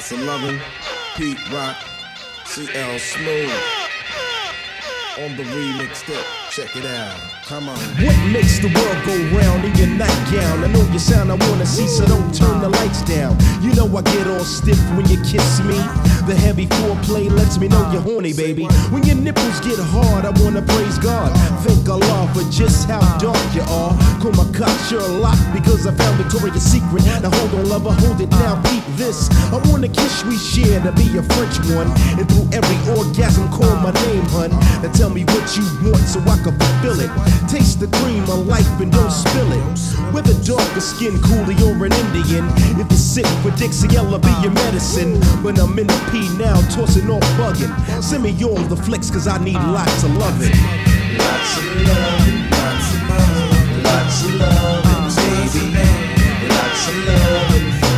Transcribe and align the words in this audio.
Lots 0.00 0.12
of 0.12 0.22
loving. 0.22 0.58
Pete 1.14 1.52
Rock. 1.52 1.76
CL 2.46 2.98
Smooth. 2.98 3.52
On 5.18 5.36
the 5.36 5.42
remix 5.42 5.96
step. 5.96 6.24
Check 6.48 6.74
it 6.74 6.86
out. 6.86 7.14
Come 7.44 7.68
on. 7.68 7.76
What 7.76 8.16
makes 8.32 8.60
the 8.60 8.72
world 8.72 9.04
go 9.04 9.12
round 9.36 9.66
in 9.66 9.76
your 9.76 9.88
nightgown? 9.88 10.64
I 10.64 10.68
know 10.72 10.80
your 10.88 11.00
sound 11.00 11.30
I 11.30 11.34
wanna 11.50 11.66
see, 11.66 11.86
so 11.86 12.06
don't 12.06 12.34
turn 12.34 12.62
the 12.62 12.70
lights 12.70 13.02
down. 13.02 13.36
You 13.60 13.74
know 13.74 13.94
I 13.94 14.00
get 14.00 14.26
all 14.26 14.40
stiff 14.40 14.80
when 14.96 15.06
you 15.06 15.20
kiss 15.20 15.60
me. 15.60 15.76
The 16.26 16.36
heavy 16.36 16.66
foreplay 16.66 17.30
lets 17.30 17.58
me 17.58 17.66
know 17.68 17.90
you're 17.90 18.02
horny, 18.02 18.32
baby. 18.32 18.64
When 18.92 19.02
your 19.04 19.16
nipples 19.16 19.58
get 19.60 19.78
hard, 19.78 20.24
I 20.24 20.30
wanna 20.42 20.62
praise 20.62 20.98
God. 20.98 21.32
Thank 21.64 21.88
Allah 21.88 22.30
for 22.34 22.44
just 22.52 22.88
how 22.88 23.00
dark 23.18 23.40
you 23.54 23.62
are. 23.62 23.96
Call 24.20 24.32
my 24.32 24.46
cock 24.52 24.70
Sherlock 24.86 25.38
because 25.52 25.86
I 25.86 25.92
found 25.94 26.16
Victoria's 26.22 26.62
Secret. 26.62 27.04
Now 27.22 27.30
hold 27.30 27.54
on, 27.54 27.68
lover, 27.68 27.92
hold 27.92 28.20
it 28.20 28.30
now, 28.38 28.60
peep 28.62 28.84
this. 28.96 29.30
I 29.50 29.58
want 29.70 29.84
a 29.84 29.88
kiss 29.88 30.24
we 30.24 30.36
share 30.36 30.80
to 30.84 30.92
be 30.92 31.08
a 31.16 31.22
French 31.34 31.56
one. 31.72 31.88
And 32.20 32.28
through 32.28 32.48
every 32.52 32.78
orgasm, 32.94 33.48
call 33.48 33.74
my 33.80 33.90
name, 34.06 34.26
hun. 34.30 34.50
Now 34.84 34.92
tell 34.92 35.10
me 35.10 35.24
what 35.24 35.46
you 35.56 35.64
want 35.82 36.04
so 36.04 36.20
I 36.28 36.36
can 36.44 36.54
fulfill 36.54 37.00
it. 37.00 37.10
Taste 37.48 37.80
the 37.80 37.88
cream 37.98 38.22
of 38.28 38.46
life 38.46 38.68
and 38.78 38.92
don't 38.92 39.10
spill 39.10 39.50
it. 39.50 39.64
Whether 40.12 40.34
darker 40.44 40.80
skin, 40.80 41.16
coolie, 41.24 41.58
or 41.64 41.86
an 41.86 41.92
Indian. 41.92 42.44
If 42.78 42.86
you're 42.92 43.06
sick 43.16 43.26
for 43.42 43.50
Dixie, 43.56 43.96
I'll 43.96 44.18
be 44.18 44.34
your 44.42 44.52
medicine. 44.52 45.16
When 45.42 45.58
I'm 45.58 45.78
in 45.78 45.86
the 45.86 46.09
P 46.10 46.28
now, 46.36 46.60
tossing 46.70 47.08
off 47.08 47.22
bugging. 47.38 47.72
Send 48.02 48.24
me 48.24 48.32
all 48.44 48.54
the 48.54 48.76
flicks, 48.76 49.10
cause 49.10 49.28
I 49.28 49.42
need 49.42 49.56
ah. 49.56 49.72
lots 49.72 50.02
of 50.02 50.14
loving. 50.16 50.50
Lots 51.18 51.58
of 51.58 51.64
love, 51.86 52.50
lots 52.50 52.94
of 52.94 53.08
love, 53.08 53.84
lots 53.84 54.24
of 54.24 54.34
love, 54.34 55.16
baby. 55.16 55.76
Lots 56.48 56.88
of 56.88 56.96
love 57.06 57.89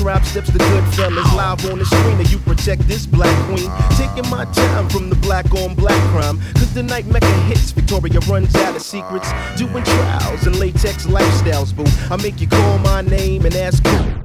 trap 0.00 0.24
steps 0.24 0.50
the 0.50 0.58
good 0.58 0.84
fellas. 0.94 1.34
Live 1.34 1.70
on 1.70 1.78
the 1.78 1.84
screen 1.84 2.18
and 2.18 2.30
you 2.30 2.38
protect 2.38 2.88
this 2.88 3.04
black 3.04 3.34
queen. 3.46 3.70
Taking 3.96 4.28
my 4.30 4.46
time 4.46 4.88
from 4.88 5.10
the 5.10 5.16
black 5.16 5.52
on 5.54 5.74
black 5.74 6.00
crime. 6.10 6.40
Cause 6.54 6.72
the 6.72 6.82
night 6.82 7.06
mecca 7.06 7.26
hits 7.48 7.70
Victoria 7.72 8.18
runs 8.20 8.54
out 8.56 8.74
of 8.74 8.82
secrets. 8.82 9.28
Doing 9.56 9.84
trials 9.84 10.46
and 10.46 10.56
latex 10.58 11.06
lifestyles 11.06 11.76
boo. 11.76 11.84
I 12.12 12.16
make 12.22 12.40
you 12.40 12.48
call 12.48 12.78
my 12.78 13.02
name 13.02 13.44
and 13.44 13.54
ask 13.54 13.86
who 13.86 14.20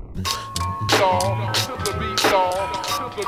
Feel 3.16 3.23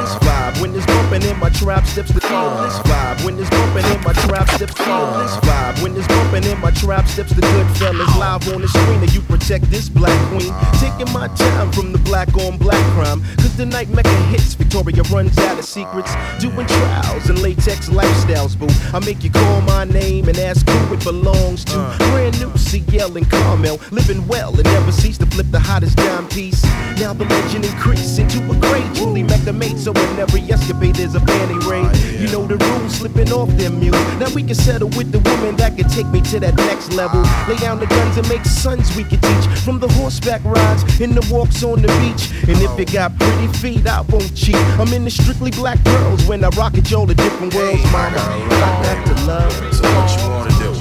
this 0.00 0.14
vibe 0.24 0.58
when 0.62 0.74
it's 0.74 0.86
bumping 0.86 1.22
in 1.28 1.38
my 1.38 1.50
trap 1.50 1.84
steps. 1.84 2.10
The 2.12 2.20
feel 2.22 2.50
this 2.62 2.78
vibe 2.78 3.22
when 3.26 3.38
it's 3.38 3.50
bumping 3.50 3.84
in 3.84 4.02
my 4.02 4.14
trap 4.24 4.48
steps. 4.48 4.72
Feel 4.72 5.12
this 5.18 5.36
vibe 5.44 5.82
when 5.82 5.94
it's 5.94 6.08
bumping 6.08 6.44
in 6.44 6.58
my 6.60 6.70
trap 6.70 7.06
steps. 7.06 7.34
The 7.34 7.42
good 7.42 7.76
fellas 7.76 8.16
live 8.16 8.48
on 8.54 8.62
the 8.62 8.68
screen 8.68 9.02
and 9.02 9.12
you 9.12 9.20
protect 9.20 9.70
this 9.70 9.90
black 9.90 10.16
queen. 10.30 10.54
Taking 10.80 11.12
my 11.12 11.28
time 11.36 11.70
from 11.72 11.92
the 11.92 11.98
black 11.98 12.34
on 12.38 12.56
black 12.56 12.82
crime. 12.94 13.22
Cause 13.36 13.54
the 13.58 13.66
night 13.66 13.90
mecca 13.90 14.16
hits 14.32 14.54
Victoria 14.54 15.02
runs 15.12 15.36
out 15.36 15.58
of 15.58 15.66
secrets. 15.66 16.10
Doing 16.40 16.66
trials 16.66 17.28
and 17.28 17.38
latex 17.42 17.90
lifestyles 17.90 18.58
boo. 18.58 18.68
I 18.96 19.04
make 19.04 19.22
you 19.22 19.30
call 19.30 19.60
my 19.60 19.84
name 19.84 20.28
and 20.28 20.38
ask 20.38 20.66
who 20.66 20.94
it 20.94 21.04
belongs 21.04 21.66
to. 21.66 21.94
Brand 21.98 22.40
new 22.40 22.50
CL 22.56 23.14
and 23.14 23.30
Carmel 23.30 23.78
living 23.90 24.26
well 24.26 24.54
and 24.54 24.64
never 24.64 24.90
cease 24.90 25.18
to 25.18 25.26
flip 25.26 25.48
the 25.50 25.60
hottest 25.60 25.98
dime 25.98 26.26
piece. 26.28 26.64
Now 26.98 27.12
the 27.12 27.24
legend 27.26 27.73
increase 27.74 28.18
into 28.18 28.38
a 28.50 28.56
great 28.60 28.86
Julie 28.94 29.24
the 29.44 29.52
mate 29.52 29.76
so 29.76 29.90
in 29.92 30.18
every 30.18 30.40
escapade 30.50 30.94
there's 30.94 31.14
a 31.14 31.20
panty 31.20 31.58
raid 31.68 31.84
ah, 31.84 32.20
you 32.20 32.28
know 32.32 32.46
the 32.46 32.56
rules 32.56 32.94
slipping 32.96 33.30
off 33.30 33.50
their 33.58 33.70
mule. 33.70 33.92
Now 34.18 34.32
we 34.34 34.42
can 34.42 34.54
settle 34.54 34.88
with 34.96 35.12
the 35.12 35.18
woman 35.18 35.56
that 35.56 35.76
can 35.76 35.88
take 35.90 36.06
me 36.06 36.22
to 36.32 36.40
that 36.40 36.54
next 36.56 36.92
level. 36.92 37.20
Lay 37.46 37.56
down 37.56 37.78
the 37.80 37.86
guns 37.86 38.16
and 38.16 38.26
make 38.28 38.44
sons 38.44 38.96
we 38.96 39.04
can 39.04 39.20
teach. 39.20 39.46
From 39.60 39.78
the 39.80 39.88
horseback 39.88 40.42
rides 40.44 40.82
and 41.00 41.12
the 41.14 41.24
walks 41.34 41.62
on 41.62 41.82
the 41.82 41.88
beach. 42.00 42.32
And 42.48 42.56
if 42.62 42.72
you 42.78 42.86
got 42.86 43.18
pretty 43.18 43.48
feet 43.58 43.86
I 43.86 44.00
won't 44.00 44.34
cheat. 44.34 44.56
I'm 44.80 44.92
in 44.94 45.04
the 45.04 45.10
strictly 45.10 45.50
black 45.50 45.82
girls 45.84 46.24
when 46.26 46.42
I 46.42 46.48
rock 46.56 46.78
at 46.78 46.90
y'all 46.90 47.04
the 47.04 47.14
different 47.14 47.54
worlds 47.54 47.82
Hey, 47.82 47.88
I 47.88 47.92
mama 47.92 48.16
got 48.16 48.30
a 48.30 48.34
I 48.34 48.70
love. 48.70 48.84
got 48.86 48.98
the 49.06 49.16
love. 49.26 49.52
So 49.74 49.82
what 49.82 50.08
you 50.16 50.28
wanna 50.28 50.54
do? 50.56 50.72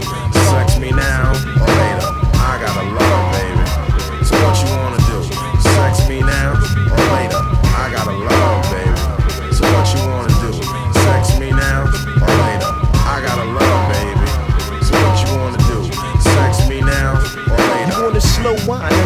Sex 0.49 0.79
me 0.79 0.91
now 0.91 1.31
or 1.59 1.67
later? 1.67 2.22
Later? 6.97 7.32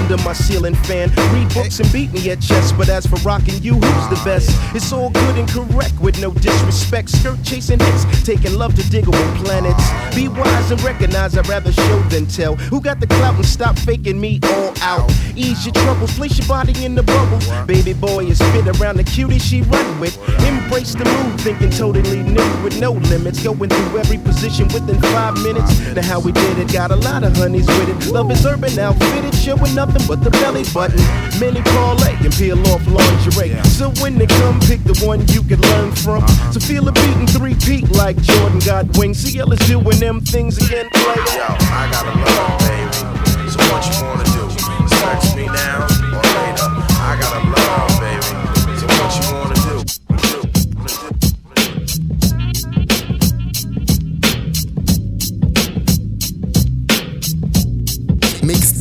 Under 0.09 0.23
my 0.23 0.31
ceiling 0.31 0.73
fan? 0.73 1.09
Read 1.33 1.53
books 1.53 1.81
and 1.81 1.91
beat 1.91 2.13
me 2.13 2.31
at 2.31 2.39
chess, 2.39 2.71
but 2.71 2.87
as 2.87 3.05
for 3.05 3.17
rocking 3.27 3.61
you, 3.61 3.73
who's 3.73 4.07
the 4.07 4.21
best? 4.23 4.49
It's 4.73 4.93
all 4.93 5.09
good 5.09 5.37
and 5.37 5.49
correct 5.49 5.99
with 5.99 6.21
no 6.21 6.31
disrespect. 6.31 7.09
Skirt 7.09 7.43
chasing 7.43 7.77
hits, 7.77 8.05
taking 8.23 8.53
love 8.53 8.73
to 8.75 8.83
Digable 8.83 9.35
Planets. 9.43 9.83
Be 10.15 10.29
wise 10.29 10.71
and 10.71 10.81
recognize 10.81 11.37
I'd 11.37 11.49
rather 11.49 11.73
show 11.73 11.99
than 12.03 12.25
tell. 12.25 12.55
Who 12.55 12.79
got 12.79 13.01
the 13.01 13.07
clout 13.07 13.35
and 13.35 13.45
stop 13.45 13.77
faking 13.79 14.17
me 14.17 14.39
all 14.43 14.73
out? 14.79 15.11
Ease 15.35 15.65
your 15.65 15.73
troubles, 15.73 16.15
place 16.15 16.39
your 16.39 16.47
body 16.47 16.85
in 16.85 16.95
the 16.95 17.03
bubble. 17.03 17.65
Baby 17.65 17.91
boy 17.91 18.27
is 18.27 18.39
fit 18.53 18.65
around 18.79 18.95
the 18.95 19.03
cutie 19.03 19.39
she 19.39 19.61
run 19.63 19.99
with. 19.99 20.17
Embrace 20.45 20.93
the 20.93 21.03
mood, 21.03 21.41
thinking 21.41 21.69
totally 21.69 22.23
new 22.23 22.63
with 22.63 22.79
no 22.79 22.93
limits. 22.93 23.43
Going 23.43 23.69
through 23.69 23.99
every 23.99 24.19
position 24.19 24.69
within 24.69 25.01
five 25.01 25.33
minutes. 25.43 25.77
Now 25.93 26.01
how 26.01 26.19
we 26.21 26.31
did 26.31 26.59
it, 26.59 26.71
got 26.71 26.91
a 26.91 26.95
lot 26.95 27.25
of 27.25 27.35
honeys 27.35 27.67
with 27.67 27.89
it. 27.89 28.13
Love 28.13 28.31
is 28.31 28.45
urban 28.45 28.79
outfitted, 28.79 29.35
showing 29.35 29.77
nothing 29.97 30.07
but 30.07 30.23
the 30.23 30.31
belly 30.31 30.63
button. 30.73 30.99
Many 31.39 31.61
parlay 31.73 32.15
and 32.23 32.33
peel 32.33 32.59
off 32.67 32.85
lingerie. 32.87 33.55
So 33.65 33.89
when 34.01 34.17
they 34.17 34.27
come, 34.27 34.59
pick 34.61 34.83
the 34.83 34.97
one 35.05 35.27
you 35.27 35.41
can 35.43 35.61
learn 35.61 35.91
from. 35.91 36.23
Uh-huh. 36.23 36.51
So 36.51 36.59
feel 36.59 36.87
a 36.87 36.91
beat 36.91 37.17
and 37.17 37.29
three 37.29 37.55
peat 37.55 37.89
like 37.91 38.17
Jordan 38.21 38.59
got 38.59 38.97
wings. 38.97 39.19
CL 39.19 39.51
is 39.53 39.59
doing 39.67 39.99
them 39.99 40.21
things 40.21 40.57
again, 40.57 40.89
play. 40.93 41.15
Yo. 41.35 41.45
I 41.73 41.89
got 41.91 42.05
a 42.05 42.13
love, 42.13 42.59
baby. 42.59 43.49
So 43.49 43.59
what 43.71 43.83
you 43.85 43.95
wanna 44.03 44.23
do? 44.25 44.95
Sex 44.97 45.35
me 45.35 45.45
now 45.45 45.76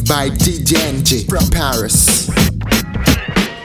by 0.09 0.31
DJNG 0.31 1.27
from 1.29 1.51
Paris. 1.51 2.27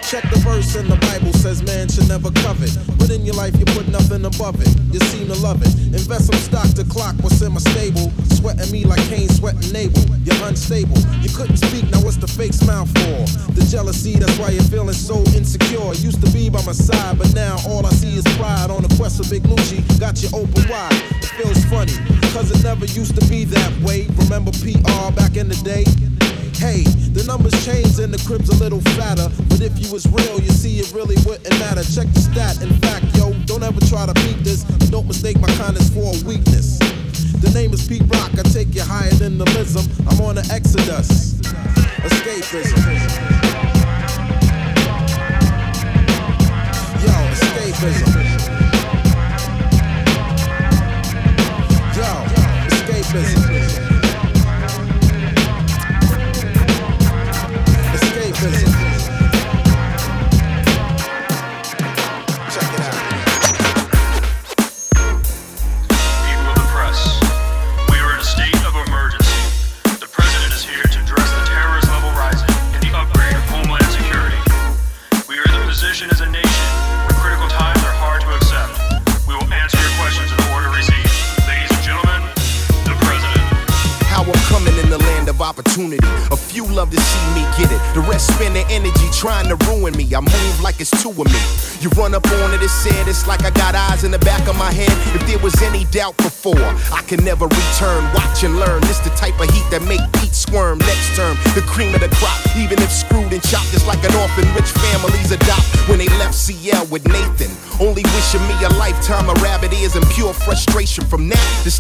Check 0.10 0.26
the 0.34 0.42
verse 0.44 0.76
in 0.76 0.88
the 0.90 0.98
Bible 0.98 1.32
says 1.34 1.62
man 1.64 1.88
should 1.88 2.08
never 2.10 2.32
covet. 2.42 2.74
But 2.98 3.12
in 3.12 3.24
your 3.24 3.36
life 3.36 3.56
you 3.58 3.66
put 3.66 3.88
nothing 3.88 4.26
above 4.26 4.60
it. 4.60 4.68
You 4.92 5.00
seem 5.12 5.28
to 5.28 5.38
love 5.38 5.62
it. 5.62 5.72
Invest 5.94 6.34
some 6.34 6.42
stock 6.42 6.68
to 6.76 6.84
clock 6.84 7.16
what's 7.22 7.42
in 7.42 7.54
my 7.54 7.60
stable. 7.60 8.12
Sweating 8.34 8.72
me 8.72 8.86
like 8.86 9.00
Cain 9.08 9.30
sweating 9.30 9.76
Abel. 9.76 10.02
You're 10.26 10.42
unstable. 10.48 10.98
You 11.22 11.30
couldn't 11.30 11.58
speak, 11.58 11.90
now 11.92 12.02
what's 12.02 12.18
the 12.18 12.28
fake 12.28 12.54
smile 12.54 12.86
for? 12.86 13.22
The 13.54 13.66
jealousy, 13.70 14.18
that's 14.18 14.38
why 14.40 14.50
you're 14.50 14.68
feeling 14.68 14.98
so 14.98 15.22
insecure. 15.38 15.94
Used 16.02 16.26
to 16.26 16.30
be 16.34 16.50
by 16.50 16.66
my 16.66 16.74
side, 16.74 17.18
but 17.18 17.34
now 17.36 17.58
all 17.70 17.86
I 17.86 17.92
see 17.92 18.18
is 18.18 18.26
pride. 18.36 18.72
On 18.72 18.82
the 18.82 18.94
quest 18.98 19.22
for 19.22 19.30
Big 19.30 19.44
Lucci, 19.44 19.86
got 20.00 20.22
you 20.24 20.30
open 20.34 20.66
wide. 20.68 20.92
It 21.22 21.32
feels 21.38 21.64
funny, 21.70 21.94
cause 22.34 22.50
it 22.50 22.64
never 22.64 22.86
used 22.86 23.14
to 23.20 23.24
be 23.30 23.46
that 23.46 23.72
way. 23.86 24.08
Remember 24.26 24.52
PR 24.52 25.14
back 25.14 25.38
in 25.38 25.48
the 25.48 25.60
day? 25.64 25.86
Hey, 26.62 26.84
the 27.18 27.24
numbers 27.26 27.58
changed 27.66 27.98
and 27.98 28.14
the 28.14 28.22
crib's 28.22 28.48
a 28.50 28.56
little 28.62 28.82
fatter. 28.94 29.34
But 29.50 29.62
if 29.62 29.74
you 29.82 29.92
was 29.92 30.06
real, 30.14 30.40
you 30.40 30.52
see 30.54 30.78
it 30.78 30.94
really 30.94 31.18
wouldn't 31.26 31.50
matter. 31.58 31.82
Check 31.82 32.06
the 32.14 32.22
stat. 32.22 32.62
In 32.62 32.70
fact, 32.86 33.02
yo, 33.18 33.34
don't 33.50 33.64
ever 33.64 33.82
try 33.90 34.06
to 34.06 34.14
beat 34.22 34.38
this. 34.46 34.62
Don't 34.94 35.08
mistake 35.08 35.42
my 35.42 35.50
kindness 35.58 35.90
for 35.90 36.14
a 36.14 36.18
weakness. 36.22 36.78
The 37.42 37.50
name 37.56 37.74
is 37.74 37.88
Pete 37.88 38.06
Rock. 38.14 38.38
I 38.38 38.44
take 38.44 38.76
you 38.76 38.84
higher 38.84 39.10
than 39.18 39.40
the 39.40 39.46
lism. 39.58 39.90
I'm 40.06 40.22
on 40.22 40.36
the 40.36 40.46
exodus. 40.54 41.42
Escapism. 42.06 42.78
Yo, 47.02 47.16
escapism. 47.34 48.06
Yo, 51.98 52.12
escapism. 52.70 53.91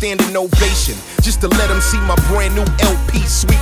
Standing 0.02 0.36
ovation. 0.36 0.98
Just 1.22 1.42
to 1.42 1.48
let 1.48 1.68
them 1.70 1.80
see 1.80 2.00
my 2.10 2.16
brand 2.28 2.56
new 2.56 2.66
LP 2.82 3.22
sweep 3.28 3.61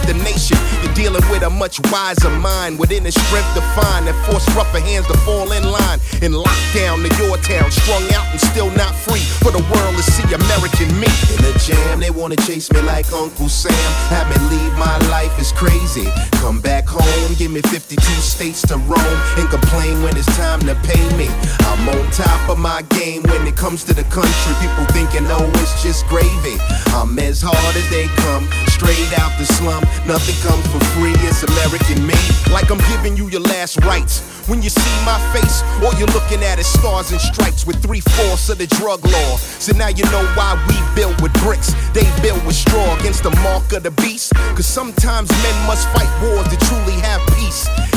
much 1.60 1.78
wiser 1.92 2.30
mind 2.40 2.80
within 2.80 3.04
the 3.04 3.12
strength 3.12 3.52
to 3.54 3.62
find 3.76 4.08
that 4.08 4.16
force 4.24 4.48
rougher 4.56 4.80
hands 4.80 5.06
to 5.08 5.18
fall 5.28 5.52
in 5.52 5.64
line. 5.68 6.00
In 6.24 6.32
lockdown 6.32 7.04
to 7.04 7.12
your 7.20 7.36
town, 7.44 7.68
strung 7.70 8.08
out 8.16 8.24
and 8.32 8.40
still 8.40 8.72
not 8.80 8.96
free 8.96 9.28
for 9.44 9.52
the 9.52 9.60
world 9.68 9.94
to 10.00 10.04
see 10.04 10.24
American 10.32 10.88
me. 10.96 11.12
In 11.36 11.40
the 11.44 11.52
jam, 11.60 12.00
they 12.00 12.12
wanna 12.12 12.40
chase 12.48 12.72
me 12.72 12.80
like 12.88 13.12
Uncle 13.12 13.50
Sam. 13.52 13.76
Have 14.08 14.32
me 14.32 14.40
leave 14.48 14.74
my 14.80 14.96
life 15.12 15.36
is 15.36 15.52
crazy. 15.52 16.08
Come 16.40 16.62
back 16.62 16.88
home, 16.88 17.36
give 17.36 17.52
me 17.52 17.60
52 17.68 18.00
states 18.24 18.62
to 18.72 18.80
roam, 18.88 19.18
and 19.36 19.50
complain 19.52 20.02
when 20.02 20.16
it's 20.16 20.32
time 20.40 20.64
to 20.64 20.76
pay 20.88 21.04
me. 21.20 21.28
I'm 21.68 21.84
on 21.92 22.08
top 22.16 22.50
of 22.50 22.58
my 22.58 22.84
game 22.96 23.22
when 23.24 23.46
it 23.46 23.58
comes 23.58 23.84
to 23.84 23.94
the 23.94 24.08
country. 24.08 24.54
People 24.64 24.88
thinking, 24.96 25.28
oh, 25.28 25.52
it's 25.60 25.84
just 25.84 26.08
gravy. 26.08 26.56
I'm 26.96 27.20
as 27.20 27.44
hard 27.44 27.76
as 27.76 27.88
they 27.92 28.08
come, 28.24 28.48
straight 28.80 29.12
out 29.20 29.32
the 29.38 29.46
slum. 29.46 29.84
Nothing 30.08 30.38
comes 30.40 30.64
for 30.72 30.80
free, 30.96 31.14
it's 31.28 31.44
American 31.44 32.08
made. 32.08 32.32
Like 32.52 32.72
I'm 32.72 32.82
giving 32.92 33.18
you 33.18 33.28
your 33.28 33.42
last 33.42 33.78
rites. 33.84 34.24
When 34.48 34.64
you 34.64 34.70
see 34.70 34.96
my 35.06 35.20
face, 35.36 35.62
all 35.84 35.94
you're 36.00 36.14
looking 36.16 36.42
at 36.44 36.58
is 36.58 36.66
stars 36.66 37.12
and 37.12 37.22
stripes 37.22 37.68
with 37.68 37.84
three 37.84 38.00
fourths 38.00 38.50
of 38.50 38.58
the 38.58 38.68
drug 38.80 39.06
law. 39.06 39.38
So 39.38 39.76
now 39.78 39.90
you 39.90 40.04
know 40.06 40.26
why 40.34 40.58
we 40.68 40.76
build 40.96 41.22
with 41.22 41.34
bricks, 41.44 41.76
they 41.94 42.08
build 42.24 42.44
with 42.46 42.56
straw 42.56 42.98
against 42.98 43.24
the 43.24 43.32
mark 43.46 43.72
of 43.74 43.84
the 43.84 43.92
beast. 43.92 44.34
Cause 44.56 44.66
sometimes 44.66 45.30
men 45.30 45.58
must 45.68 45.88
fight 45.90 46.10
wars 46.24 46.48
to 46.48 46.58
truly 46.66 46.98
have 47.06 47.22
peace. 47.36 47.39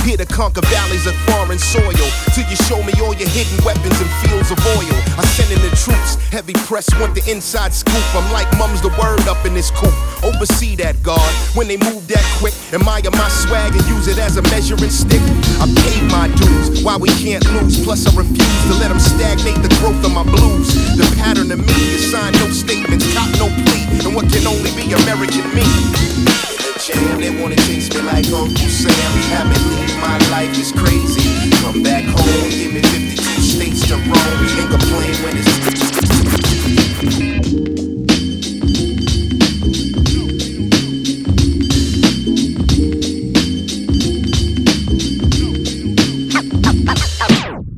Here 0.07 0.17
to 0.17 0.27
conquer 0.27 0.63
valleys 0.67 1.07
of 1.07 1.15
foreign 1.27 1.59
soil. 1.59 2.07
Till 2.35 2.47
you 2.47 2.57
show 2.67 2.83
me 2.83 2.95
all 3.03 3.15
your 3.15 3.29
hidden 3.29 3.59
weapons 3.65 3.99
and 3.99 4.11
fields 4.23 4.51
of 4.51 4.59
oil. 4.79 4.97
I 5.19 5.25
send 5.35 5.51
in 5.51 5.59
the 5.63 5.75
troops, 5.75 6.15
heavy 6.31 6.55
press 6.67 6.87
want 6.99 7.15
the 7.15 7.23
inside 7.31 7.75
scoop. 7.75 8.03
I'm 8.15 8.31
like 8.33 8.47
mum's 8.59 8.83
the 8.83 8.91
word 8.99 9.27
up 9.27 9.45
in 9.47 9.55
this 9.55 9.71
coop. 9.71 9.95
Oversee 10.23 10.77
that 10.77 11.03
guard 11.03 11.33
when 11.55 11.67
they 11.67 11.77
move 11.77 12.07
that 12.09 12.23
quick. 12.39 12.55
Admire 12.73 13.11
my 13.11 13.29
swag 13.29 13.75
and 13.75 13.85
use 13.87 14.07
it 14.07 14.19
as 14.19 14.37
a 14.37 14.43
measuring 14.43 14.91
stick. 14.91 15.23
I 15.59 15.67
paid 15.71 16.03
my 16.11 16.31
dues, 16.35 16.83
why 16.83 16.97
we 16.97 17.09
can't 17.19 17.45
lose. 17.59 17.83
Plus, 17.83 18.07
I 18.07 18.15
refuse 18.15 18.63
to 18.71 18.75
let 18.79 18.89
them 18.89 19.01
stagnate 19.01 19.59
the 19.63 19.75
growth 19.83 20.03
of 20.05 20.13
my 20.15 20.23
blues. 20.23 20.71
The 20.97 21.07
pattern 21.19 21.51
of 21.51 21.59
me 21.59 21.79
is 21.95 22.11
sign 22.11 22.33
no 22.39 22.47
statements, 22.51 23.07
cop 23.15 23.31
no 23.43 23.51
plea, 23.67 24.07
and 24.07 24.15
what 24.15 24.31
can 24.31 24.47
only 24.47 24.71
be 24.79 24.95
American 24.95 25.47
me. 25.55 26.52
In 26.83 26.99
the 26.99 27.01
jam, 27.11 27.21
they 27.21 27.31
wanna 27.41 27.55
chase 27.55 27.89
me 27.95 28.01
like 28.03 28.27
Uncle 28.33 28.57
Sam. 28.57 28.91
Have 29.31 29.47
me 29.47 29.57
leave 29.71 29.97
my 30.01 30.19
life 30.33 30.59
is 30.59 30.73
crazy. 30.73 31.51
Come 31.63 31.83
back 31.85 32.03
home, 32.03 32.51
give 32.51 32.73
me 32.75 32.83
52 32.83 33.41
states 33.41 33.87
to 33.87 33.95
roam, 33.95 34.11
and 34.11 34.69
complain 34.69 35.15
when 35.23 35.37
it's. 35.37 36.73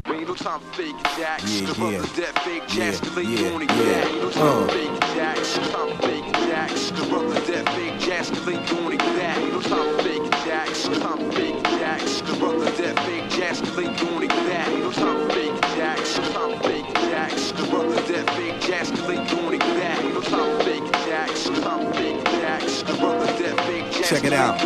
Ain't 0.06 0.28
no 0.28 0.34
time 0.34 0.60
for 0.60 0.72
fake 0.74 0.96
jacks. 1.16 1.60
Yeah, 1.60 1.90
yeah. 1.90 1.98
that 2.00 2.38
fake 2.44 2.66
jacks, 2.68 3.00
Yeah, 3.16 3.20
yeah, 3.22 3.54
on 3.54 3.62
it, 3.62 3.70
yeah. 3.70 3.82
yeah. 3.82 4.06
Ain't 4.08 4.22
no 4.22 4.30
time 4.30 4.42
Uh. 4.46 4.66
for 4.66 4.72
fake 4.72 5.00
jacks. 5.14 5.56
No 5.56 5.62
time 5.64 5.96
for 5.96 6.08
fake 6.08 6.32
jacks. 6.48 6.90
The 6.90 7.06
brother 7.06 7.40
that 7.40 7.68
fake 7.74 7.98
jacks, 8.00 8.30
the 8.30 8.40
lady 8.42 8.76
on 8.78 8.83
Check 24.06 24.24
it 24.24 24.34
out. 24.34 24.60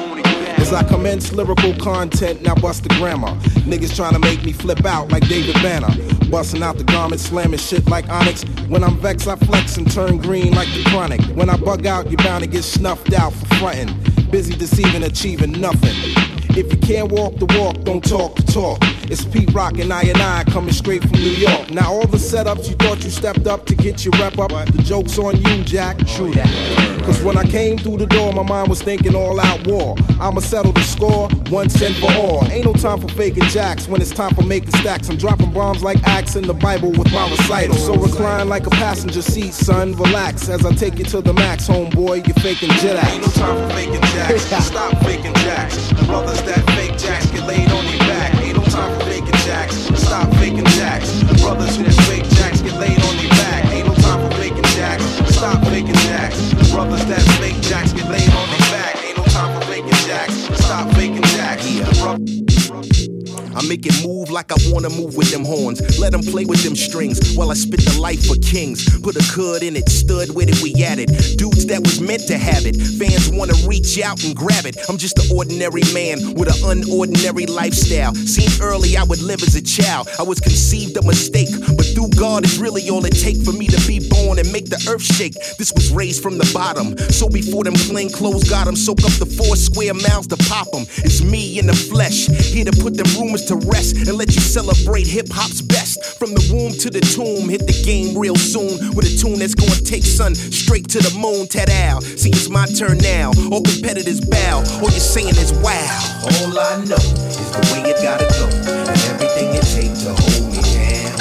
As 0.59 0.73
I 0.73 0.83
commence 0.83 1.33
lyrical 1.33 1.73
content, 1.77 2.43
now 2.43 2.57
bust 2.57 2.83
the 2.83 2.89
grammar. 2.91 3.29
Niggas 3.69 3.95
trying 3.95 4.15
to 4.15 4.19
make 4.19 4.45
me 4.45 4.53
flip 4.53 4.85
out 4.85 5.13
like 5.13 5.29
David 5.29 5.55
Banner. 5.63 5.89
Busting 6.29 6.61
out 6.63 6.77
the 6.77 6.85
garment, 6.85 7.21
slamming 7.21 7.61
shit 7.61 7.87
like 7.87 8.09
Onyx. 8.09 8.43
When 8.69 8.83
I'm 8.83 8.99
vexed, 8.99 9.29
I 9.29 9.37
flex 9.37 9.77
and 9.77 9.91
turn 9.91 10.19
green 10.19 10.55
like 10.55 10.67
the 10.75 10.83
chronic. 10.91 11.21
When 11.37 11.49
I 11.49 11.57
bug 11.57 11.87
out, 11.87 12.11
you're 12.11 12.19
bound 12.19 12.43
to 12.43 12.51
get 12.51 12.65
snuffed 12.65 13.13
out 13.13 13.33
for 13.33 13.47
frontin'. 13.55 13.95
Busy 14.31 14.55
deceiving, 14.55 15.05
achieving 15.05 15.53
nothing. 15.53 15.95
If 16.57 16.73
you 16.73 16.79
can't 16.81 17.13
walk 17.13 17.37
the 17.37 17.47
walk, 17.59 17.85
don't 17.85 18.05
talk 18.05 18.35
the 18.35 18.43
talk. 18.43 18.83
It's 19.11 19.25
Pete 19.25 19.51
Rock 19.55 19.79
and 19.79 19.91
I 19.91 20.03
and 20.03 20.19
I 20.19 20.45
coming 20.45 20.73
straight 20.73 21.01
from 21.01 21.13
New 21.13 21.31
York. 21.31 21.71
Now 21.71 21.93
all 21.93 22.07
the 22.07 22.19
setups 22.19 22.69
you 22.69 22.75
thought 22.75 23.03
you 23.03 23.09
stepped 23.11 23.47
up 23.47 23.65
to 23.67 23.75
get 23.75 24.05
your 24.05 24.13
rep 24.19 24.39
up, 24.39 24.51
the 24.51 24.83
joke's 24.83 25.19
on 25.19 25.41
you, 25.41 25.65
Jack. 25.65 25.97
True 26.07 26.29
oh, 26.29 26.33
that. 26.35 27.05
Cause 27.07 27.23
when 27.23 27.39
I 27.39 27.45
came 27.45 27.79
through 27.79 27.97
the 27.97 28.07
door, 28.07 28.35
my 28.35 28.43
mind 28.43 28.69
was 28.69 28.83
thinking 28.83 29.15
all 29.15 29.41
out 29.41 29.67
war. 29.67 29.97
I'ma 30.21 30.41
settle 30.41 30.73
the 30.73 30.83
score 30.83 31.31
once 31.51 31.81
and 31.81 31.97
for 31.97 32.13
all. 32.13 32.45
Ain't 32.51 32.67
no 32.67 32.75
time 32.75 33.01
for 33.01 33.09
faking 33.09 33.45
jacks 33.45 33.89
when 33.89 34.03
it's 34.03 34.11
time 34.11 34.35
for 34.35 34.43
making 34.43 34.73
stacks. 34.73 35.09
I'm 35.09 35.17
dropping 35.17 35.53
bombs 35.53 35.83
like 35.83 36.07
Acts 36.07 36.37
in 36.37 36.47
the 36.47 36.53
Bible 36.53 36.91
with 36.91 37.11
my 37.11 37.31
recital. 37.31 37.77
So 37.77 37.95
recline 37.95 38.51
like 38.51 38.67
a 38.67 38.71
passenger 38.71 39.23
seat, 39.23 39.55
son. 39.55 39.95
Relax 39.95 40.51
as 40.51 40.67
I 40.67 40.75
take 40.75 40.99
you 40.99 41.07
to 41.07 41.23
the 41.23 41.33
max, 41.33 41.67
homeboy. 41.67 42.27
You're 42.27 42.35
faking 42.37 42.69
jet 42.73 42.97
acts. 42.97 43.15
Ain't 43.15 43.23
no 43.23 43.33
time 43.33 43.69
for 43.69 43.75
faking 43.75 44.03
jacks. 44.03 44.43
Stop 44.67 44.99
faking 45.03 45.35
jacks. 45.37 45.93
Brothers 46.05 46.43
that 46.43 46.63
fake 46.77 46.99
jacks 46.99 47.31
get 47.31 47.47
laid 47.47 47.71
on 47.71 47.87
their 47.87 48.08
Brothers 51.49 51.77
who 51.79 52.08
make 63.69 63.87
it 63.87 63.95
move 64.07 64.31
like 64.31 64.53
I 64.53 64.57
wanna 64.71 64.91
move 64.91 65.17
with 65.17 65.31
them 65.31 65.45
horns. 65.45 65.81
Let 65.99 66.13
them 66.13 66.23
play 66.23 66.45
with 66.45 66.63
them 66.63 66.77
strings 66.77 67.35
while 67.35 67.51
I 67.51 67.55
spit 67.55 67.81
the 67.81 68.01
life 68.01 68.27
for 68.27 68.37
kings. 68.37 68.85
Put 69.01 69.17
a 69.17 69.25
cud 69.33 69.63
in 69.63 69.77
it, 69.77 69.89
stood 69.89 70.35
with 70.35 70.49
it, 70.49 70.63
we 70.63 70.75
at 70.85 70.99
it. 70.99 71.09
Dudes 71.39 71.67
that 71.67 71.81
was 71.81 72.01
meant 72.01 72.27
to 72.29 72.37
have 72.39 72.67
it. 72.67 72.77
Fans 72.77 73.31
wanna 73.31 73.55
reach 73.67 74.01
out 74.01 74.23
and 74.25 74.37
grab 74.37 74.67
it. 74.67 74.77
I'm 74.89 74.99
just 74.99 75.19
an 75.19 75.35
ordinary 75.35 75.83
man 75.95 76.35
with 76.35 76.49
an 76.49 76.61
unordinary 76.77 77.49
lifestyle. 77.49 78.15
Seen 78.15 78.51
early 78.61 78.97
I 78.97 79.05
would 79.05 79.23
live 79.23 79.43
as 79.43 79.55
a 79.55 79.63
child. 79.63 80.09
I 80.19 80.23
was 80.23 80.41
conceived 80.41 80.97
a 80.97 81.03
mistake, 81.03 81.49
but 81.77 81.87
through 81.95 82.11
God 82.17 82.45
is 82.45 82.59
really 82.59 82.91
all 82.91 83.05
it 83.05 83.17
take 83.17 83.43
for 83.45 83.53
me 83.53 83.67
to 83.69 83.81
be 83.87 84.01
born 84.09 84.39
and 84.39 84.51
make 84.53 84.69
the 84.69 84.81
earth 84.89 85.03
shake. 85.03 85.35
This 85.57 85.73
was 85.73 85.91
raised 85.91 86.23
from 86.23 86.37
the 86.39 86.51
bottom. 86.53 86.97
So 87.11 87.29
before 87.29 87.65
them 87.65 87.75
plain 87.75 88.11
clothes 88.11 88.45
got 88.45 88.59
got 88.59 88.67
'em, 88.67 88.75
soak 88.75 89.05
up 89.05 89.13
the 89.23 89.27
four 89.27 89.55
square 89.55 89.95
miles 89.95 90.27
to 90.27 90.37
pop 90.37 90.59
pop 90.59 90.75
'em. 90.75 90.87
It's 91.05 91.23
me 91.23 91.59
in 91.59 91.67
the 91.67 91.75
flesh, 91.75 92.27
here 92.27 92.65
to 92.65 92.73
put 92.73 92.97
them 92.97 93.07
rumors 93.19 93.45
to 93.47 93.57
rest 93.67 93.97
and 93.97 94.17
let 94.17 94.35
you 94.35 94.41
celebrate 94.41 95.07
hip 95.07 95.29
hop's 95.31 95.61
best. 95.61 96.19
From 96.19 96.35
the 96.35 96.43
womb 96.53 96.73
to 96.79 96.91
the 96.91 97.01
tomb, 97.01 97.49
hit 97.49 97.67
the 97.67 97.77
game 97.85 98.17
real 98.17 98.37
soon 98.37 98.95
with 98.95 99.07
a 99.07 99.15
tune 99.17 99.39
that's 99.39 99.55
gonna 99.55 99.81
take 99.83 100.05
sun 100.05 100.35
straight 100.35 100.89
to 100.91 100.99
the 100.99 101.15
moon. 101.19 101.47
Al, 101.59 102.01
see 102.01 102.31
it's 102.31 102.49
my 102.49 102.67
turn 102.67 102.99
now. 102.99 103.33
All 103.51 103.63
competitors 103.63 104.21
bow, 104.21 104.63
all 104.83 104.91
you're 104.91 105.03
saying 105.03 105.37
is 105.37 105.53
wow. 105.65 105.91
All 106.23 106.59
I 106.59 106.85
know 106.85 106.99
is 106.99 107.51
the 107.51 107.63
way 107.73 107.91
it 107.91 107.99
gotta 108.03 108.27
go, 108.39 108.47
and 108.47 108.99
everything 109.11 109.55
it 109.55 109.67
takes 109.67 110.03
to 110.05 110.15
hold 110.15 110.53
me 110.53 110.63
down. 110.63 111.19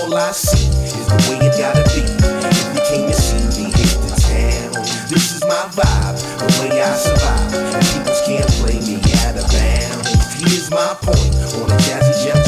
All 0.00 0.14
I 0.14 0.32
see 0.32 0.68
is 0.84 1.06
the 1.08 1.18
way 1.28 1.46
it 1.46 1.54
gotta 1.58 1.84
be. 1.92 2.02
If 2.04 2.74
you 2.74 2.82
came 2.88 3.06
to 3.08 3.14
see 3.14 3.42
me, 3.60 3.70
hit 3.72 3.92
the 4.04 4.12
town. 4.20 4.84
This 5.08 5.36
is 5.36 5.42
my 5.44 5.68
vibe, 5.74 6.16
the 6.38 6.46
way 6.60 6.82
I 6.82 6.94
survive. 6.96 7.54
And 7.54 7.84
peoples 7.92 8.20
can't 8.26 8.50
play 8.60 8.78
me 8.80 8.96
out 9.24 9.36
of 9.36 9.46
bounds. 9.52 10.03
Here's 10.46 10.70
my 10.70 10.94
point. 11.00 11.34
On 11.56 11.70
a 11.70 11.76
jazzy 11.78 12.24
Jeff 12.24 12.43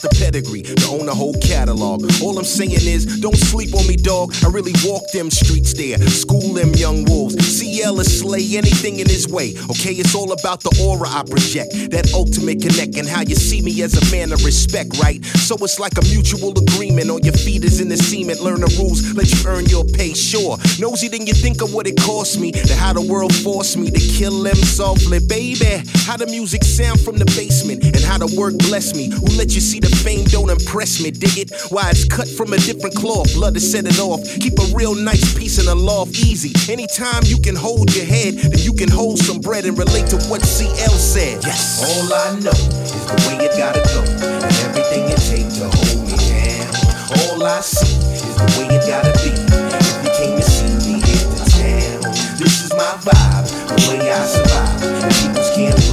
the 0.00 0.08
pedigree, 0.18 0.62
to 0.62 0.86
own 0.88 1.08
a 1.08 1.14
whole 1.14 1.34
catalog. 1.42 2.02
All 2.22 2.38
I'm 2.38 2.44
saying 2.44 2.72
is, 2.72 3.20
don't 3.20 3.36
sleep 3.36 3.74
on 3.74 3.86
me, 3.86 3.96
dog. 3.96 4.34
I 4.44 4.48
really 4.48 4.72
walk 4.84 5.02
them 5.12 5.30
streets 5.30 5.74
there, 5.74 5.98
school 6.08 6.54
them 6.54 6.72
young 6.74 7.04
wolves. 7.04 7.36
CL 7.36 8.00
is 8.00 8.20
slay 8.20 8.56
anything 8.56 9.00
in 9.00 9.08
his 9.08 9.28
way. 9.28 9.54
Okay, 9.70 9.92
it's 9.92 10.14
all 10.14 10.32
about 10.32 10.62
the 10.62 10.72
aura 10.80 11.08
I 11.08 11.22
project, 11.24 11.72
that 11.90 12.12
ultimate 12.14 12.62
connect, 12.62 12.96
and 12.96 13.06
how 13.06 13.22
you 13.22 13.34
see 13.34 13.60
me 13.60 13.82
as 13.82 13.94
a 13.94 14.04
man 14.14 14.32
of 14.32 14.44
respect, 14.44 14.98
right? 14.98 15.24
So 15.24 15.56
it's 15.60 15.78
like 15.78 15.98
a 15.98 16.04
mutual 16.08 16.56
agreement. 16.56 17.10
On 17.10 17.22
your 17.22 17.34
feet 17.34 17.64
is 17.64 17.80
in 17.80 17.88
the 17.88 17.96
cement. 17.96 18.40
Learn 18.40 18.60
the 18.60 18.72
rules, 18.78 19.12
let 19.14 19.30
you 19.30 19.38
earn 19.46 19.66
your 19.66 19.84
pay. 19.84 20.14
Sure, 20.14 20.56
nosy 20.78 21.08
then 21.08 21.26
you 21.26 21.34
think 21.34 21.60
of 21.62 21.74
what 21.74 21.86
it 21.86 22.00
cost 22.00 22.38
me, 22.38 22.52
to 22.52 22.74
how 22.74 22.92
the 22.92 23.02
world 23.02 23.34
forced 23.34 23.76
me 23.76 23.90
to 23.90 24.00
kill 24.00 24.42
them 24.42 24.56
softly, 24.56 25.18
baby. 25.18 25.82
How 26.06 26.16
the 26.16 26.26
music 26.26 26.64
sound 26.64 27.00
from 27.00 27.18
the 27.18 27.26
basement, 27.36 27.84
and 27.84 28.00
how 28.00 28.18
the 28.18 28.30
work 28.38 28.56
bless 28.58 28.94
me. 28.94 29.10
Who 29.10 29.26
let 29.36 29.54
you 29.54 29.60
see 29.60 29.80
the 29.82 29.90
fame 30.02 30.24
don't 30.24 30.50
impress 30.50 31.02
me? 31.02 31.10
Dig 31.10 31.36
it? 31.38 31.50
Why 31.70 31.90
it's 31.90 32.04
cut 32.04 32.28
from 32.28 32.52
a 32.52 32.58
different 32.58 32.94
cloth, 32.94 33.34
blood 33.34 33.54
to 33.54 33.60
set 33.60 33.86
it 33.86 33.98
off. 33.98 34.22
Keep 34.40 34.58
a 34.58 34.66
real 34.74 34.94
nice 34.94 35.34
piece 35.34 35.58
in 35.58 35.66
the 35.66 35.74
loft, 35.74 36.16
easy. 36.18 36.54
Anytime 36.70 37.22
you 37.26 37.38
can 37.38 37.54
hold 37.54 37.94
your 37.94 38.06
head, 38.06 38.34
then 38.34 38.60
you 38.62 38.72
can 38.72 38.88
hold 38.88 39.18
some 39.18 39.40
bread 39.40 39.64
and 39.66 39.76
relate 39.76 40.06
to 40.08 40.16
what 40.30 40.42
CL 40.42 40.96
said. 40.96 41.42
Yes. 41.44 41.82
All 41.82 42.08
I 42.14 42.38
know 42.40 42.54
is 42.54 43.04
the 43.10 43.16
way 43.26 43.44
it 43.44 43.52
gotta 43.58 43.82
go, 43.92 44.00
and 44.06 44.54
everything 44.64 45.10
it 45.10 45.20
takes 45.20 45.58
to 45.58 45.68
hold 45.68 46.06
me 46.06 46.16
down. 46.16 46.70
All 47.18 47.44
I 47.44 47.60
see 47.60 47.98
is 48.14 48.34
the 48.38 48.46
way 48.56 48.66
it 48.70 48.86
gotta 48.86 49.12
be. 49.20 49.34
If 49.34 49.98
you 50.04 50.10
came 50.16 50.36
to 50.38 50.44
see 50.46 50.72
me 50.86 50.94
in 51.02 51.26
the 51.34 51.42
town, 51.50 52.00
this 52.38 52.64
is 52.64 52.70
my 52.72 52.94
vibe, 53.02 53.46
the 53.68 53.74
way 53.90 54.10
I 54.10 54.24
survive. 54.24 54.82
And 55.02 55.14
peoples 55.20 55.50
can't 55.54 55.91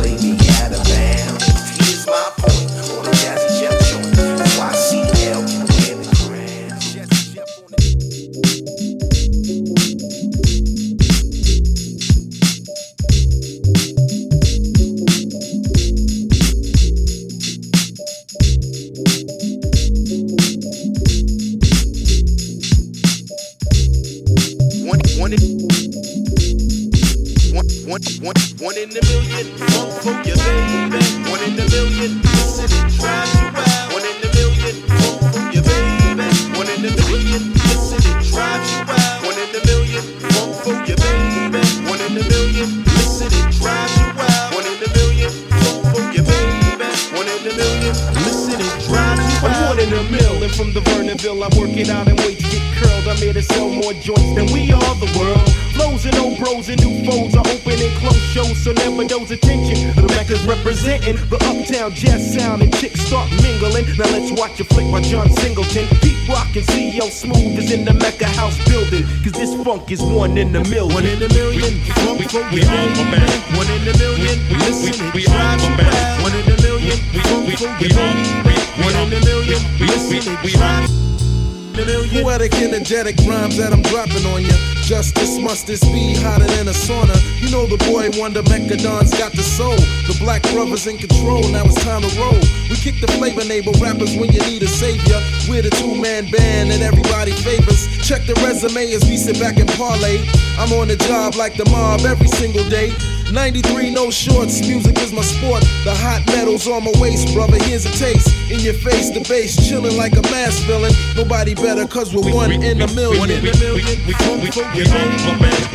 in 49.89 49.97
a 49.97 50.11
million 50.11 50.49
from 50.49 50.71
the 50.73 50.81
Vernonville. 50.81 51.41
I'm 51.41 51.53
working 51.57 51.89
out 51.89 52.07
and 52.07 52.17
to 52.17 52.31
get 52.37 52.63
curled. 52.77 53.07
I'm 53.07 53.17
here 53.17 53.33
to 53.33 53.41
sell 53.41 53.69
more 53.69 53.93
joints 53.93 54.33
than 54.37 54.45
we 54.53 54.71
are 54.71 54.95
the 55.01 55.09
world. 55.17 55.41
Flows 55.73 56.05
and 56.05 56.15
old 56.17 56.37
bros 56.37 56.69
and 56.69 56.77
new 56.85 56.93
foes 57.05 57.33
are 57.33 57.47
open 57.47 57.77
and 57.81 57.93
close 57.97 58.21
shows, 58.29 58.57
so 58.61 58.71
never 58.73 59.05
those 59.05 59.31
attention. 59.31 59.89
The 59.95 60.07
Mecca's 60.13 60.45
representing 60.45 61.15
the 61.29 61.37
uptown 61.41 61.93
jazz 61.93 62.21
sound 62.21 62.61
and 62.61 62.73
chicks 62.77 63.01
start 63.01 63.29
mingling. 63.41 63.85
Now 63.97 64.09
let's 64.13 64.31
watch 64.39 64.59
a 64.59 64.65
flick 64.65 64.91
by 64.91 65.01
John 65.01 65.29
Singleton. 65.41 65.87
Pete 66.01 66.21
Rock 66.29 66.53
and 66.55 66.65
CL 66.69 67.09
Smooth 67.09 67.57
is 67.57 67.71
in 67.71 67.85
the 67.85 67.93
Mecca 67.93 68.27
house 68.37 68.57
building. 68.69 69.03
Cause 69.23 69.33
this 69.33 69.53
funk 69.63 69.91
is 69.91 70.01
one 70.01 70.37
in 70.37 70.55
a 70.55 70.61
million. 70.69 70.93
One 70.93 71.05
in 71.05 71.21
a 71.23 71.29
million, 71.33 71.73
funk 72.05 72.29
for 72.29 72.45
your 72.53 72.69
baby. 72.69 73.25
One 73.57 73.69
in 73.73 73.87
a 73.89 73.95
million, 73.97 74.37
listen 74.61 74.93
and 75.01 75.13
drive 75.13 75.61
you 75.65 75.73
wild. 75.73 76.21
One 76.21 76.35
in 76.37 76.45
a 76.45 76.57
million, 76.61 76.97
funk 77.25 77.57
for 77.57 77.65
your 77.81 77.89
baby. 77.89 78.58
One 78.81 78.95
in 78.95 79.13
a 79.13 79.25
million, 79.25 79.61
listen 79.79 80.35
and 80.35 80.49
drive 80.49 80.89
in 80.89 81.79
a 81.79 81.85
million. 81.85 82.23
Poetic, 82.23 82.53
energetic 82.55 83.15
rhymes 83.27 83.57
that 83.57 83.73
I'm 83.73 83.81
dropping 83.83 84.25
on 84.25 84.43
ya. 84.43 84.55
Justice 84.89 85.37
must 85.37 85.67
this 85.67 85.83
be 85.83 86.15
hotter 86.15 86.47
than 86.47 86.67
a 86.67 86.71
sauna. 86.71 87.13
You 87.41 87.51
know 87.51 87.67
the 87.67 87.77
boy 87.85 88.09
Wonder 88.19 88.41
Mecca 88.43 88.77
Don's 88.77 89.13
got 89.13 89.33
the 89.33 89.43
soul. 89.43 89.75
The 90.07 90.17
black 90.19 90.41
brothers 90.49 90.87
in 90.87 90.97
control, 90.97 91.43
now 91.51 91.65
it's 91.65 91.75
time 91.83 92.01
to 92.01 92.11
roll. 92.17 92.39
We 92.69 92.75
kick 92.75 92.99
the 93.01 93.11
flavor 93.19 93.45
neighbor 93.45 93.71
rappers 93.83 94.15
when 94.17 94.31
you 94.31 94.41
need 94.47 94.63
a 94.63 94.67
savior. 94.67 95.19
We're 95.47 95.61
the 95.61 95.69
two 95.69 95.93
man 95.93 96.31
band 96.31 96.71
and 96.71 96.81
everybody 96.81 97.33
favors. 97.33 97.85
Check 98.01 98.25
the 98.25 98.33
resume 98.41 98.91
as 98.93 99.03
we 99.05 99.17
sit 99.17 99.39
back 99.39 99.57
and 99.57 99.69
parlay. 99.77 100.23
I'm 100.57 100.73
on 100.73 100.87
the 100.87 100.95
job 100.95 101.35
like 101.35 101.55
the 101.55 101.69
mob 101.69 102.01
every 102.01 102.27
single 102.27 102.67
day. 102.69 102.95
93 103.31 103.93
no 103.93 104.09
shorts, 104.09 104.59
music 104.65 104.97
is 104.99 105.13
my 105.13 105.21
sport. 105.21 105.61
The 105.85 105.93
hot 105.93 106.25
metal's 106.27 106.67
on 106.67 106.83
my 106.83 106.91
waist, 106.99 107.33
brother. 107.33 107.61
Here's 107.63 107.85
a 107.85 107.91
taste. 107.91 108.27
In 108.49 108.59
your 108.59 108.73
face, 108.73 109.11
the 109.11 109.21
bass 109.29 109.53
chilling 109.69 109.95
like 109.97 110.13
a 110.17 110.21
mass 110.33 110.57
villain. 110.65 110.91
Nobody 111.15 111.53
better, 111.53 111.85
cause 111.85 112.13
we're 112.13 112.33
one 112.33 112.51
in 112.51 112.81
a 112.81 112.87
million. 112.93 113.19
One 113.19 113.29
in 113.29 113.45
a 113.45 113.53
million, 113.53 113.97
we 114.09 114.13
funk 114.17 114.41
for 114.49 114.65
baby. 114.73 114.89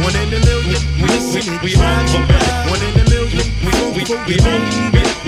One 0.03 0.17
in 0.19 0.35
a 0.35 0.41
million, 0.43 0.83
listen 1.07 1.47
and 1.47 1.61
drive 1.63 1.71
you 1.71 1.79
wild. 1.79 2.67
One 2.67 2.83
in 2.83 2.99
a 2.99 3.05
million, 3.07 3.47
funk 3.63 3.95
for 3.95 4.03
your 4.03 4.19
baby. 4.27 4.51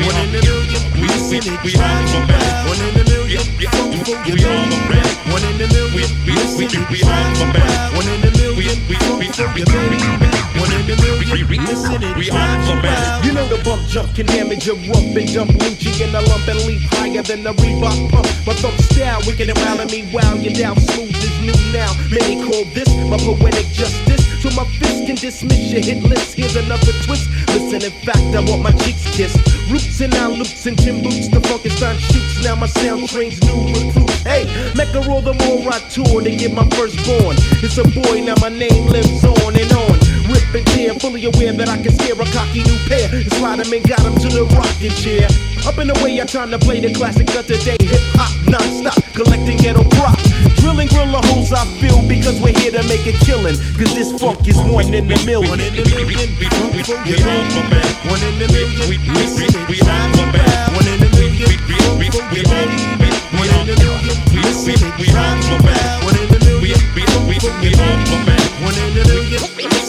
One 0.03 0.19
in 0.19 0.35
a 0.35 0.41
million, 0.43 0.83
listen 0.99 1.47
and 1.47 1.59
drive 1.63 1.71
you 1.71 1.79
wild. 1.79 2.67
One 2.67 2.83
in 2.83 2.99
a 2.99 3.05
million, 3.07 3.45
funk 3.71 4.03
for 4.03 4.19
your 4.27 4.35
baby. 4.35 5.07
One 5.31 5.47
in 5.47 5.63
a 5.63 5.67
million, 5.71 6.11
listen 6.27 6.75
and 6.75 6.87
drive 6.91 7.39
you 7.39 7.47
wild. 7.55 7.95
One 7.95 8.09
in 8.11 8.27
a 8.27 8.31
million, 8.35 8.77
funk 9.15 9.31
for 9.31 9.59
your 9.59 9.67
baby. 9.71 10.36
One 10.61 10.73
in 10.73 10.89
a 10.89 10.97
million, 10.97 11.65
listen 11.65 12.03
and 12.03 12.23
drive 12.23 12.69
you 12.69 12.77
wild. 12.81 13.25
You 13.25 13.33
know 13.33 13.47
the 13.49 13.63
bump 13.63 13.87
jump 13.89 14.15
can 14.15 14.27
damage 14.27 14.67
your 14.67 14.77
rump 14.89 15.17
and 15.17 15.29
dump 15.33 15.51
Lucci 15.61 15.93
in 16.01 16.13
the 16.13 16.23
lump 16.23 16.49
and 16.49 16.61
leap 16.67 16.83
higher 16.97 17.23
than 17.23 17.43
the 17.43 17.53
Reebok 17.53 18.11
pump. 18.11 18.27
My 18.47 18.55
thumb 18.55 18.77
style 18.89 19.21
wicked 19.27 19.49
and 19.49 19.59
wild 19.59 19.91
me 19.91 20.09
wow 20.13 20.35
you 20.35 20.55
down 20.55 20.81
smooth 20.81 21.17
is 21.17 21.37
new 21.41 21.57
now. 21.73 21.93
Many 22.11 22.41
call 22.45 22.65
this 22.73 22.89
my 23.11 23.19
poetic 23.19 23.67
justice. 23.73 24.25
So 24.43 24.51
my 24.51 24.65
fist 24.79 25.07
can 25.07 25.17
dismiss 25.17 25.73
your 25.73 25.83
hit 25.83 26.03
list. 26.05 26.35
Here's 26.35 26.55
another 26.57 26.93
twist. 27.03 27.29
Listen, 27.49 27.83
in 27.83 27.93
fact, 28.05 28.31
I 28.37 28.41
want 28.49 28.63
my 28.63 28.73
cheeks 28.73 29.05
kissed. 29.17 29.39
Roots 29.71 30.01
and 30.01 30.13
now 30.13 30.31
loops 30.31 30.67
and 30.67 30.79
Tim 30.79 31.03
boots. 31.03 31.29
The 31.29 31.41
Funkenstein 31.41 31.99
shoots. 31.99 32.45
Now 32.45 32.55
my 32.55 32.67
sound 32.67 33.09
trains 33.09 33.43
new 33.43 33.67
recruits. 33.75 34.23
Hey, 34.23 34.45
Mecca 34.77 35.01
roll 35.09 35.23
the 35.23 35.35
more 35.35 35.73
I 35.73 35.81
tour 35.89 36.23
to 36.23 36.31
get 36.31 36.53
my 36.53 36.69
firstborn. 36.77 37.37
It's 37.65 37.79
a 37.79 37.85
boy, 37.85 38.21
now 38.21 38.35
my 38.41 38.51
name 38.51 38.87
lives 38.87 39.25
on 39.25 39.57
and 39.57 39.73
on. 39.73 40.06
Rip 40.47 40.63
and 40.63 40.67
tear, 40.69 40.95
fully 40.95 41.25
aware 41.25 41.53
that 41.53 41.69
I 41.69 41.77
can 41.83 41.93
scare 41.99 42.15
a 42.15 42.27
cocky 42.31 42.63
new 42.63 42.79
pair. 42.87 43.11
And 43.11 43.33
slide 43.35 43.59
him 43.59 43.73
and 43.73 43.83
got 43.83 44.01
him 44.01 44.15
to 44.15 44.29
the 44.31 44.45
rocking 44.55 44.95
chair. 44.95 45.27
Up 45.67 45.79
in 45.79 45.89
the 45.89 45.99
way, 46.05 46.21
I 46.21 46.25
time 46.27 46.51
to 46.51 46.59
play 46.59 46.79
the 46.79 46.95
classic 46.95 47.27
of 47.35 47.47
today. 47.47 47.77
Hip 47.83 48.03
hop 48.15 48.31
non-stop, 48.47 48.95
collecting 49.15 49.59
ghetto 49.59 49.83
props. 49.99 50.23
Drilling 50.63 50.87
gorilla 50.89 51.19
holes 51.27 51.51
I 51.53 51.67
feel 51.83 51.99
because 52.07 52.39
we're 52.39 52.55
here 52.55 52.71
to 52.79 52.83
make 52.87 53.07
a 53.11 53.15
killing. 53.27 53.59
Cause 53.75 53.91
this 53.99 54.15
funk 54.15 54.47
is 54.47 54.59
one 54.71 54.95
in 54.95 55.11
a 55.11 55.19
million. 55.27 55.51
One 55.51 55.59
in 55.59 55.75
a 55.75 55.83
million, 55.83 56.31
funk 56.39 56.79
for 56.87 56.95
your 57.03 57.19
baby. 57.19 57.91
One 58.07 58.23
in 58.23 58.39
a 58.39 58.47
million, 58.47 58.87
and 58.87 59.03
drive 59.03 60.15
you 60.15 60.27
wild. 60.31 60.79
One 60.79 60.87
in 60.87 61.03
a 61.03 61.09
million, 61.11 61.59
funk 61.67 62.15
for 62.15 62.23
your 62.31 62.47
baby. 62.47 63.19
One 63.35 63.51
in 63.51 63.67
a 63.67 63.75
million, 63.75 64.15
listen 64.47 64.79
and 64.79 64.95
drive 64.95 65.43
you 65.43 65.59
wild. 65.67 66.07
One 66.07 66.15
in 66.15 66.31
a 66.31 66.39
million, 66.39 66.79
funk 66.95 67.35
for 67.35 67.51
your 67.67 67.75
baby. 67.75 68.39
One 68.63 68.79
in 68.79 68.95
a 68.95 69.03
million, 69.11 69.43
listen 69.43 69.67
and 69.67 69.75
drive 69.75 69.86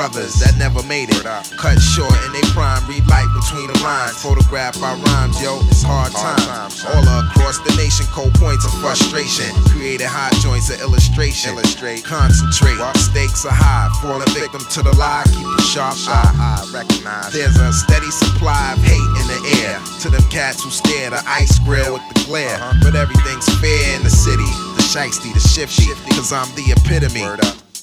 brothers 0.00 0.40
that 0.40 0.56
never 0.56 0.80
made 0.88 1.12
it. 1.12 1.20
Cut 1.60 1.76
short 1.76 2.16
in 2.24 2.32
they 2.32 2.40
prime, 2.56 2.80
read 2.88 3.04
life 3.04 3.28
between 3.36 3.68
the 3.68 3.76
lines. 3.84 4.16
Photograph 4.16 4.80
our 4.80 4.96
rhymes, 4.96 5.36
yo, 5.44 5.60
it's 5.68 5.84
hard 5.84 6.08
times. 6.16 6.80
All 6.88 7.04
across 7.20 7.60
the 7.60 7.68
nation, 7.76 8.08
cold 8.08 8.32
points 8.40 8.64
of 8.64 8.72
frustration. 8.80 9.52
Created 9.68 10.08
hot 10.08 10.32
joints 10.40 10.72
of 10.72 10.80
illustration. 10.80 11.52
Illustrate, 11.52 12.00
concentrate. 12.00 12.80
Stakes 12.96 13.44
are 13.44 13.52
high, 13.52 13.92
falling 14.00 14.24
victim 14.32 14.64
to 14.72 14.80
the 14.80 14.96
lie. 14.96 15.28
Keep 15.36 15.44
a 15.44 15.62
sharp 15.68 16.00
eye. 16.08 16.64
recognize. 16.72 17.36
There's 17.36 17.60
a 17.60 17.68
steady 17.68 18.08
supply 18.08 18.72
of 18.72 18.80
hate 18.80 19.10
in 19.20 19.26
the 19.28 19.40
air. 19.60 19.76
To 20.00 20.08
them 20.08 20.24
cats 20.32 20.64
who 20.64 20.72
stare 20.72 21.12
the 21.12 21.20
ice 21.28 21.60
grill 21.60 22.00
with 22.00 22.06
the 22.08 22.24
glare. 22.24 22.56
But 22.80 22.96
everything's 22.96 23.48
fair 23.60 23.96
in 23.96 24.02
the 24.02 24.12
city. 24.12 24.48
The 24.80 24.84
shiesty, 24.88 25.28
the 25.36 25.44
shifty. 25.44 25.92
Cause 26.16 26.32
I'm 26.32 26.48
the 26.56 26.72
epitome 26.72 27.28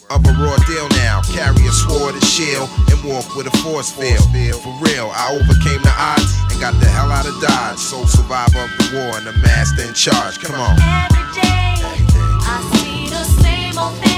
of 0.09 0.25
a 0.25 0.31
raw 0.39 0.57
deal 0.67 0.87
now. 1.03 1.21
Carry 1.21 1.65
a 1.65 1.71
sword 1.71 2.13
and 2.15 2.23
shield 2.23 2.69
and 2.89 3.03
walk 3.03 3.35
with 3.35 3.47
a 3.47 3.57
force 3.63 3.91
field. 3.91 4.23
For 4.61 4.73
real, 4.81 5.11
I 5.13 5.35
overcame 5.35 5.81
the 5.81 5.93
odds 5.97 6.33
and 6.51 6.59
got 6.59 6.73
the 6.79 6.87
hell 6.87 7.11
out 7.11 7.27
of 7.27 7.39
Dodge. 7.41 7.77
Sole 7.77 8.07
survivor 8.07 8.59
of 8.59 8.71
the 8.77 8.85
war 8.95 9.17
and 9.17 9.27
the 9.27 9.33
master 9.43 9.83
in 9.83 9.93
charge. 9.93 10.39
Come 10.39 10.59
on. 10.59 10.77
Every 10.79 11.25
day, 11.33 11.81
I 12.43 12.57
see 12.73 13.09
the 13.09 13.23
same 13.23 13.77
old 13.77 13.95
things, 13.99 14.16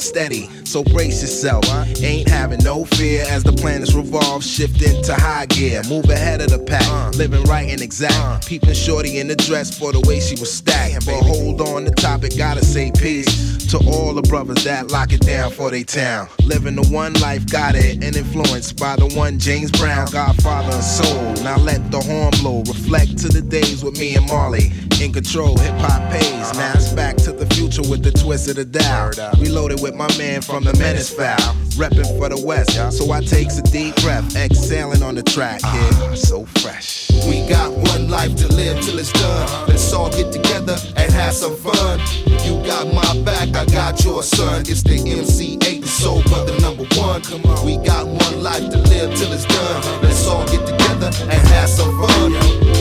steady. 0.00 0.48
So 0.64 0.82
brace 0.84 1.22
yourself, 1.22 1.64
ain't 2.02 2.28
having 2.28 2.62
no 2.62 2.84
fear 2.84 3.24
as 3.28 3.42
the 3.42 3.52
planets 3.52 3.94
revolve, 3.94 4.44
shifting 4.44 5.02
to 5.04 5.14
high 5.14 5.46
gear. 5.46 5.82
Move 5.88 6.08
ahead 6.10 6.40
of 6.40 6.50
the 6.50 6.58
pack, 6.58 6.86
uh. 6.88 7.10
living 7.16 7.44
right 7.44 7.68
and 7.68 7.80
exact. 7.80 8.14
Uh. 8.14 8.40
Peeping 8.46 8.74
shorty 8.74 9.18
in 9.18 9.28
the 9.28 9.36
dress 9.36 9.76
for 9.76 9.92
the 9.92 10.00
way 10.08 10.20
she 10.20 10.34
was 10.40 10.52
stacked. 10.52 11.06
But 11.06 11.22
hold 11.22 11.60
on, 11.60 11.84
the 11.84 11.90
topic 11.92 12.36
gotta 12.36 12.64
say 12.64 12.90
peace 12.90 13.49
to 13.70 13.78
all 13.88 14.12
the 14.12 14.22
brothers 14.22 14.64
that 14.64 14.90
lock 14.90 15.12
it 15.12 15.20
down 15.20 15.48
for 15.52 15.70
they 15.70 15.84
town. 15.84 16.28
Living 16.44 16.74
the 16.74 16.86
one 16.88 17.12
life, 17.14 17.46
got 17.46 17.76
it, 17.76 18.02
and 18.02 18.16
influenced 18.16 18.76
by 18.80 18.96
the 18.96 19.06
one 19.14 19.38
James 19.38 19.70
Brown, 19.70 20.10
Godfather 20.10 20.74
and 20.74 20.82
soul. 20.82 21.34
Now 21.44 21.56
let 21.56 21.90
the 21.92 22.00
horn 22.00 22.32
blow, 22.40 22.64
reflect 22.66 23.16
to 23.18 23.28
the 23.28 23.40
days 23.40 23.84
with 23.84 23.96
me 23.96 24.16
and 24.16 24.26
Marley. 24.26 24.72
In 25.00 25.12
control, 25.12 25.56
hip 25.56 25.74
hop 25.76 26.10
pays. 26.10 26.52
Now 26.54 26.72
it's 26.74 26.92
back 26.92 27.16
to 27.18 27.32
the 27.32 27.46
future 27.54 27.82
with 27.88 28.02
the 28.02 28.10
twist 28.10 28.50
of 28.50 28.56
the 28.56 28.64
dial. 28.64 29.12
Reloaded 29.38 29.80
with 29.80 29.94
my 29.94 30.08
man 30.18 30.42
from 30.42 30.64
the 30.64 30.74
Menace 30.74 31.08
Foul. 31.14 31.38
Reppin' 31.78 32.18
for 32.18 32.28
the 32.28 32.42
West, 32.44 32.74
so 32.92 33.12
I 33.12 33.20
takes 33.20 33.56
a 33.58 33.62
deep 33.62 33.94
breath, 34.02 34.36
exhaling 34.36 35.02
on 35.02 35.14
the 35.14 35.22
track. 35.22 35.62
Yeah, 35.62 36.14
so 36.14 36.44
fresh. 36.60 37.10
We 37.24 37.48
got 37.48 37.70
one 37.72 38.10
life 38.10 38.34
to 38.36 38.48
live 38.48 38.84
till 38.84 38.98
it's 38.98 39.12
done. 39.12 39.68
Let's 39.68 39.92
all 39.92 40.10
get 40.10 40.32
together 40.32 40.76
and 40.96 41.12
have 41.12 41.32
some 41.32 41.56
fun. 41.56 42.00
You 42.44 42.62
got 42.66 42.92
my 42.92 43.22
back, 43.24 43.54
I 43.60 43.66
got 43.66 44.02
your 44.02 44.22
son. 44.22 44.62
It's 44.62 44.82
the 44.82 44.96
MC8, 44.96 45.82
the 45.82 45.86
soul 45.86 46.22
brother 46.22 46.58
number 46.60 46.84
one. 46.96 47.20
Come 47.20 47.44
on. 47.44 47.66
We 47.66 47.76
got 47.76 48.06
one 48.06 48.42
life 48.42 48.70
to 48.70 48.78
live 48.78 49.14
till 49.18 49.30
it's 49.34 49.44
done. 49.44 50.00
Let's 50.00 50.26
all 50.26 50.46
get 50.46 50.66
together 50.66 51.10
and 51.28 51.46
have 51.48 51.68
some 51.68 51.92
fun. 52.00 52.79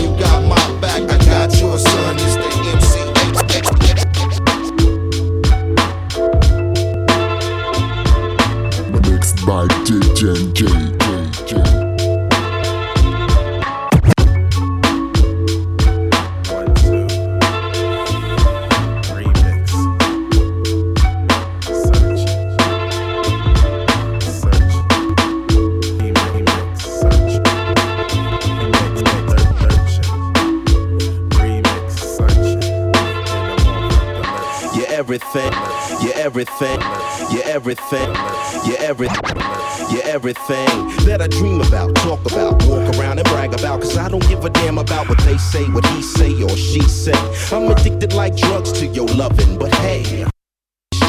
Everything. 37.70 38.16
You're 38.66 38.82
everything. 38.82 39.38
You're 39.92 40.06
everything 40.06 40.88
that 41.06 41.20
I 41.22 41.28
dream 41.28 41.62
about, 41.62 41.96
talk 41.98 42.20
about, 42.26 42.64
walk 42.66 42.96
around 42.98 43.20
and 43.20 43.28
brag 43.30 43.54
about. 43.54 43.82
Cause 43.82 43.98
I 43.98 44.10
don't 44.10 44.28
give 44.28 44.44
a 44.44 44.50
damn 44.50 44.80
about 44.80 45.08
what 45.08 45.20
they 45.20 45.38
say, 45.38 45.64
what 45.70 45.86
he 45.88 46.02
say 46.02 46.42
or 46.42 46.50
she 46.50 46.82
say. 46.82 47.14
I'm 47.56 47.70
addicted 47.72 48.14
like 48.14 48.36
drugs 48.36 48.72
to 48.74 48.88
your 48.88 49.08
loving, 49.08 49.60
but 49.60 49.74
hey. 49.76 50.26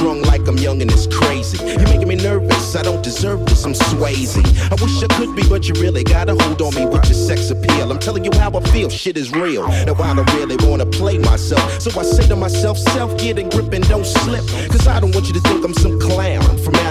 Strung 0.01 0.23
like 0.23 0.49
I'm 0.49 0.57
young 0.57 0.81
and 0.81 0.91
it's 0.91 1.07
crazy. 1.07 1.63
You're 1.63 1.89
making 1.89 2.09
me 2.09 2.17
nervous. 2.17 2.75
I 2.75 2.83
don't 2.83 3.03
deserve 3.03 3.45
this. 3.45 3.65
I'm 3.67 3.75
Swayze. 3.75 4.41
I 4.73 4.75
wish 4.83 5.03
I 5.03 5.09
could 5.19 5.37
be, 5.37 5.47
but 5.47 5.69
you 5.69 5.75
really 5.75 6.05
gotta 6.05 6.35
hold 6.43 6.63
on 6.63 6.75
me 6.75 6.87
with 6.87 7.05
your 7.05 7.15
sex 7.29 7.51
appeal. 7.51 7.93
I'm 7.93 7.99
telling 7.99 8.25
you 8.25 8.31
how 8.35 8.51
I 8.51 8.61
feel. 8.71 8.89
Shit 8.89 9.19
is 9.19 9.31
real. 9.31 9.69
Now 9.69 9.95
I 9.95 10.15
don't 10.15 10.33
really 10.35 10.57
wanna 10.67 10.87
play 10.87 11.19
myself, 11.19 11.83
so 11.83 11.91
I 12.01 12.03
say 12.03 12.27
to 12.29 12.37
myself, 12.37 12.79
self 12.79 13.19
get 13.19 13.39
and 13.39 13.53
grip 13.53 13.75
and 13.75 13.87
don't 13.89 14.07
slip. 14.07 14.47
Cause 14.71 14.87
I 14.87 15.01
don't 15.01 15.15
want 15.15 15.29
you 15.29 15.35
to 15.35 15.41
think 15.41 15.63
I'm 15.65 15.75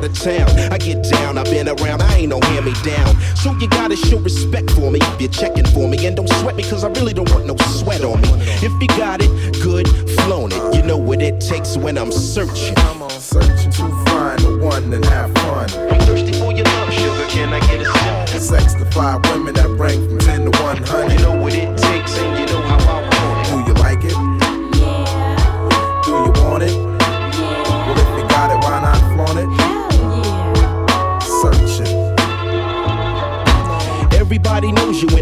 of 0.10 0.20
town. 0.20 0.50
I 0.72 0.78
get 0.78 1.04
down. 1.04 1.38
I've 1.38 1.46
been 1.46 1.68
around. 1.68 2.02
I 2.02 2.18
ain't 2.18 2.30
no 2.30 2.40
hand 2.42 2.66
me 2.66 2.74
down. 2.84 3.16
So 3.36 3.54
you 3.54 3.68
gotta 3.70 3.96
show 3.96 4.18
respect 4.20 4.72
for 4.72 4.92
me 4.92 5.00
if 5.02 5.22
you're 5.22 5.32
checking 5.32 5.66
for 5.68 5.88
me, 5.88 6.06
and 6.06 6.16
don't 6.16 6.30
sweat 6.42 6.56
me 6.56 6.64
cause 6.64 6.84
I 6.84 6.90
really 6.90 7.14
don't 7.14 7.30
want 7.32 7.46
no 7.46 7.56
sweat 7.58 8.04
on 8.04 8.22
me. 8.22 8.30
If 8.62 8.74
you 8.82 8.88
got 8.90 9.22
it, 9.22 9.32
good, 9.62 9.88
flown 10.22 10.52
it. 10.52 10.76
You 10.76 10.84
know 10.84 10.98
what 10.98 11.22
it 11.22 11.40
takes 11.40 11.78
when 11.78 11.98
I'm 11.98 12.12
searching. 12.12 12.76
Come 12.76 13.04
on, 13.04 13.10
searching 13.10 13.72
to 13.72 14.06
find 14.06 14.40
the 14.40 14.58
one 14.62 14.92
and 14.94 15.06
have 15.06 15.34
fun. 15.36 15.70
I'm 15.92 16.00
thirsty 16.02 16.34
for 16.34 16.52
your 16.52 16.66
love, 16.66 16.94
sugar. 16.94 17.26
Can 17.30 17.54
I 17.54 17.60
get 17.62 17.82
a 17.82 17.86
sip? 17.86 18.40
Sex 18.40 18.74
to 18.76 18.86
five 18.92 19.22
women 19.32 19.54
that 19.56 19.68
rank 19.68 20.00
from 20.10 20.19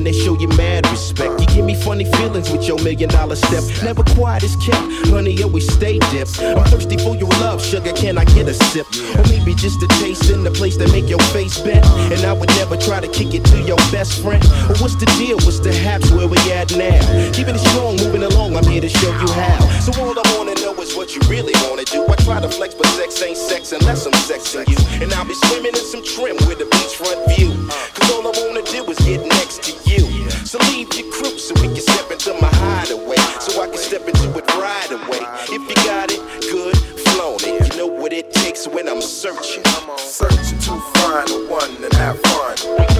they 0.08 0.14
show 0.14 0.40
you 0.40 0.48
mad 0.56 0.88
respect. 0.90 1.38
You 1.42 1.46
give 1.48 1.66
me 1.66 1.76
funny 1.76 2.06
feelings 2.06 2.50
with 2.50 2.66
your 2.66 2.82
million 2.82 3.10
dollar 3.10 3.36
step. 3.36 3.64
Never 3.84 4.04
quiet 4.16 4.42
as 4.44 4.56
kept, 4.56 4.88
honey, 5.12 5.44
always 5.44 5.68
stay 5.68 6.00
dipped. 6.16 6.40
I'm 6.40 6.64
thirsty 6.72 6.96
for 6.96 7.18
your 7.18 7.28
love, 7.44 7.62
sugar. 7.62 7.92
Can 7.92 8.18
I 8.18 8.24
get 8.24 8.48
a 8.48 8.54
sip? 8.54 8.88
Or 9.18 9.24
maybe 9.28 9.54
just 9.54 9.84
a 9.84 9.88
taste 10.00 10.30
in 10.30 10.44
the 10.46 10.52
place 10.52 10.78
that 10.78 10.90
make 10.94 11.10
your 11.10 11.20
face 11.36 11.60
bend. 11.60 11.84
And 12.14 12.24
I 12.24 12.32
would 12.32 12.48
never 12.56 12.78
try 12.78 13.02
to 13.02 13.10
kick 13.10 13.34
it 13.34 13.44
to 13.52 13.60
your 13.64 13.76
best 13.92 14.22
friend. 14.24 14.42
But 14.68 14.80
what's 14.80 14.96
the 14.96 15.08
deal? 15.20 15.36
What's 15.44 15.60
the 15.60 15.74
haps 15.74 16.10
where 16.12 16.28
we 16.28 16.40
at 16.54 16.72
now? 16.78 17.04
Keeping 17.34 17.56
it 17.56 17.66
strong, 17.76 17.98
moving 17.98 18.24
along. 18.24 18.56
I'm 18.56 18.66
here 18.66 18.82
to 18.82 18.90
show 18.90 19.12
you 19.12 19.30
how. 19.36 19.60
So 19.84 19.92
all 20.00 20.16
I 20.16 20.24
wanna 20.38 20.56
know 20.64 20.74
is 20.80 20.96
what 20.96 21.16
you 21.16 21.22
really 21.28 21.54
wanna 21.68 21.84
do. 21.84 22.08
I 22.08 22.16
try 22.24 22.40
to 22.40 22.48
flex, 22.48 22.76
but 22.76 22.88
sex 22.96 23.22
ain't 23.22 23.36
sex 23.36 23.74
unless 23.74 24.06
I'm 24.06 24.16
sexing 24.24 24.72
you. 24.72 24.80
And 25.04 25.12
I'll 25.14 25.28
be 25.28 25.36
swimming 25.52 25.76
in 25.76 25.86
some 25.92 26.04
trim 26.04 26.38
with 26.48 26.64
a 26.64 26.68
beachfront 26.72 27.20
view. 27.36 27.52
Cause 27.92 28.08
all 28.16 28.24
I 28.24 28.32
wanna 28.40 28.64
do 28.64 28.90
is 28.90 29.00
get 29.00 29.20
next 29.26 29.64
to 29.64 29.74
you. 29.84 29.97
So 30.46 30.60
leave 30.72 30.94
your 30.94 31.12
crew 31.12 31.38
so 31.38 31.54
we 31.56 31.68
can 31.68 31.82
step 31.82 32.12
into 32.12 32.34
my 32.34 32.50
hideaway. 32.52 33.18
So 33.40 33.62
I 33.62 33.68
can 33.68 33.78
step 33.78 34.08
into 34.08 34.30
it 34.38 34.48
right 34.56 34.92
away. 34.92 35.20
If 35.50 35.70
you 35.70 35.76
got 35.86 36.12
it, 36.12 36.22
good, 36.52 36.78
flown 37.10 37.38
it. 37.42 37.74
You 37.74 37.78
know 37.78 37.88
what 37.88 38.14
it 38.14 38.32
takes 38.34 38.68
when 38.68 38.88
I'm 38.88 39.02
searching. 39.02 39.64
Searching 39.98 40.60
to 40.60 40.80
find 40.96 41.28
the 41.28 41.48
one 41.50 41.84
and 41.84 41.94
have 41.94 42.20
fun. 42.22 42.97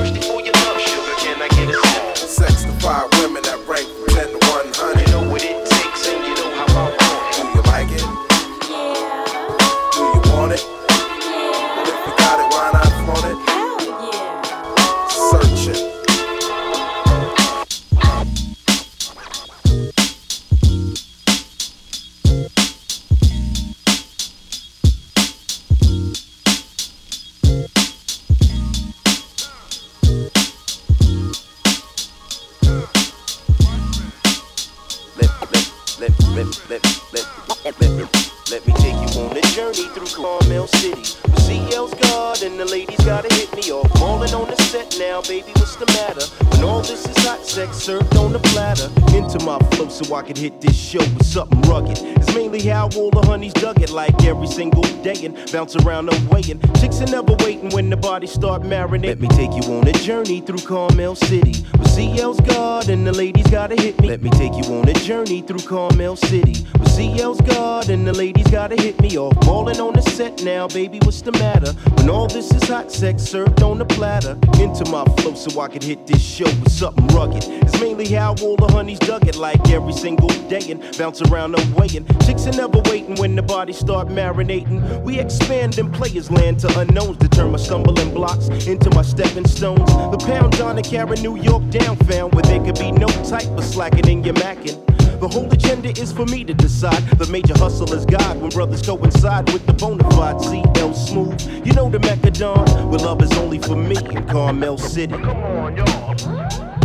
Served 47.88 48.18
on 48.18 48.34
the 48.34 48.40
platter. 48.40 48.90
Into 49.16 49.40
my 49.46 49.58
flow 49.88 50.04
so 50.04 50.16
I 50.16 50.22
can 50.22 50.36
hit 50.36 50.62
this 50.62 50.76
show 50.76 51.00
with 51.00 51.26
something 51.26 51.62
rugged. 51.62 51.98
It's 52.02 52.34
mainly 52.34 52.62
how 52.62 52.90
all 52.96 53.12
the 53.12 53.22
honeys 53.26 53.54
dug 53.54 53.82
it 53.82 53.90
like 53.90 54.24
every 54.24 54.48
single 54.48 54.84
day 55.04 55.26
and 55.26 55.36
bounce 55.52 55.76
around 55.76 56.08
no 56.08 56.18
weighing. 56.30 56.62
Chicks 56.80 57.02
are 57.02 57.08
never 57.08 57.34
waiting 57.40 57.70
when 57.70 57.90
the 57.90 57.98
bodies 57.98 58.32
start 58.32 58.64
marinating. 58.64 59.06
Let 59.06 59.20
me 59.20 59.28
take 59.30 59.54
you 59.54 59.74
on 59.74 59.88
a 59.88 59.94
journey 59.94 60.42
through 60.42 60.60
Carmel 60.60 61.16
City. 61.16 61.66
With 61.80 61.96
CL's 61.96 62.40
God 62.42 62.90
and 62.90 63.06
the 63.06 63.12
ladies 63.12 63.48
gotta 63.48 63.80
hit 63.82 64.00
me. 64.02 64.08
Let 64.08 64.22
me 64.22 64.30
take 64.32 64.54
you 64.54 64.74
on 64.76 64.88
a 64.88 64.94
journey 64.94 65.42
through 65.42 65.66
Carmel 65.68 66.16
City. 66.16 66.66
With 66.80 66.96
CL's 66.96 67.42
God 67.42 67.90
and 67.90 68.06
the 68.08 68.14
ladies 68.14 68.48
gotta 68.48 68.80
hit 68.82 69.00
me 69.02 69.18
off. 69.18 69.36
Balling 69.42 69.80
on 69.80 69.94
the 69.94 70.02
set 70.02 70.44
now, 70.44 70.68
baby, 70.68 71.00
what's 71.04 71.22
the 71.22 71.32
matter? 71.34 71.74
When 71.98 72.10
all 72.10 72.28
this 72.28 72.52
is 72.54 72.68
hot 72.68 72.92
sex 72.92 73.24
served 73.24 73.62
on 73.62 73.78
the 73.78 73.86
platter. 73.86 74.38
Into 74.60 74.90
my 74.92 75.06
flow 75.18 75.34
so 75.36 75.60
I 75.60 75.68
can 75.68 75.82
hit 75.82 76.08
this 76.08 76.22
show 76.22 76.46
with 76.46 76.72
something 76.72 77.08
rugged. 77.08 77.44
It's 77.46 77.80
mainly 77.80 78.08
how 78.08 78.36
all 78.42 78.56
the 78.56 78.68
honeys 78.68 79.00
dug 79.00 79.28
it 79.28 79.36
like 79.36 79.60
every 79.70 79.77
single 79.94 80.30
day 80.50 80.72
and 80.72 80.82
bounce 80.98 81.22
around 81.22 81.52
no 81.52 81.60
weighing. 81.78 82.06
Chicks 82.26 82.48
are 82.48 82.52
never 82.52 82.80
waiting 82.86 83.16
when 83.16 83.36
the 83.36 83.42
bodies 83.42 83.78
start 83.78 84.08
marinating. 84.08 85.04
We 85.04 85.20
expand 85.20 85.78
in 85.78 85.92
players 85.92 86.32
land 86.32 86.60
to 86.62 86.80
unknowns 86.80 87.18
to 87.18 87.30
turn 87.30 87.52
my 87.52 87.58
stumbling 87.58 88.14
blocks 88.14 88.48
into 88.66 88.90
my 88.92 89.04
stepping 89.04 89.48
stones. 89.48 89.90
The 90.12 90.18
pound 90.26 90.58
Donna 90.58 90.82
carry 90.82 91.18
New 91.18 91.38
York 91.38 91.70
down 91.70 91.96
found 91.98 92.34
where 92.34 92.44
there 92.44 92.64
could 92.64 92.80
be 92.80 92.92
no 92.92 93.08
type 93.24 93.48
of 93.58 93.64
slacking 93.64 94.08
in 94.08 94.24
your 94.24 94.34
macking. 94.36 94.84
The 95.20 95.28
whole 95.28 95.52
agenda 95.52 95.90
is 95.90 96.12
for 96.12 96.26
me 96.26 96.44
to 96.44 96.54
decide. 96.54 97.04
The 97.18 97.28
major 97.28 97.58
hustle 97.58 97.92
is 97.94 98.06
God 98.06 98.40
when 98.42 98.50
brothers 98.50 98.82
coincide 98.82 99.52
with 99.52 99.66
the 99.66 99.74
bona 99.74 100.10
fide 100.12 100.42
CL 100.42 100.94
Smooth. 100.94 101.66
You 101.66 101.74
know 101.74 101.90
the 101.90 102.00
Mecca 102.00 102.32
Don, 102.32 102.90
where 102.90 103.00
love 103.00 103.22
is 103.22 103.32
only 103.34 103.60
for 103.60 103.76
me 103.76 103.98
in 103.98 104.28
Carmel 104.28 104.78
City. 104.78 105.14
Come 105.14 105.38
on, 105.38 105.78
y'all. 105.78 106.78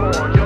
Bring 0.00 0.39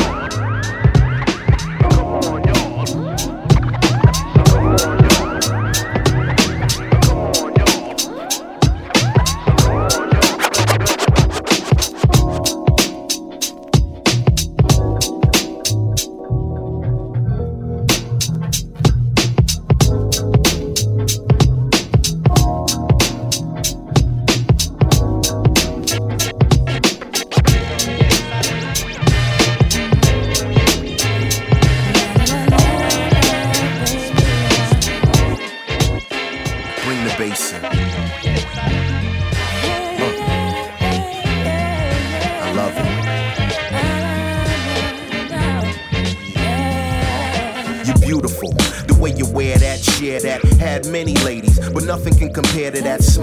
compared 52.34 52.73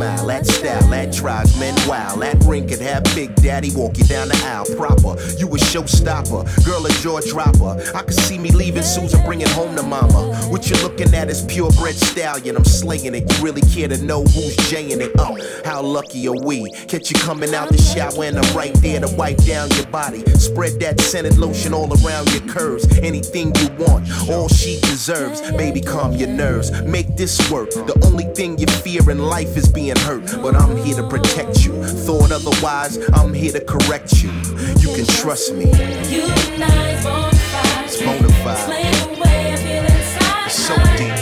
smile, 0.02 0.28
that 0.28 0.46
style, 0.46 0.88
that 0.90 1.12
drives 1.12 1.60
men 1.60 1.76
wild. 1.88 2.22
That 2.22 2.44
ring 2.46 2.68
could 2.68 2.82
have 2.82 3.04
Big 3.16 3.36
Daddy 3.36 3.72
walk 3.76 3.98
you 3.98 4.04
down 4.06 4.30
the 4.30 4.42
aisle 4.46 4.66
proper. 4.76 5.20
You 5.38 5.48
a 5.48 5.58
showstopper, 5.58 6.66
girl 6.66 6.86
a 6.86 6.90
jaw 7.02 7.20
dropper. 7.22 7.82
I 7.96 8.02
could 8.02 8.16
see 8.16 8.38
me 8.38 8.52
leaving 8.52 8.84
Susan, 8.84 9.24
bringing 9.26 9.50
home 9.50 9.76
to 9.76 9.84
mama. 9.84 10.36
What 10.50 10.70
you're 10.70 10.82
looking 10.82 11.14
at 11.14 11.30
is 11.30 11.44
purebred 11.46 11.96
stallion. 11.96 12.56
I'm 12.56 12.66
slaying 12.66 13.14
it. 13.16 13.32
You 13.32 13.44
really 13.44 13.62
care 13.62 13.88
to 13.88 13.98
know 14.04 14.24
who's 14.24 14.56
jaying 14.70 15.02
it? 15.02 15.12
Uh, 15.20 15.36
how 15.64 15.82
lucky 15.82 16.28
are 16.28 16.46
we? 16.46 16.70
Catch 16.88 17.12
you 17.12 17.20
coming 17.20 17.54
out 17.54 17.70
the 17.70 17.78
shower 17.78 18.24
and 18.24 18.38
I'm 18.38 18.56
right 18.56 18.74
there 18.76 19.00
to 19.00 19.16
wipe 19.16 19.38
down 19.44 19.70
your 19.72 19.88
body. 19.88 20.24
Spread 20.40 20.80
that 20.80 21.00
scented 21.02 21.38
lotion 21.38 21.74
all 21.74 21.92
around 22.04 22.32
your 22.34 22.42
curves. 22.54 22.88
Anything 23.00 23.54
you 23.56 23.70
want, 23.78 24.10
all 24.30 24.48
she 24.48 24.80
deserves. 24.82 25.42
Baby, 25.52 25.82
calm 25.82 26.14
your 26.14 26.30
nerves. 26.30 26.72
Make 26.84 27.16
this 27.16 27.52
work. 27.52 27.70
The 27.72 28.00
only 28.06 28.26
thing 28.34 28.58
you 28.58 28.68
fear 28.68 29.10
in 29.10 29.20
life 29.20 29.56
is 29.58 29.68
being 29.72 29.91
hurt. 29.98 30.26
But 30.42 30.56
I'm 30.56 30.76
here 30.78 30.96
to 30.96 31.08
protect 31.08 31.66
you. 31.66 31.84
Thought 31.84 32.32
otherwise, 32.32 32.98
I'm 33.14 33.34
here 33.34 33.52
to 33.52 33.62
correct 33.62 34.24
you. 34.24 34.32
You 34.80 34.94
can 34.96 35.06
trust 35.06 35.54
me. 35.54 35.66
It's 37.84 38.02
bona 38.02 38.30
fide. 38.44 38.70
It's 40.46 40.56
so 40.56 40.76
deep. 40.98 41.21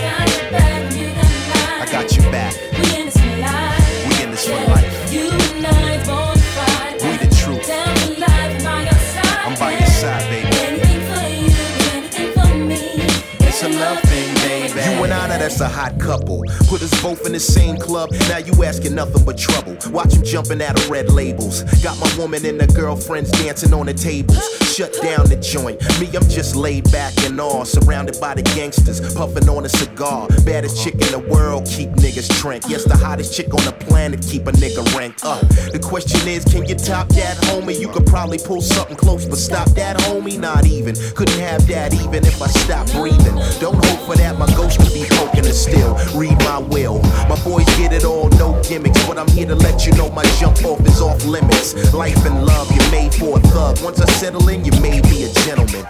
That's 15.49 15.61
a 15.61 15.67
hot 15.67 15.99
couple. 15.99 16.43
Put 16.67 16.83
us 16.83 17.01
both 17.01 17.25
in 17.25 17.31
the 17.31 17.39
same 17.39 17.77
club. 17.77 18.11
Now 18.29 18.37
you 18.37 18.53
asking 18.63 18.93
nothing 18.93 19.25
but 19.25 19.37
trouble. 19.37 19.75
Watch 19.89 20.13
him 20.13 20.23
jumping 20.23 20.61
out 20.61 20.79
of 20.79 20.89
red 20.89 21.09
labels. 21.09 21.63
Got 21.81 21.97
my 21.99 22.11
woman 22.17 22.45
and 22.45 22.59
the 22.59 22.67
girlfriends 22.67 23.31
dancing 23.31 23.73
on 23.73 23.87
the 23.87 23.93
tables. 23.93 24.37
Shut 24.75 24.93
down 25.01 25.25
the 25.25 25.37
joint. 25.37 25.81
Me, 25.99 26.07
I'm 26.15 26.27
just 26.29 26.55
laid 26.55 26.91
back 26.91 27.13
and 27.25 27.39
all. 27.41 27.65
Surrounded 27.65 28.19
by 28.21 28.35
the 28.35 28.43
gangsters. 28.43 29.01
Puffing 29.15 29.49
on 29.49 29.65
a 29.65 29.69
cigar. 29.69 30.27
Baddest 30.45 30.83
chick 30.83 30.93
in 30.93 31.11
the 31.11 31.19
world. 31.19 31.65
Keep 31.65 31.89
niggas 31.91 32.29
trank. 32.39 32.63
Yes, 32.69 32.83
the 32.83 32.95
hottest 32.95 33.35
chick 33.35 33.51
on 33.53 33.65
the 33.65 33.73
planet. 33.73 34.21
Keep 34.21 34.47
a 34.47 34.51
nigga 34.51 34.85
ranked 34.95 35.25
up. 35.25 35.41
The 35.71 35.79
question 35.79 36.27
is, 36.27 36.45
can 36.45 36.65
you 36.65 36.75
top 36.75 37.09
that, 37.09 37.37
homie? 37.47 37.79
You 37.79 37.89
could 37.89 38.05
probably 38.05 38.37
pull 38.37 38.61
something 38.61 38.95
close, 38.95 39.25
but 39.25 39.39
stop 39.39 39.69
that, 39.71 39.97
homie? 39.97 40.39
Not 40.39 40.67
even. 40.67 40.95
Couldn't 41.15 41.39
have 41.39 41.65
that 41.67 41.93
even 41.93 42.25
if 42.25 42.41
I 42.41 42.47
stopped 42.47 42.93
breathing. 42.93 43.35
Don't 43.59 43.83
hope 43.85 43.99
for 44.05 44.15
that, 44.15 44.37
my 44.37 44.47
ghost 44.55 44.79
could 44.79 44.93
be 44.93 45.05
poking 45.09 45.38
and 45.45 45.55
still 45.55 45.95
read 46.15 46.37
my 46.39 46.59
will. 46.59 47.01
My 47.27 47.39
boys 47.43 47.65
get 47.77 47.93
it 47.93 48.03
all, 48.03 48.29
no 48.31 48.61
gimmicks, 48.63 49.05
but 49.07 49.17
I'm 49.17 49.29
here 49.29 49.47
to 49.47 49.55
let 49.55 49.85
you 49.85 49.93
know 49.93 50.09
my 50.11 50.23
jump 50.39 50.63
off 50.65 50.81
is 50.81 51.01
off 51.01 51.23
limits. 51.25 51.93
Life 51.93 52.25
and 52.25 52.45
love, 52.45 52.71
you're 52.75 52.91
made 52.91 53.13
for 53.13 53.37
a 53.37 53.41
thug. 53.41 53.81
Once 53.81 54.01
I 54.01 54.09
settle 54.13 54.47
in, 54.49 54.65
you 54.65 54.71
may 54.81 55.01
be 55.01 55.23
a 55.23 55.29
gentleman. 55.45 55.85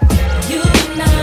You 0.50 0.62
and 0.62 1.02
I. 1.02 1.20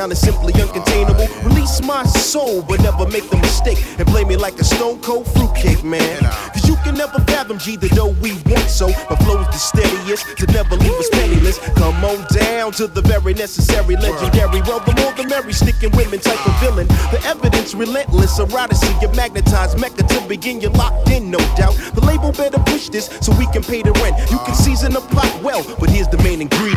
sound 0.00 0.12
is 0.12 0.20
simply 0.20 0.52
uncontainable. 0.54 1.28
Release 1.44 1.82
my 1.82 2.04
soul, 2.04 2.62
but 2.62 2.80
never 2.80 3.06
make 3.08 3.28
the 3.28 3.36
mistake 3.36 3.78
and 3.98 4.06
play 4.08 4.24
me 4.24 4.34
like 4.34 4.58
a 4.58 4.64
stone 4.64 4.98
cold 5.00 5.26
fruitcake, 5.34 5.84
man. 5.84 6.18
Cause 6.54 6.66
you 6.66 6.76
can 6.84 6.94
never 6.94 7.18
fathom 7.28 7.58
G 7.58 7.76
the 7.76 7.88
dough 7.90 8.14
we 8.22 8.32
want, 8.48 8.68
so 8.70 8.86
my 8.88 9.16
is 9.42 9.48
the 9.56 9.60
steadiest 9.70 10.24
to 10.38 10.46
never 10.56 10.76
leave 10.76 10.98
us 11.02 11.10
penniless. 11.10 11.58
Come 11.76 12.02
on 12.02 12.24
down 12.32 12.72
to 12.80 12.86
the 12.86 13.02
very 13.02 13.34
necessary, 13.34 13.96
legendary. 13.96 14.62
Well, 14.62 14.80
the 14.80 14.94
more 15.00 15.12
the 15.12 15.26
merry, 15.28 15.52
sticking 15.52 15.90
women 15.92 16.20
type 16.20 16.40
of 16.48 16.54
villain. 16.60 16.86
The 17.12 17.20
evidence 17.26 17.74
relentless, 17.74 18.38
eroticy, 18.38 18.92
you 19.02 19.08
magnetized 19.12 19.78
Mecca 19.78 20.04
to 20.04 20.20
begin, 20.28 20.62
you're 20.62 20.78
locked 20.82 21.10
in, 21.10 21.30
no 21.30 21.40
doubt. 21.60 21.76
The 21.92 22.00
label 22.00 22.32
better 22.32 22.60
push 22.72 22.88
this 22.88 23.06
so 23.20 23.36
we 23.36 23.46
can 23.52 23.62
pay 23.62 23.82
the 23.82 23.92
rent. 24.00 24.16
You 24.30 24.38
can 24.46 24.54
season 24.54 24.92
the 24.92 25.02
pot 25.12 25.30
well, 25.42 25.62
but 25.78 25.90
here's 25.90 26.08
the 26.08 26.18
main 26.18 26.40
ingredient. 26.40 26.69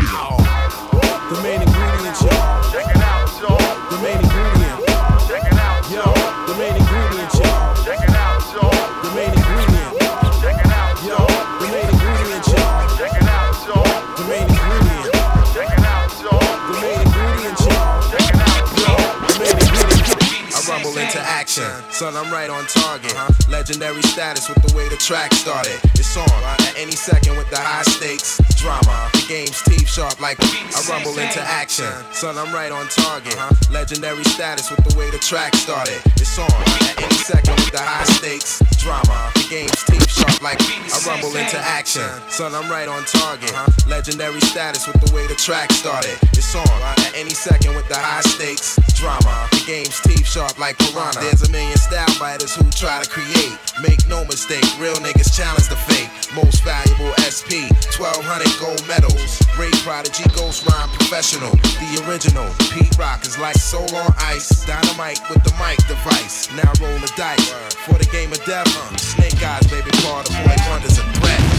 Action. 21.57 21.91
Son, 21.91 22.15
I'm 22.15 22.31
right 22.31 22.49
on 22.49 22.65
target. 22.65 23.13
Legendary 23.49 24.01
status 24.01 24.49
with 24.49 24.61
the 24.63 24.75
way 24.75 24.87
the 24.89 24.97
track 24.97 25.33
started. 25.33 25.79
It's 25.95 26.17
on 26.17 26.27
at 26.43 26.73
any 26.77 26.91
second 26.91 27.37
with 27.37 27.49
the 27.49 27.57
high 27.57 27.83
stakes 27.83 28.37
drama. 28.57 29.09
The 29.13 29.25
game's 29.27 29.61
teeth 29.63 29.87
sharp 29.87 30.19
like 30.19 30.37
I 30.41 30.81
rumble 30.89 31.17
into 31.17 31.41
action. 31.41 31.91
Son, 32.11 32.37
I'm 32.37 32.53
right 32.53 32.71
on 32.71 32.87
target. 32.87 33.35
Legendary 33.71 34.23
status 34.23 34.69
with 34.71 34.83
the 34.85 34.97
way 34.97 35.09
the 35.11 35.19
track 35.19 35.55
started. 35.55 36.01
It's 36.15 36.37
on 36.39 36.82
any 36.97 37.15
second 37.15 37.55
with 37.55 37.71
the 37.71 37.79
high 37.79 38.05
stakes 38.05 38.61
drama. 38.83 39.31
The 39.35 39.47
game's 39.49 39.83
teeth 39.83 40.09
sharp 40.09 40.41
like 40.41 40.59
I 40.59 40.99
rumble 41.07 41.35
into 41.35 41.57
action. 41.57 42.03
Son, 42.29 42.53
I'm 42.53 42.69
right 42.69 42.87
on 42.87 43.03
target. 43.05 43.53
Uh-huh. 43.53 43.89
Legendary 43.89 44.41
status 44.41 44.85
with 44.87 44.99
the 44.99 45.15
way 45.15 45.25
the 45.27 45.35
track 45.35 45.71
started. 45.71 46.17
It's 46.33 46.53
on 46.55 46.67
at 46.67 47.15
any 47.15 47.31
second 47.31 47.75
with 47.75 47.87
the 47.87 47.95
high 47.95 48.21
stakes 48.21 48.75
drama. 49.03 49.47
The 49.51 49.63
game's 49.65 49.99
teeth 50.01 50.25
sharp 50.25 50.59
like 50.59 50.77
piranha. 50.77 51.19
There's 51.19 51.43
a 51.43 51.51
million 51.51 51.77
style 51.77 52.07
biters 52.19 52.55
who 52.55 52.63
try 52.71 53.03
to 53.03 53.09
create. 53.09 53.55
Make 53.81 53.99
no 54.07 54.23
mistake, 54.25 54.63
real 54.79 54.95
niggas 55.03 55.35
challenge 55.35 55.67
the 55.67 55.75
fake. 55.75 56.11
Most 56.35 56.63
valuable 56.63 57.11
SP, 57.19 57.67
1200 57.99 58.47
gold 58.59 58.83
medals. 58.87 59.43
Great 59.55 59.75
prodigy, 59.83 60.23
ghost 60.35 60.63
rhyme 60.67 60.89
professional. 60.95 61.51
The 61.79 62.03
original. 62.07 62.47
Pete 62.71 62.95
Rock 62.97 63.23
is 63.27 63.37
like 63.37 63.55
soul 63.55 63.87
on 63.95 64.11
ice. 64.19 64.65
Dynamite 64.65 65.19
with 65.29 65.43
the 65.43 65.53
mic 65.59 65.79
device. 65.87 66.47
Now 66.55 66.71
roll 66.83 66.99
the 66.99 67.11
dice 67.15 67.73
for 67.85 67.97
the 67.97 68.05
game 68.11 68.31
of 68.31 68.43
death. 68.45 68.67
Snake 68.99 69.41
eyes, 69.43 69.65
baby, 69.67 69.89
part 70.03 70.29
of 70.29 70.35
boy 70.43 70.55
wonders 70.69 70.97
a 70.97 71.03
threat. 71.13 71.52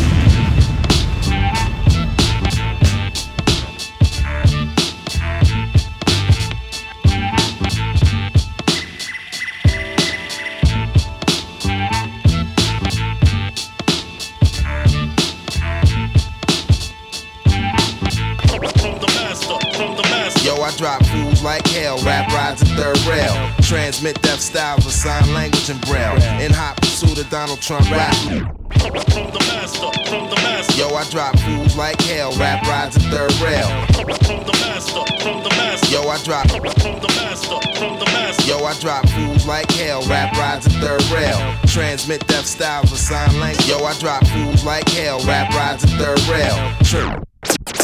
Drop 20.76 21.04
fools 21.06 21.42
like 21.42 21.66
hell. 21.68 21.98
Rap 22.04 22.28
rides 22.32 22.62
a 22.62 22.66
third 22.76 22.98
rail. 23.06 23.34
Transmit 23.62 24.20
death 24.22 24.40
styles 24.40 24.84
with 24.84 24.94
sign 24.94 25.32
language 25.32 25.68
and 25.70 25.80
braille. 25.82 26.16
In 26.40 26.52
hot 26.52 26.76
pursuit 26.76 27.18
of 27.18 27.28
Donald 27.30 27.60
Trump 27.60 27.90
rap. 27.90 28.14
From 28.14 29.30
the 29.30 29.44
master, 29.48 29.90
from 30.08 30.28
the 30.30 30.36
master. 30.36 30.78
Yo, 30.78 30.88
I 30.94 31.04
drop 31.10 31.38
fools 31.38 31.76
like 31.76 32.00
hell. 32.02 32.32
Rap 32.36 32.62
rides 32.66 32.96
a 32.96 33.00
third 33.00 33.34
rail. 33.40 33.68
From 33.94 34.44
the 34.44 34.56
master, 34.60 35.04
from 35.22 35.42
the 35.42 35.50
master. 35.50 35.92
Yo, 35.92 36.08
I 36.08 36.18
drop. 36.24 36.50
From 36.50 37.00
the 37.00 37.08
master, 37.16 37.78
from 37.78 37.98
the 37.98 38.06
master. 38.06 38.42
Yo, 38.48 38.64
I 38.64 38.74
drop 38.80 39.08
fools 39.08 39.46
like 39.46 39.70
hell. 39.72 40.02
Rap 40.08 40.32
rides 40.36 40.66
a 40.66 40.70
third 40.70 41.04
rail. 41.10 41.38
Transmit 41.66 42.26
death 42.26 42.46
styles 42.46 42.90
with 42.90 43.00
sign 43.00 43.38
language. 43.38 43.68
Yo, 43.68 43.78
I 43.84 43.94
drop 43.98 44.26
fools 44.26 44.64
like 44.64 44.88
hell. 44.88 45.20
Rap 45.24 45.50
rides 45.54 45.84
a 45.84 45.88
third 45.88 46.20
rail. 46.28 46.56
True. 46.82 47.83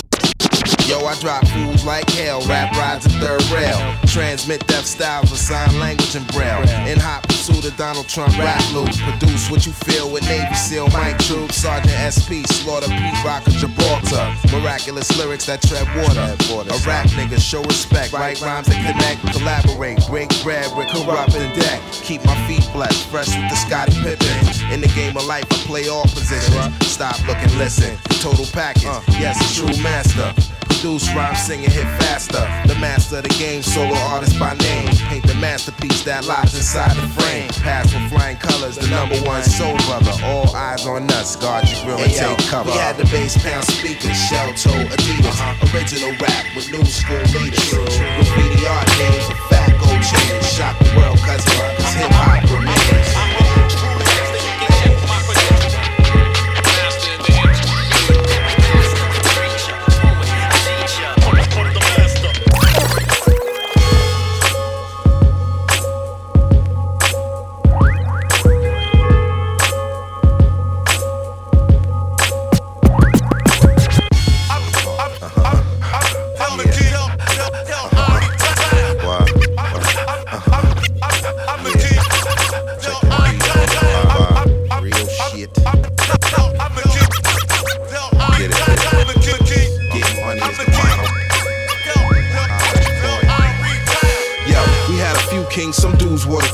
Yo, 0.91 0.99
I 1.07 1.15
drop 1.21 1.47
fools 1.47 1.85
like 1.85 2.11
hell, 2.11 2.43
rap 2.49 2.75
rides 2.75 3.07
a 3.07 3.11
third 3.11 3.45
rail. 3.55 3.79
Transmit 4.07 4.67
death 4.67 4.85
styles 4.85 5.31
with 5.31 5.39
sign 5.39 5.79
language 5.79 6.17
and 6.17 6.27
braille. 6.33 6.67
In 6.91 6.99
hot 6.99 7.23
pursuit 7.23 7.65
of 7.65 7.77
Donald 7.77 8.09
Trump 8.09 8.37
rap 8.37 8.61
loop. 8.75 8.91
Produce 8.99 9.49
what 9.53 9.65
you 9.67 9.71
feel 9.71 10.11
with 10.11 10.25
Navy 10.25 10.53
SEAL 10.53 10.89
Mike 10.89 11.17
Troop, 11.21 11.53
Sergeant 11.53 11.95
SP, 11.95 12.43
Slaughter 12.43 12.89
Pete 12.89 13.25
Rock 13.25 13.47
of 13.47 13.53
Gibraltar. 13.53 14.35
Miraculous 14.51 15.17
lyrics 15.17 15.47
that 15.47 15.63
tread 15.63 15.87
water. 15.95 16.27
A 16.27 16.79
rap 16.83 17.07
nigga, 17.15 17.39
show 17.39 17.63
respect. 17.63 18.13
Write 18.13 18.41
rhymes 18.41 18.67
that 18.67 18.83
connect, 18.83 19.23
collaborate, 19.39 20.05
break 20.09 20.29
bread 20.43 20.67
with 20.77 20.89
corrupt 20.89 21.37
and 21.37 21.55
deck. 21.55 21.81
Keep 22.03 22.25
my 22.25 22.35
feet 22.49 22.67
blessed, 22.73 23.07
fresh 23.07 23.29
with 23.29 23.49
the 23.49 23.55
Scottie 23.55 23.95
Pippen. 24.03 24.75
In 24.75 24.81
the 24.81 24.91
game 24.97 25.17
of 25.17 25.25
life, 25.27 25.47
I 25.53 25.57
play 25.71 25.87
all 25.87 26.03
positions. 26.03 26.90
Stop, 27.01 27.17
look, 27.27 27.39
and 27.41 27.57
listen. 27.57 27.97
Total 28.21 28.45
package, 28.53 28.85
uh. 28.85 29.01
yes, 29.17 29.41
a 29.41 29.49
true 29.57 29.73
master. 29.83 30.37
Produce, 30.69 31.09
rhyme, 31.17 31.35
sing, 31.35 31.65
and 31.65 31.73
hit 31.73 31.89
faster. 31.97 32.45
The 32.69 32.77
master 32.79 33.17
of 33.17 33.23
the 33.23 33.33
game, 33.41 33.63
solo 33.63 33.97
artist 34.13 34.39
by 34.39 34.53
name. 34.61 34.93
Paint 35.09 35.27
the 35.27 35.35
masterpiece 35.37 36.05
that 36.05 36.27
lies 36.27 36.53
inside 36.55 36.93
the 37.01 37.09
frame. 37.17 37.49
Pass 37.65 37.89
with 37.95 38.05
flying 38.13 38.37
colors, 38.37 38.77
the 38.77 38.87
number 38.89 39.17
one 39.25 39.43
soul 39.43 39.79
brother. 39.89 40.13
All 40.29 40.55
eyes 40.55 40.85
on 40.85 41.09
us, 41.17 41.37
guard 41.37 41.65
your 41.73 41.97
grill 41.97 42.05
and 42.05 42.13
take 42.13 42.37
cover. 42.53 42.69
we 42.69 42.77
had 42.77 42.99
the 42.99 43.09
bass 43.09 43.33
pound 43.43 43.65
speakers, 43.65 44.21
shell 44.29 44.53
toe 44.53 44.85
Adidas. 44.93 45.41
Uh-huh. 45.41 45.73
Original 45.73 46.13
rap 46.21 46.45
with 46.53 46.69
new 46.69 46.85
school 46.85 47.25
leaders. 47.33 47.65
Graffiti 47.73 48.69
art 48.69 48.89
names 49.01 49.25
with 49.25 49.41
fat 49.49 49.73
gold 49.81 50.05
chains. 50.05 50.53
Shock 50.53 50.77
the 50.85 50.93
world, 51.01 51.17
cause, 51.25 51.49
cause 51.49 51.95
hip 51.97 52.13
hop 52.13 52.45
remains. 52.53 52.80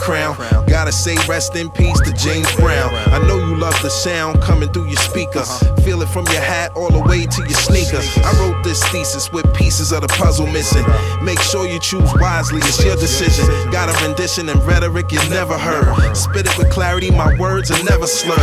crown 0.07 0.56
say 1.07 1.29
rest 1.29 1.55
in 1.55 1.71
peace 1.71 2.01
to 2.01 2.13
James 2.15 2.53
Brown. 2.57 2.93
I 3.15 3.19
know 3.29 3.39
you 3.39 3.55
love 3.55 3.81
the 3.81 3.91
sound 3.91 4.43
coming 4.43 4.69
through 4.73 4.87
your 4.87 4.97
speaker. 4.97 5.45
Feel 5.85 6.03
it 6.03 6.09
from 6.09 6.27
your 6.35 6.43
hat 6.43 6.73
all 6.75 6.91
the 6.91 6.99
way 6.99 7.27
to 7.27 7.43
your 7.43 7.61
sneaker. 7.69 8.03
I 8.27 8.33
wrote 8.41 8.65
this 8.65 8.83
thesis 8.89 9.31
with 9.31 9.47
pieces 9.55 9.93
of 9.93 10.01
the 10.01 10.09
puzzle 10.09 10.49
missing. 10.49 10.85
Make 11.23 11.39
sure 11.39 11.65
you 11.65 11.79
choose 11.79 12.13
wisely, 12.19 12.59
it's 12.59 12.85
your 12.85 12.97
decision. 12.97 13.47
Got 13.71 13.89
a 13.89 14.05
rendition 14.05 14.49
and 14.49 14.61
rhetoric 14.65 15.13
you 15.13 15.21
never 15.31 15.57
heard. 15.57 16.17
Spit 16.17 16.47
it 16.47 16.59
with 16.59 16.71
clarity, 16.73 17.13
my 17.13 17.39
words 17.39 17.71
are 17.71 17.85
never 17.85 18.09
slurred. 18.09 18.41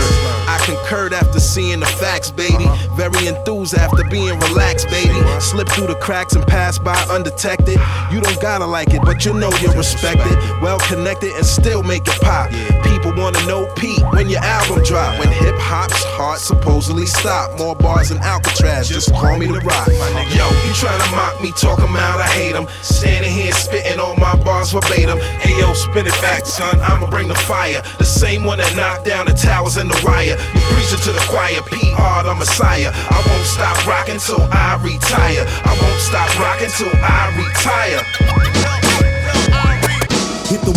I 0.48 0.58
concurred 0.64 1.12
after 1.12 1.42
seeing 1.42 1.82
the 1.82 1.86
facts, 1.86 2.32
baby. 2.32 2.66
Very 2.96 3.28
enthused 3.28 3.76
after 3.76 4.06
being 4.06 4.40
relaxed, 4.40 4.88
baby. 4.88 5.20
Slip 5.42 5.68
through 5.68 5.88
the 5.88 5.96
cracks 5.96 6.34
and 6.36 6.48
pass 6.48 6.80
by 6.80 6.96
undetected. 7.12 7.78
You 8.10 8.22
don't 8.22 8.42
gotta 8.42 8.66
like 8.66 8.94
it, 8.94 9.02
but 9.04 9.26
you 9.26 9.34
know 9.34 9.52
you're 9.60 9.76
respected. 9.76 10.38
Well 10.62 10.80
connected 10.80 11.34
and 11.34 11.46
still 11.46 11.84
make 11.84 12.08
it 12.08 12.22
pop. 12.22 12.53
People 12.84 13.14
wanna 13.16 13.46
know 13.46 13.66
Pete 13.76 14.02
when 14.14 14.30
your 14.30 14.42
album 14.42 14.84
drop. 14.84 15.20
When 15.20 15.30
hip 15.30 15.56
hop's 15.58 16.04
heart 16.16 16.40
supposedly 16.40 17.06
stop. 17.06 17.58
More 17.58 17.76
bars 17.76 18.10
than 18.10 18.20
Alcatraz, 18.20 18.90
just 18.90 19.12
call 19.14 19.38
me 19.38 19.48
the 19.48 19.60
rock. 19.62 19.88
Yo, 19.88 20.46
you 20.66 20.74
tryna 20.74 21.12
mock 21.12 21.42
me, 21.42 21.52
talk 21.52 21.80
'em 21.80 21.96
out, 21.96 22.20
I 22.20 22.28
hate 22.28 22.56
'em. 22.56 22.68
Standing 22.82 23.32
here 23.32 23.52
spitting 23.52 24.00
all 24.00 24.16
my 24.16 24.36
bars 24.36 24.72
verbatim. 24.72 25.20
Hey 25.20 25.60
yo, 25.60 25.74
spin 25.74 26.08
it 26.08 26.22
back, 26.22 26.46
son, 26.46 26.80
I'ma 26.82 27.08
bring 27.08 27.28
the 27.28 27.36
fire. 27.36 27.82
The 27.98 28.06
same 28.06 28.44
one 28.44 28.60
that 28.60 28.76
knocked 28.76 29.06
down 29.06 29.26
the 29.26 29.34
towers 29.34 29.78
and 29.78 29.90
the 29.90 30.00
wire. 30.06 30.38
You 30.54 30.62
preaching 30.72 31.00
to 31.00 31.12
the 31.12 31.26
choir, 31.28 31.62
P.R. 31.64 32.24
the 32.24 32.36
Messiah. 32.36 32.92
I 33.10 33.20
won't 33.28 33.46
stop 33.46 33.86
rocking 33.86 34.20
till 34.20 34.42
I 34.52 34.80
retire. 34.82 35.46
I 35.66 35.78
won't 35.82 36.00
stop 36.00 36.30
rocking 36.40 36.70
till 36.78 36.94
I 37.02 37.34
retire. 37.36 38.73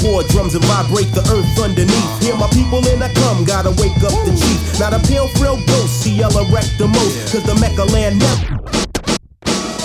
War 0.07 0.23
drums 0.23 0.55
and 0.55 0.65
vibrate 0.65 1.11
the 1.13 1.21
earth 1.35 1.59
underneath. 1.59 2.23
Hear 2.23 2.37
my 2.37 2.49
people 2.51 2.79
and 2.87 3.03
I 3.03 3.13
come, 3.13 3.45
gotta 3.45 3.71
wake 3.71 3.97
up 4.07 4.15
the 4.25 4.31
chief. 4.39 4.79
Not 4.79 4.95
a 4.95 5.01
pale 5.01 5.27
frail 5.35 5.59
ghost, 5.67 6.05
CL 6.05 6.31
erect 6.47 6.79
the 6.79 6.87
most, 6.87 7.33
cause 7.33 7.43
the 7.43 7.57
Mecca 7.57 7.83
land 7.91 8.21
never. 8.21 8.86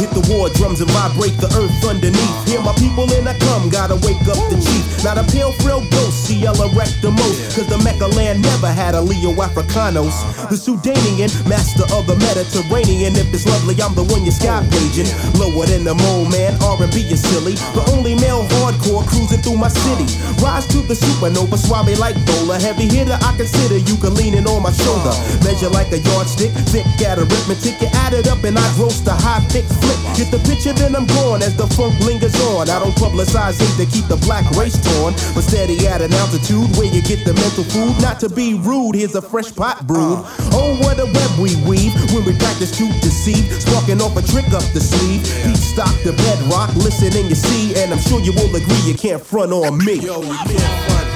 Hit 0.02 0.10
the 0.18 0.26
war 0.34 0.50
drums 0.58 0.82
and 0.82 0.90
vibrate 0.98 1.38
the 1.38 1.46
earth 1.62 1.78
underneath. 1.86 2.34
Hear 2.50 2.58
my 2.66 2.74
people 2.82 3.06
and 3.14 3.30
I 3.30 3.38
come, 3.38 3.70
gotta 3.70 3.94
wake 4.02 4.18
up 4.26 4.42
the 4.50 4.58
chief. 4.58 4.82
Not 5.06 5.22
a 5.22 5.26
pale 5.30 5.54
frail 5.62 5.86
ghost, 5.94 6.26
CL 6.26 6.58
erect 6.58 7.06
the 7.06 7.14
most, 7.14 7.54
cause 7.54 7.70
the 7.70 7.78
Mecca 7.86 8.10
land 8.18 8.42
never 8.42 8.66
had 8.66 8.98
a 8.98 9.02
Leo 9.02 9.30
Africanus. 9.38 10.10
Uh-huh. 10.10 10.50
The 10.50 10.58
Sudanian, 10.58 11.30
master 11.46 11.86
of 11.94 12.10
the 12.10 12.18
Mediterranean. 12.18 13.14
If 13.14 13.30
it's 13.30 13.46
lovely, 13.46 13.78
I'm 13.78 13.94
the 13.94 14.02
one 14.02 14.26
you're 14.26 14.34
sky 14.34 14.66
paging. 14.74 15.06
Lower 15.38 15.70
than 15.70 15.86
the 15.86 15.94
mole 15.94 16.26
man, 16.34 16.58
R&B 16.66 16.98
is 17.06 17.22
silly. 17.22 17.54
The 17.78 17.86
only 17.94 18.18
male 18.18 18.50
hardcore 18.58 19.06
cruising 19.06 19.46
through 19.46 19.62
my 19.62 19.70
city. 19.70 20.10
Rise 20.42 20.66
to 20.74 20.82
the 20.82 20.98
supernova, 20.98 21.62
suave 21.62 21.94
like 22.02 22.18
bowler. 22.26 22.58
Heavy 22.58 22.90
hitter, 22.90 23.22
I 23.22 23.38
consider 23.38 23.78
you 23.78 24.02
can 24.02 24.18
leaning 24.18 24.50
on 24.50 24.66
my 24.66 24.74
shoulder. 24.74 25.14
Uh-huh. 25.14 25.46
Measure 25.46 25.70
like 25.70 25.94
a 25.94 26.02
yardstick, 26.02 26.50
thick 26.74 26.90
at 27.06 27.22
arithmetic. 27.22 27.78
You 27.78 27.90
add 28.02 28.18
it 28.18 28.26
up 28.26 28.42
and 28.50 28.58
I 28.58 28.66
roast 28.82 29.06
a 29.06 29.14
high 29.14 29.46
pitch 29.54 29.70
flip. 29.78 29.91
Get 30.16 30.32
the 30.32 30.40
picture, 30.48 30.74
then 30.74 30.96
I'm 30.96 31.08
gone 31.08 31.42
as 31.42 31.56
the 31.56 31.68
funk 31.68 32.00
lingers 32.02 32.36
on. 32.52 32.70
I 32.70 32.80
don't 32.80 32.96
publicize 32.96 33.58
it 33.60 33.72
to 33.80 33.86
keep 33.90 34.08
the 34.08 34.18
black 34.28 34.46
race 34.56 34.78
torn, 34.78 35.14
but 35.34 35.42
steady 35.42 35.88
at 35.88 36.02
an 36.02 36.14
altitude 36.14 36.70
where 36.78 36.88
you 36.88 37.02
get 37.02 37.26
the 37.26 37.34
mental 37.34 37.64
food. 37.64 37.96
Not 38.02 38.20
to 38.22 38.30
be 38.30 38.54
rude, 38.56 38.96
here's 38.96 39.16
a 39.16 39.22
fresh 39.22 39.54
pot 39.56 39.88
brewed. 39.88 40.20
Uh. 40.20 40.54
Oh, 40.54 40.78
what 40.82 41.00
a 41.00 41.06
web 41.06 41.32
we 41.40 41.56
weave 41.68 41.94
when 42.14 42.26
we 42.26 42.36
practice 42.38 42.76
to 42.78 42.86
deceive. 43.02 43.48
Sparking 43.62 44.02
off 44.02 44.16
a 44.18 44.24
trick 44.28 44.48
up 44.54 44.66
the 44.74 44.82
sleeve. 44.82 45.24
Beat 45.44 45.58
stock 45.58 45.94
the 46.04 46.14
bedrock, 46.14 46.74
listen 46.76 47.12
and 47.18 47.30
you 47.30 47.36
see, 47.36 47.76
and 47.82 47.94
I'm 47.94 48.00
sure 48.00 48.20
you 48.20 48.34
will 48.34 48.54
agree 48.56 48.82
you 48.86 48.96
can't 48.96 49.22
front 49.22 49.52
on 49.52 49.78
me. 49.84 49.96
Yo, 49.96 50.22
you 50.22 50.38
can't 50.46 50.92
front. 50.92 51.11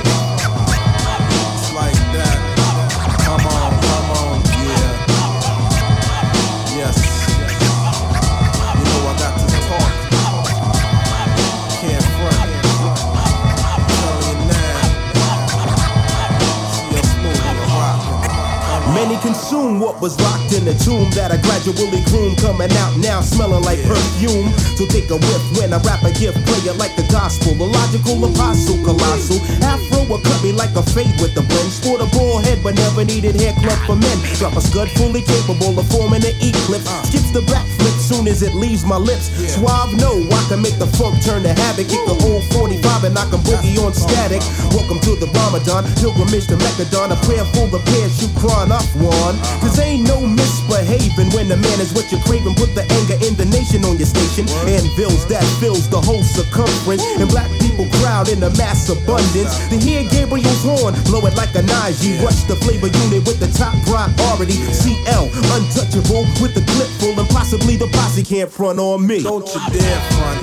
Consume 19.56 19.80
what 19.80 20.02
was 20.02 20.20
locked 20.20 20.52
in 20.54 20.66
the 20.66 20.76
tomb 20.84 21.10
that 21.16 21.32
I 21.32 21.38
gradually 21.38 22.04
groom, 22.12 22.36
coming 22.36 22.72
out 22.84 22.98
now 23.00 23.22
smelling 23.22 23.64
like 23.64 23.80
perfume. 23.84 24.52
So 24.76 24.86
take 24.86 25.10
a 25.10 25.18
whiff 25.18 25.44
when 25.58 25.74
I 25.74 25.80
rap 25.88 26.04
a 26.04 26.12
gift, 26.12 26.38
play 26.46 26.62
it 26.68 26.78
like 26.78 26.96
the 26.96 27.08
gospel, 27.12 27.54
the 27.56 27.66
logical 27.66 28.20
apostle, 28.26 28.78
colossal. 28.84 29.40
Afro 29.64 30.04
will 30.10 30.22
cut 30.22 30.44
me 30.44 30.52
like 30.52 30.76
a 30.76 30.84
fade 30.84 31.16
with 31.22 31.34
the 31.36 31.42
wind. 31.42 31.72
Sport 31.72 32.02
a 32.02 32.08
ball 32.12 32.40
head, 32.40 32.60
but 32.64 32.76
never 32.76 33.06
needed 33.06 33.36
hair 33.36 33.54
club 33.64 33.80
for 33.88 33.96
men. 33.96 34.18
Drop 34.36 34.56
a 34.56 34.62
scud 34.62 34.90
fully 35.00 35.22
capable 35.22 35.78
of 35.80 35.88
forming 35.88 36.24
an 36.26 36.36
eclipse. 36.44 36.88
Skips 37.08 37.32
the 37.32 37.42
backflip 37.48 37.96
soon 38.06 38.28
as 38.28 38.42
it 38.42 38.54
leaves 38.54 38.86
my 38.86 38.98
lips. 38.98 39.32
Suave, 39.56 39.96
no, 39.98 40.22
I 40.30 40.42
can 40.48 40.62
make 40.62 40.78
the 40.78 40.88
funk 41.00 41.24
turn 41.24 41.44
to 41.44 41.54
havoc. 41.54 41.88
Kick 41.88 42.04
the 42.06 42.18
old 42.28 42.44
45 42.54 43.04
and 43.06 43.18
I 43.18 43.26
can 43.32 43.42
boogie 43.48 43.80
on 43.82 43.94
static. 43.94 44.42
Welcome 44.76 45.00
to 45.08 45.16
the 45.18 45.28
Ramadan, 45.34 45.84
pilgrimage 45.98 46.48
to 46.48 46.58
Mecca, 46.58 46.86
a 46.86 47.18
prayer 47.26 47.46
for 47.56 47.68
the 47.72 47.82
you 48.22 48.30
crying 48.38 48.72
off 48.72 48.88
one. 48.96 49.36
Cause 49.62 49.80
ain't 49.80 50.08
no 50.08 50.22
misbehaving 50.22 51.30
when 51.32 51.48
the 51.48 51.58
man 51.58 51.80
is 51.80 51.94
what 51.94 52.12
you're 52.12 52.22
craving. 52.22 52.56
Put 52.56 52.76
the 52.76 52.86
anger 52.86 53.18
in 53.26 53.36
the 53.36 53.46
nation 53.46 53.84
on 53.86 53.98
your 53.98 54.08
station. 54.08 54.48
Anvils 54.68 55.26
that 55.28 55.44
fills 55.60 55.90
the 55.90 56.00
whole 56.00 56.24
circumference. 56.24 57.04
And 57.20 57.30
black 57.30 57.50
people 57.60 57.88
crowd 58.00 58.30
in 58.30 58.40
the 58.40 58.50
mass 58.58 58.90
abundance. 58.90 59.58
To 59.70 59.76
hear 59.78 60.04
Gabriel's 60.10 60.64
horn, 60.64 60.94
blow 61.06 61.26
it 61.26 61.36
like 61.36 61.54
a 61.56 61.64
Najee. 61.64 62.22
Rush 62.24 62.44
the 62.46 62.56
flavor 62.56 62.88
unit 62.88 63.26
with 63.26 63.40
the 63.40 63.50
top 63.58 63.74
priority. 63.86 64.58
CL, 64.74 65.30
untouchable 65.56 66.26
with 66.42 66.54
the 66.54 66.64
clip 66.74 66.90
full. 67.00 67.18
And 67.20 67.30
possibly 67.30 67.76
the 67.76 67.88
posse 67.88 68.24
can't 68.24 68.52
front 68.52 68.80
on 68.80 69.06
me. 69.06 69.24
Don't 69.24 69.48
you 69.48 69.62
dare 69.72 70.02
front. 70.16 70.42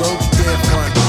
Don't 0.00 0.20
you 0.20 0.44
dare 0.44 0.58
front. 0.70 1.07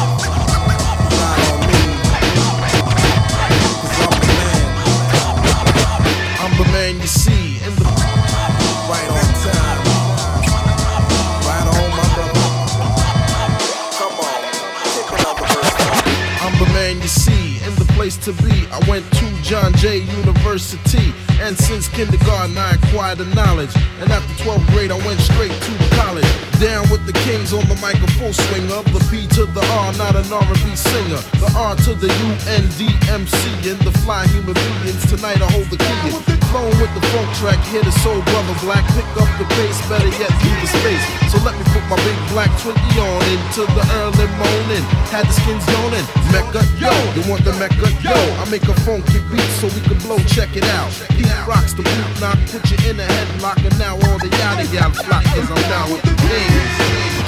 The 17.76 17.86
place 17.94 18.18
to 18.26 18.34
be. 18.44 18.68
I 18.72 18.80
went 18.90 19.06
to 19.14 19.42
John 19.44 19.74
Jay 19.76 20.00
University, 20.00 21.14
and 21.40 21.58
since 21.58 21.88
kindergarten 21.88 22.58
I 22.58 22.76
acquired 22.76 23.20
the 23.20 23.26
knowledge. 23.36 23.74
And 24.00 24.12
after 24.12 24.34
12th 24.44 24.68
grade, 24.72 24.92
I 24.92 25.00
went 25.06 25.20
straight 25.20 25.52
to 25.52 25.72
college. 25.96 26.28
Down 26.60 26.84
with 26.92 27.06
the 27.08 27.16
kings 27.24 27.54
on 27.54 27.64
the 27.72 27.76
mic, 27.80 27.96
a 28.04 28.10
full 28.20 28.34
swing 28.34 28.68
of 28.72 28.84
the 28.92 29.00
P 29.08 29.28
to 29.40 29.46
the 29.48 29.64
R, 29.80 29.94
not 29.96 30.16
an 30.16 30.28
R&B 30.28 30.76
singer. 30.76 31.22
The 31.40 31.52
R 31.56 31.76
to 31.88 31.96
the 31.96 32.12
U 32.12 32.30
N 32.52 32.68
D 32.76 32.92
M 33.08 33.24
C, 33.28 33.40
and 33.72 33.80
the 33.80 33.96
fly 34.04 34.28
human 34.28 34.54
beings. 34.84 35.04
Tonight 35.08 35.42
I 35.42 35.48
hold 35.52 35.72
the 35.72 35.80
key. 35.80 36.36
Flowing 36.50 36.74
with 36.82 36.90
the 36.98 37.04
funk 37.14 37.30
track, 37.38 37.62
hit 37.70 37.86
a 37.86 37.94
soul 38.02 38.20
brother 38.26 38.58
black. 38.66 38.82
Pick 38.98 39.06
up 39.22 39.30
the 39.38 39.46
pace, 39.54 39.80
better 39.88 40.10
yet 40.18 40.34
leave 40.42 40.60
the 40.60 40.70
space. 40.82 41.06
So 41.32 41.38
let 41.46 41.54
me 41.54 41.64
put 41.70 41.86
my 41.86 41.96
big 42.02 42.18
black 42.34 42.50
twinkie 42.58 42.98
on 42.98 43.22
into 43.30 43.70
the 43.78 43.86
early 44.02 44.28
morning. 44.34 44.84
Had 45.14 45.30
the 45.30 45.36
skins 45.38 45.62
yawning. 45.70 46.08
Mecca, 46.34 46.66
yo, 46.82 46.90
you 47.14 47.22
want 47.30 47.46
the 47.46 47.54
Mecca, 47.62 47.88
yo? 48.02 48.18
I 48.42 48.50
make 48.50 48.66
a 48.66 48.74
funky 48.82 49.22
beat 49.30 49.50
so 49.62 49.70
we 49.70 49.82
can 49.86 50.02
blow. 50.02 50.18
Check 50.26 50.58
it 50.58 50.66
out. 50.74 50.90
He 51.14 51.29
rocks 51.48 51.74
the 51.74 51.84
boot 51.84 52.22
knock, 52.22 52.38
put 52.52 52.70
you 52.72 52.78
in 52.90 53.00
a 53.00 53.04
headlock, 53.04 53.58
and 53.66 53.78
now 53.80 53.94
all 53.94 54.18
the 54.20 54.30
yada 54.40 54.66
yada 54.74 54.94
flock, 54.94 55.24
cause 55.26 55.50
I'm 55.50 55.62
down 55.70 55.92
with 55.92 56.04
the 56.04 56.16
kings. 56.28 57.19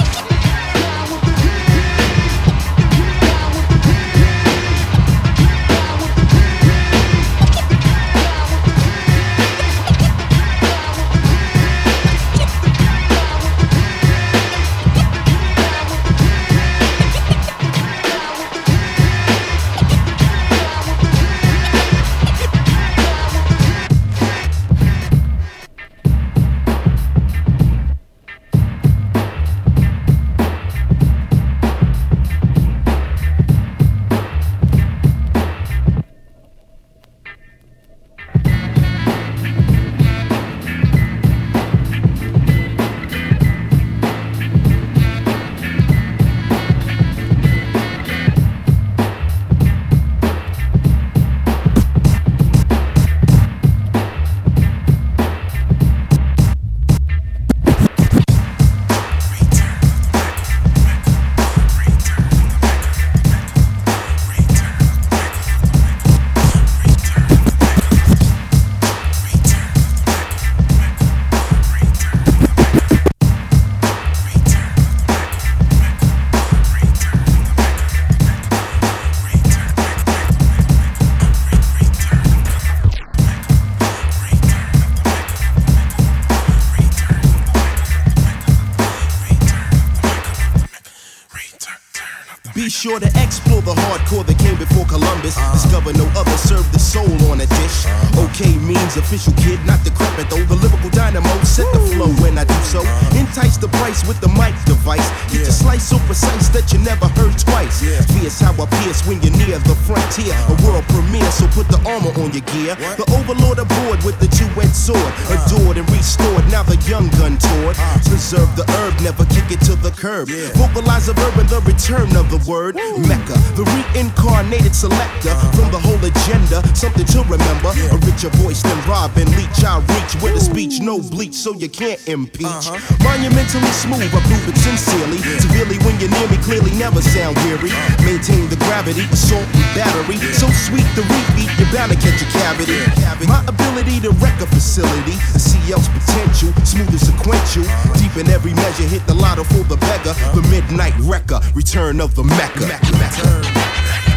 Official 98.92 99.32
kid, 99.40 99.58
not 99.66 99.80
the 99.86 99.90
decrepit 99.90 100.30
though. 100.30 100.44
The 100.44 100.68
lyrical 100.68 100.90
dynamo 100.92 101.32
set 101.48 101.64
the 101.72 101.80
flow 101.96 102.12
when 102.20 102.38
I 102.38 102.44
do 102.44 102.60
so. 102.68 102.84
Entice 103.16 103.56
the 103.56 103.70
price 103.80 104.06
with 104.06 104.20
the 104.20 104.28
mic 104.28 104.52
device. 104.68 105.08
Get 105.32 105.48
your 105.48 105.56
slice 105.56 105.88
so 105.88 105.98
precise 106.12 106.50
that 106.50 106.74
you 106.74 106.80
never 106.80 107.08
heard 107.16 107.32
twice. 107.40 107.80
Fierce 107.80 108.40
how 108.44 108.52
I 108.52 108.68
pierce 108.84 109.08
when 109.08 109.24
you're 109.24 109.31
near 109.46 109.60
the 109.66 109.76
frontier. 109.88 110.34
A 110.50 110.56
world 110.66 110.86
premiere, 110.90 111.32
so 111.32 111.48
put 111.52 111.68
the 111.68 111.80
armor 111.88 112.14
on 112.22 112.32
your 112.34 112.46
gear. 112.54 112.76
The 112.98 113.06
overlord 113.18 113.60
aboard 113.60 114.04
with 114.04 114.20
the 114.20 114.28
two-edged 114.28 114.76
sword. 114.76 115.12
Adored 115.32 115.78
and 115.78 115.88
restored, 115.92 116.46
now 116.52 116.64
the 116.64 116.78
young 116.88 117.10
gun 117.18 117.38
toured. 117.38 117.76
Preserve 118.06 118.50
the 118.56 118.66
herb, 118.78 118.94
never 119.02 119.26
kick 119.32 119.48
it 119.52 119.62
to 119.68 119.76
the 119.76 119.92
curb. 119.92 120.30
Vocalize 120.58 121.08
a 121.10 121.14
verb 121.14 121.38
and 121.38 121.50
the 121.50 121.62
return 121.62 122.10
of 122.16 122.30
the 122.30 122.42
word. 122.50 122.76
Mecca, 123.08 123.36
the 123.58 123.66
reincarnated 123.66 124.76
selector. 124.76 125.34
From 125.56 125.72
the 125.72 125.80
whole 125.80 126.02
agenda, 126.02 126.62
something 126.76 127.06
to 127.06 127.22
remember. 127.26 127.72
A 127.92 127.98
richer 128.06 128.30
voice 128.44 128.62
than 128.62 128.78
Robin 128.88 129.28
Leach. 129.38 129.64
I 129.64 129.80
reach 129.80 130.14
with 130.22 130.36
a 130.36 130.42
speech, 130.42 130.80
no 130.80 131.00
bleach, 131.00 131.34
so 131.34 131.54
you 131.54 131.70
can't 131.70 132.02
impeach. 132.08 132.66
Monumentally 133.04 133.72
smooth, 133.72 134.12
I 134.14 134.20
prove 134.28 134.48
it 134.50 134.58
sincerely. 134.58 135.18
Severely 135.40 135.78
when 135.86 136.00
you're 136.00 136.12
near 136.12 136.28
me, 136.30 136.38
clearly 136.44 136.72
never 136.78 137.02
sound 137.02 137.38
weary. 137.46 137.72
Maintain 138.04 138.50
the 138.50 138.58
gravity, 138.68 139.06
and 139.38 139.48
battery. 139.76 140.18
So 140.34 140.48
sweet 140.52 140.88
the 140.96 141.04
repeat, 141.08 141.50
you're 141.58 141.72
to 141.72 141.96
catch 141.96 142.22
a 142.22 142.30
cavity. 142.32 142.80
My 143.28 143.44
ability 143.48 144.00
to 144.02 144.12
wreck 144.20 144.40
a 144.42 144.48
facility, 144.48 145.16
the 145.34 145.40
CL's 145.40 145.88
potential, 145.90 146.52
smooth 146.66 146.90
and 146.90 147.00
sequential. 147.00 147.64
Deep 147.96 148.18
in 148.18 148.30
every 148.30 148.54
measure, 148.54 148.84
hit 148.84 149.06
the 149.08 149.14
lotto 149.14 149.44
for 149.44 149.64
the 149.64 149.78
beggar. 149.78 150.14
The 150.36 150.46
midnight 150.50 150.94
wrecker, 151.00 151.40
return 151.54 152.02
of 152.02 152.16
the 152.16 152.24
Mecca. 152.24 152.68
Check 152.68 152.82
it 152.84 154.11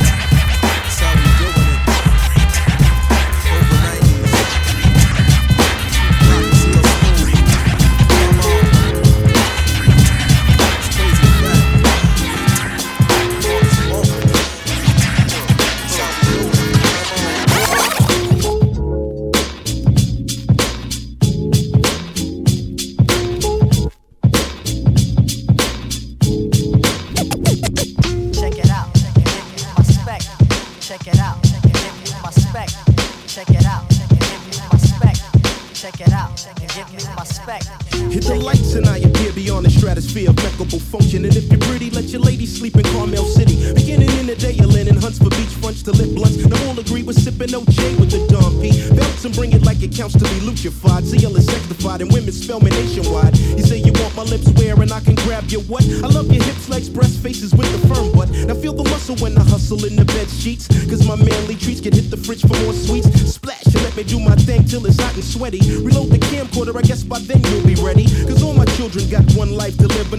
impeccable 40.65 40.99
function. 40.99 41.25
And 41.25 41.37
if 41.37 41.51
you're 41.51 41.61
pretty, 41.61 41.91
let 41.91 42.05
your 42.05 42.21
lady 42.21 42.47
sleep 42.47 42.77
in 42.77 42.83
Carmel 42.95 43.25
City. 43.25 43.73
Beginning 43.75 44.11
in 44.19 44.27
the 44.27 44.37
day, 44.37 44.53
you're 44.53 44.67
linen 44.67 44.97
hunts 44.97 45.19
for 45.19 45.31
beach 45.31 45.55
fronts 45.61 45.83
to 45.85 45.93
lit 45.93 46.15
blunts. 46.15 46.37
Now 46.37 46.57
all 46.69 46.79
agree 46.79 47.03
we're 47.03 47.13
sipping 47.13 47.49
OJ 47.49 47.99
with 47.99 48.11
the 48.11 48.27
Dom 48.29 48.61
P. 48.61 48.71
Belts 48.95 49.25
and 49.25 49.35
bring 49.35 49.53
it 49.53 49.63
like 49.63 49.83
it 49.83 49.95
counts 49.95 50.15
to 50.15 50.25
be 50.25 50.41
lutrified. 50.41 51.05
CL 51.05 51.37
is 51.37 51.47
sectified 51.47 52.01
and 52.01 52.13
women 52.13 52.33
spell 52.33 52.61
me 52.61 52.71
nationwide. 52.71 53.37
You 53.39 53.63
say 53.63 53.79
you 53.79 53.93
want 54.01 54.17
my 54.17 54.23
lips 54.23 54.49
where 54.57 54.81
and 54.81 54.93
I 54.93 55.01
can 55.01 55.15
grab 55.27 55.45
your 55.49 55.63
what? 55.63 55.85
I 55.85 56.09
love 56.09 56.33
your 56.33 56.43
hips, 56.43 56.69
legs, 56.69 56.89
breast, 56.89 57.21
faces 57.21 57.55
with 57.55 57.71
the 57.73 57.81
firm 57.89 58.13
butt. 58.13 58.31
Now 58.31 58.55
feel 58.55 58.73
the 58.73 58.85
muscle 58.85 59.17
when 59.17 59.37
I 59.37 59.45
hustle 59.45 59.85
in 59.85 59.97
the 59.97 60.05
bed 60.05 60.29
sheets. 60.29 60.69
Cause 60.89 61.07
my 61.07 61.17
manly 61.17 61.57
treats 61.57 61.81
can 61.81 61.93
hit 61.93 62.11
the 62.11 62.17
fridge 62.17 62.43
for 62.43 62.57
more 62.65 62.73
sweets. 62.73 63.09
Splash 63.35 63.67
and 63.67 63.83
let 63.83 63.97
me 63.97 64.05
do 64.05 64.19
my 64.19 64.37
thing 64.37 64.65
till 64.65 64.85
it's 64.87 65.01
hot 65.01 65.15
and 65.15 65.25
sweaty. 65.25 65.61
Reload 65.81 66.11
the 66.11 66.19
camcorder, 66.19 66.77
I 66.77 66.83
guess 66.83 67.03
by 67.03 67.19
then 67.21 67.43
you'll 67.45 67.64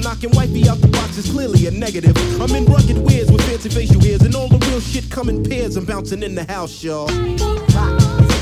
knocking 0.06 0.30
wifey 0.34 0.70
out 0.70 0.80
the 0.82 0.88
box 0.88 1.18
is 1.18 1.32
clearly 1.32 1.66
a 1.66 1.72
negative. 1.72 2.16
I'm 2.40 2.56
in 2.56 2.66
rugged 2.66 2.98
wears 3.04 3.32
with 3.32 3.42
fancy 3.42 3.70
facial 3.70 4.00
hairs. 4.00 4.22
And 4.22 4.36
all 4.36 4.48
the 4.48 4.64
real 4.68 4.80
shit 4.80 5.10
come 5.10 5.30
in 5.30 5.44
pairs. 5.44 5.76
I'm 5.78 5.86
bouncing 5.86 6.22
in 6.22 6.36
the 6.36 6.44
house, 6.44 6.84
y'all. 6.84 7.08
Rock 7.08 8.35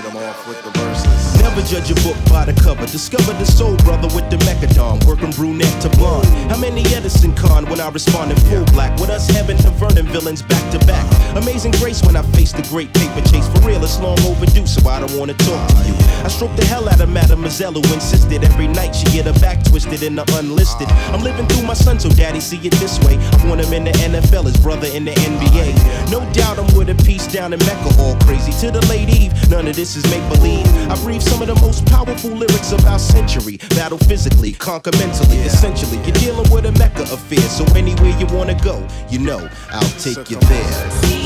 hit 0.00 0.14
off 0.14 0.46
with 0.48 0.62
the 0.62 0.70
verses. 0.78 1.40
Never 1.40 1.62
judge 1.62 1.90
a 1.90 1.94
book 2.02 2.16
by 2.28 2.44
the 2.44 2.58
cover. 2.60 2.86
Discover 2.86 3.32
the 3.34 3.44
soul 3.44 3.76
brother 3.78 4.08
with 4.14 4.28
the 4.30 4.38
Mecca 4.44 4.72
Don. 4.74 4.98
Working 5.06 5.30
brunette 5.32 5.82
to 5.82 5.88
blonde. 5.90 6.26
How 6.50 6.58
many 6.58 6.82
Edison 6.94 7.34
con 7.34 7.66
when 7.66 7.80
I 7.80 7.88
respond 7.90 8.30
in 8.30 8.36
full 8.48 8.64
black? 8.66 8.98
With 9.00 9.10
us 9.10 9.28
having 9.30 9.56
the 9.58 9.70
Vernon 9.70 10.06
villains 10.06 10.42
back 10.42 10.70
to 10.72 10.78
back. 10.86 11.06
Amazing 11.36 11.72
grace 11.72 12.02
when 12.02 12.16
I 12.16 12.22
face 12.32 12.52
the 12.52 12.62
great 12.62 12.92
paper 12.92 13.20
chase. 13.28 13.46
For 13.48 13.60
real, 13.66 13.82
it's 13.82 13.98
long 14.00 14.18
overdue, 14.26 14.66
so 14.66 14.88
I 14.88 15.00
don't 15.00 15.16
wanna 15.18 15.34
talk 15.34 15.68
to 15.68 15.86
you. 15.86 15.94
I 16.24 16.28
stroke 16.28 16.54
the 16.56 16.64
hell 16.64 16.88
out 16.88 17.00
of 17.00 17.08
Mademoiselle 17.08 17.72
who 17.72 17.94
insisted 17.94 18.44
every 18.44 18.68
night 18.68 18.92
she 18.92 19.06
get 19.06 19.26
her 19.26 19.38
back 19.40 19.62
twisted 19.64 20.02
in 20.02 20.16
the 20.16 20.24
unlisted. 20.36 20.88
I'm 21.12 21.22
living 21.22 21.46
through 21.46 21.66
my 21.66 21.74
son, 21.74 21.98
so 22.00 22.08
daddy 22.10 22.40
see 22.40 22.58
it 22.58 22.72
this 22.74 22.98
way. 23.00 23.16
I 23.16 23.48
want 23.48 23.60
him 23.64 23.72
in 23.72 23.84
the 23.84 23.92
NFL, 23.92 24.44
his 24.44 24.56
brother 24.56 24.88
in 24.88 25.04
the 25.04 25.12
NBA. 25.12 26.10
No 26.10 26.20
doubt 26.32 26.58
I'm 26.58 26.66
with 26.76 26.90
a 26.90 26.94
piece 27.04 27.26
down 27.26 27.52
in 27.52 27.60
Mecca, 27.60 27.90
all 28.00 28.16
crazy 28.26 28.52
to 28.66 28.70
the 28.70 28.84
late 28.86 29.08
Eve. 29.08 29.32
None 29.48 29.66
of 29.68 29.76
this 29.76 29.96
is 29.96 30.04
make 30.10 30.26
believe. 30.34 30.66
I 30.90 30.96
breathe 31.02 31.22
some 31.22 31.40
of 31.42 31.48
the 31.48 31.58
most 31.60 31.86
powerful 31.86 32.30
lyrics 32.30 32.72
of 32.72 32.84
our 32.86 32.98
century. 32.98 33.58
Battle 33.70 33.98
physically, 33.98 34.52
conquer 34.52 34.92
mentally. 34.98 35.38
Essentially, 35.38 35.98
you're 36.04 36.20
dealing 36.20 36.50
with 36.50 36.66
a 36.66 36.72
Mecca 36.72 37.02
affair. 37.02 37.46
So 37.48 37.64
anywhere 37.76 38.16
you 38.18 38.26
wanna 38.26 38.58
go, 38.62 38.86
you 39.08 39.20
know 39.20 39.48
I'll 39.70 39.98
take 39.98 40.30
you 40.30 40.36
there. 40.36 41.19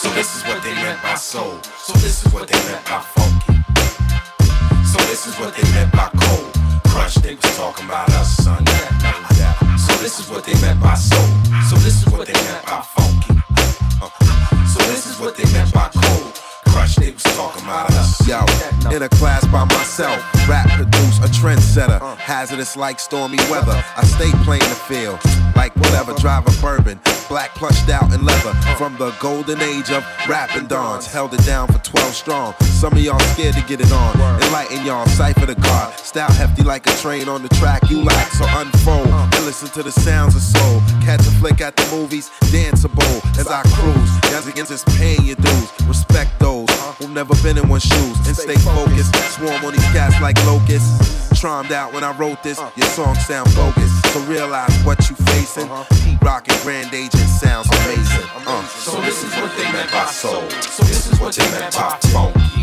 So 0.00 0.08
this 0.14 0.36
is 0.36 0.44
what 0.44 0.62
they 0.62 0.74
meant 0.74 1.02
by 1.02 1.14
soul. 1.14 1.58
So 1.78 1.92
this 1.94 2.24
is 2.24 2.32
what 2.32 2.48
they 2.48 2.58
meant 2.68 2.84
by 2.84 3.00
funky. 3.00 3.54
So 4.84 4.98
this 5.08 5.26
is 5.26 5.38
what 5.38 5.54
they 5.54 5.62
meant 5.72 5.92
by 5.92 6.08
cold. 6.16 6.52
Crush, 6.84 7.14
they 7.16 7.34
was 7.34 7.56
talking 7.56 7.84
about 7.86 8.08
us, 8.10 8.36
son. 8.36 8.64
So 8.66 8.99
this 10.00 10.18
is 10.18 10.30
what 10.30 10.44
they 10.44 10.54
meant 10.60 10.80
by 10.80 10.94
soul. 10.94 11.26
So 11.68 11.76
this 11.76 12.02
is 12.06 12.12
what 12.12 12.26
they 12.26 12.32
meant 12.32 12.64
by 12.66 12.80
funky. 12.82 13.34
Uh, 14.02 14.08
So 14.66 14.78
this 14.90 15.06
is 15.06 15.18
what 15.20 15.36
they 15.36 15.44
meant 15.52 15.72
by 15.72 15.88
cold. 15.94 16.32
Crush, 16.66 16.96
Yo, 18.26 18.44
in 18.94 19.02
a 19.02 19.08
class 19.08 19.46
by 19.46 19.64
myself, 19.64 20.18
rap 20.48 20.68
produce 20.70 21.18
a 21.18 21.28
trendsetter. 21.28 22.00
Hazardous 22.16 22.76
like 22.76 23.00
stormy 23.00 23.38
weather. 23.50 23.82
I 23.96 24.04
stay 24.04 24.30
playing 24.44 24.68
the 24.68 24.80
field, 24.88 25.18
like 25.56 25.74
whatever, 25.76 26.14
drive 26.14 26.46
a 26.46 26.62
bourbon. 26.62 27.00
Black 27.28 27.54
plushed 27.54 27.88
out 27.88 28.12
in 28.12 28.24
leather. 28.24 28.54
From 28.76 28.96
the 28.96 29.12
golden 29.20 29.60
age 29.60 29.90
of 29.90 30.04
rapping 30.28 30.66
dons. 30.66 31.06
Held 31.06 31.34
it 31.34 31.44
down 31.44 31.68
for 31.68 31.78
12 31.78 32.14
strong. 32.14 32.54
Some 32.80 32.92
of 32.92 33.00
y'all 33.00 33.18
scared 33.34 33.54
to 33.54 33.62
get 33.62 33.80
it 33.80 33.92
on. 33.92 34.14
Enlighten 34.42 34.84
y'all, 34.84 35.06
cipher 35.06 35.46
the 35.46 35.54
God. 35.54 35.92
Style 35.98 36.32
hefty 36.32 36.62
like 36.62 36.86
a 36.86 36.94
train 36.96 37.28
on 37.28 37.42
the 37.42 37.48
track 37.50 37.88
you 37.90 38.02
like. 38.02 38.28
So 38.32 38.46
unfold 38.48 39.06
and 39.06 39.44
listen 39.44 39.68
to 39.70 39.82
the 39.82 39.92
sounds 39.92 40.34
of 40.34 40.42
soul. 40.42 40.80
Catch 41.02 41.20
a 41.20 41.30
flick 41.38 41.60
at 41.60 41.76
the 41.76 41.86
movies, 41.94 42.30
danceable 42.50 43.38
as 43.38 43.48
I 43.48 43.62
cruise. 43.74 44.10
Guys 44.32 44.46
against 44.46 44.70
is 44.70 44.84
paying 44.96 45.24
your 45.24 45.36
dues. 45.36 45.70
Respect 45.86 46.38
those 46.38 46.68
who've 46.98 47.10
never 47.10 47.19
been 47.42 47.58
in 47.58 47.68
one's 47.68 47.84
shoes 47.84 48.16
and 48.26 48.36
stay 48.36 48.56
focused. 48.56 49.14
Swarm 49.36 49.64
on 49.64 49.72
these 49.72 49.84
cats 49.92 50.20
like 50.20 50.36
locusts. 50.46 51.28
Trimed 51.38 51.72
out 51.72 51.92
when 51.92 52.04
I 52.04 52.16
wrote 52.16 52.42
this. 52.42 52.58
Your 52.76 52.86
song 52.88 53.14
sound 53.14 53.54
bogus. 53.54 53.90
So 54.12 54.20
realize 54.20 54.72
what 54.84 55.08
you 55.08 55.16
facing. 55.26 55.68
Pete 56.04 56.20
Rock 56.22 56.48
'n' 56.48 56.62
Grand 56.62 56.92
Agent 56.94 57.28
sounds 57.28 57.68
amazing. 57.68 58.26
Uh. 58.46 58.66
So 58.68 59.00
this 59.02 59.22
is 59.24 59.32
what 59.36 59.52
they 59.56 59.70
meant 59.72 59.90
by 59.92 60.06
soul. 60.06 60.48
So 60.50 60.82
this 60.84 61.06
is 61.12 61.20
what 61.20 61.34
they 61.34 61.48
meant 61.50 61.74
by 61.74 61.98
funky. 62.08 62.62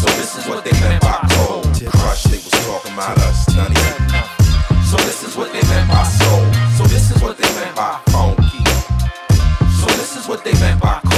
So 0.00 0.06
this 0.18 0.36
is 0.36 0.46
what 0.46 0.64
they 0.64 0.72
meant 0.80 1.02
by 1.02 1.18
cold. 1.32 1.64
Crush, 1.90 2.24
they 2.24 2.38
was 2.38 2.50
talking 2.66 2.92
about 2.92 3.18
us, 3.18 3.48
none 3.56 3.72
of. 3.72 4.86
So 4.86 4.96
this 4.98 5.22
is 5.22 5.36
what 5.36 5.52
they 5.52 5.62
meant 5.62 5.88
by 5.88 6.02
soul. 6.04 6.44
So 6.76 6.84
this 6.84 7.10
is 7.10 7.22
what 7.22 7.36
they 7.38 7.48
meant 7.54 7.74
by 7.74 7.98
funky. 8.06 8.64
So 9.80 9.86
this 9.98 10.16
is 10.16 10.28
what 10.28 10.44
they 10.44 10.52
meant 10.54 10.80
by 10.80 11.00
cold. 11.02 11.11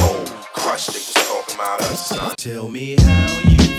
Tell 2.36 2.68
me 2.68 2.94
how 2.96 3.40
you 3.48 3.74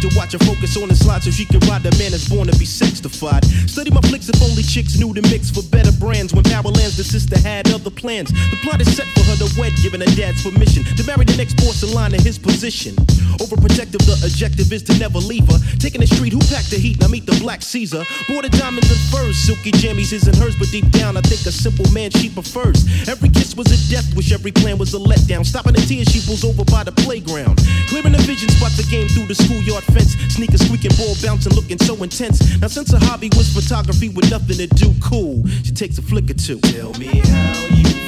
the 0.00 0.06
mood 0.06 0.12
to 0.12 0.18
watch 0.18 0.32
her 0.32 0.38
focus 0.38 0.76
on 0.76 0.88
the 0.88 0.96
slide 0.96 1.22
so 1.22 1.30
she 1.30 1.44
can 1.44 1.60
ride 1.68 1.82
the 1.82 1.90
man 1.98 2.10
that's 2.10 2.28
born 2.28 2.46
to 2.46 2.56
be 2.58 2.64
sexified. 2.64 3.44
Study 3.68 3.90
my 3.90 4.00
flicks 4.02 4.28
if 4.28 4.40
only 4.42 4.62
chicks 4.62 4.98
knew 4.98 5.12
to 5.14 5.22
mix 5.22 5.50
for 5.50 5.62
better 5.70 5.92
brands. 5.98 6.34
When 6.34 6.44
power 6.44 6.70
lands, 6.70 6.96
the 6.96 7.04
sister 7.04 7.38
had 7.38 7.68
other 7.72 7.90
plans. 7.90 8.30
The 8.30 8.58
plot 8.62 8.80
is 8.80 8.94
set 8.96 9.06
for 9.14 9.22
her 9.30 9.36
to 9.36 9.48
wed, 9.58 9.72
giving 9.82 10.00
her 10.00 10.12
dad's 10.16 10.42
permission 10.42 10.84
to 10.96 11.02
marry 11.04 11.24
the 11.24 11.36
next 11.36 11.58
porcelain 11.58 12.14
in 12.14 12.22
his 12.22 12.38
position. 12.38 12.94
Overprotective, 13.38 14.02
the 14.06 14.18
objective 14.24 14.72
is 14.72 14.82
to 14.84 14.98
never 14.98 15.18
leave 15.18 15.46
her. 15.48 15.58
Taking 15.78 16.00
the 16.00 16.06
street, 16.06 16.32
who 16.32 16.40
packed 16.50 16.70
the 16.70 16.78
heat? 16.78 17.00
Now 17.00 17.08
meet 17.08 17.26
the 17.26 17.36
black 17.40 17.62
Caesar. 17.62 18.04
The 18.38 18.54
diamonds 18.54 18.86
and 18.86 19.02
furs, 19.10 19.36
silky 19.36 19.72
jammies 19.72 20.12
isn't 20.12 20.36
hers, 20.38 20.54
but 20.54 20.70
deep 20.70 20.88
down, 20.94 21.16
I 21.16 21.20
think 21.26 21.42
a 21.42 21.50
simple 21.50 21.84
man 21.90 22.12
she 22.14 22.30
prefers. 22.30 22.86
Every 23.08 23.28
kiss 23.28 23.56
was 23.56 23.66
a 23.66 23.78
death 23.90 24.06
wish, 24.14 24.30
every 24.30 24.52
plan 24.52 24.78
was 24.78 24.94
a 24.94 24.98
letdown. 24.98 25.44
Stopping 25.44 25.74
the 25.74 25.82
tears, 25.82 26.06
she 26.06 26.22
pulls 26.22 26.44
over 26.44 26.62
by 26.70 26.84
the 26.84 26.92
playground. 27.02 27.58
Clearing 27.90 28.14
the 28.14 28.22
vision, 28.22 28.48
spots 28.54 28.78
the 28.78 28.86
game 28.86 29.08
through 29.08 29.26
the 29.26 29.34
schoolyard 29.34 29.82
fence. 29.92 30.14
Sneakers 30.34 30.64
squeaking, 30.66 30.96
ball 30.96 31.14
bouncing, 31.22 31.52
looking 31.54 31.78
so 31.78 31.94
intense. 32.02 32.38
Now, 32.60 32.68
since 32.68 32.92
her 32.92 32.98
hobby 32.98 33.30
was 33.36 33.52
photography 33.52 34.08
with 34.08 34.30
nothing 34.30 34.56
to 34.56 34.66
do, 34.66 34.94
cool, 35.02 35.46
she 35.64 35.72
takes 35.72 35.98
a 35.98 36.02
flick 36.02 36.30
or 36.30 36.34
two. 36.34 36.58
Tell 36.60 36.92
me 36.94 37.06
how 37.06 37.66
you 37.70 38.07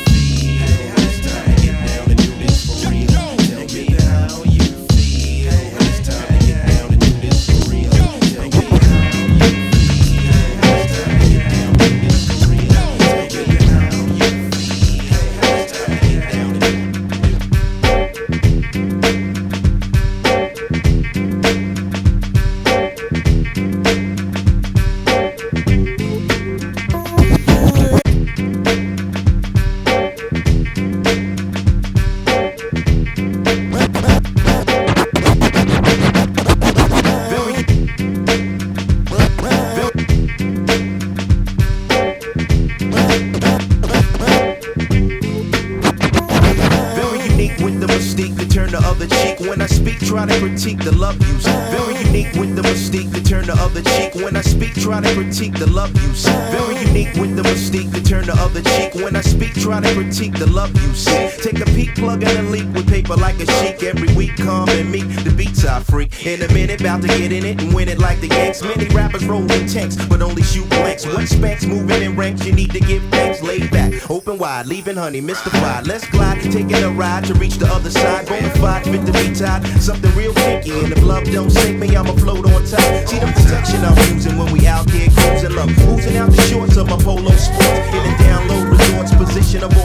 critique 60.11 60.39
the 60.39 60.47
love 60.47 60.75
use. 60.83 61.05
Take 61.05 61.61
a 61.61 61.65
peek, 61.67 61.95
plug 61.95 62.25
in 62.25 62.37
a 62.37 62.43
leak 62.51 62.67
with 62.75 62.89
paper 62.89 63.15
like 63.15 63.39
a 63.39 63.47
chic. 63.59 63.83
Every 63.85 64.13
week, 64.17 64.37
come 64.37 64.69
and 64.69 64.91
meet 64.91 65.07
the 65.25 65.31
beats 65.31 65.65
I 65.65 65.81
freak. 65.81 66.27
In 66.27 66.43
a 66.43 66.53
minute, 66.53 66.81
about 66.81 67.03
to 67.03 67.09
get 67.09 67.31
in 67.31 67.45
it 67.45 67.63
and 67.63 67.73
win 67.73 67.89
it 67.89 67.99
like 67.99 68.21
the 68.21 68.27
Yanks. 68.27 68.61
Many 68.63 68.87
rappers 68.89 69.25
roll 69.25 69.51
in 69.53 69.69
tanks, 69.69 69.97
but 70.07 70.21
only 70.21 70.43
shoot 70.43 70.69
blanks. 70.71 71.07
When 71.07 71.27
spanks 71.29 71.65
moving 71.65 72.03
in 72.03 72.17
ranks, 72.17 72.45
you 72.45 72.53
need 72.53 72.73
to 72.73 72.81
give 72.81 73.03
thanks. 73.11 73.41
Laid 73.41 73.71
back, 73.71 74.11
open 74.11 74.37
wide, 74.37 74.67
leaving 74.67 74.97
honey 74.97 75.21
mystified. 75.21 75.87
Let's 75.87 76.07
glide, 76.09 76.43
taking 76.43 76.75
a 76.75 76.91
ride 76.91 77.25
to 77.27 77.35
reach 77.35 77.59
the 77.59 77.67
other 77.67 77.91
side. 77.91 78.27
Bonafide, 78.27 78.85
fit 78.85 79.07
to 79.07 79.13
be 79.13 79.33
tied. 79.33 79.65
Something 79.81 80.13
real 80.17 80.35
kinky, 80.35 80.73
and 80.73 80.93
if 80.93 81.03
love 81.05 81.25
don't 81.31 81.51
sink 81.51 81.79
me, 81.79 81.95
I'ma 81.95 82.15
float 82.15 82.45
on 82.47 82.65
top. 82.67 82.81
See 83.07 83.19
the 83.19 83.27
protection 83.27 83.85
I'm 83.85 83.97
using 84.13 84.37
when 84.37 84.53
we 84.53 84.67
out 84.67 84.91
here 84.91 85.09
cruising 85.11 85.55
love. 85.55 85.71
Oozing 85.89 86.17
out 86.17 86.31
the 86.33 86.43
shorts 86.43 86.77
of 86.77 86.89
my 86.89 86.97
polo 86.97 87.31
sports. 87.31 87.95
In 87.95 88.19
down 88.19 88.49
low 88.49 88.65
resorts, 88.65 89.15
position 89.15 89.63
of 89.63 89.80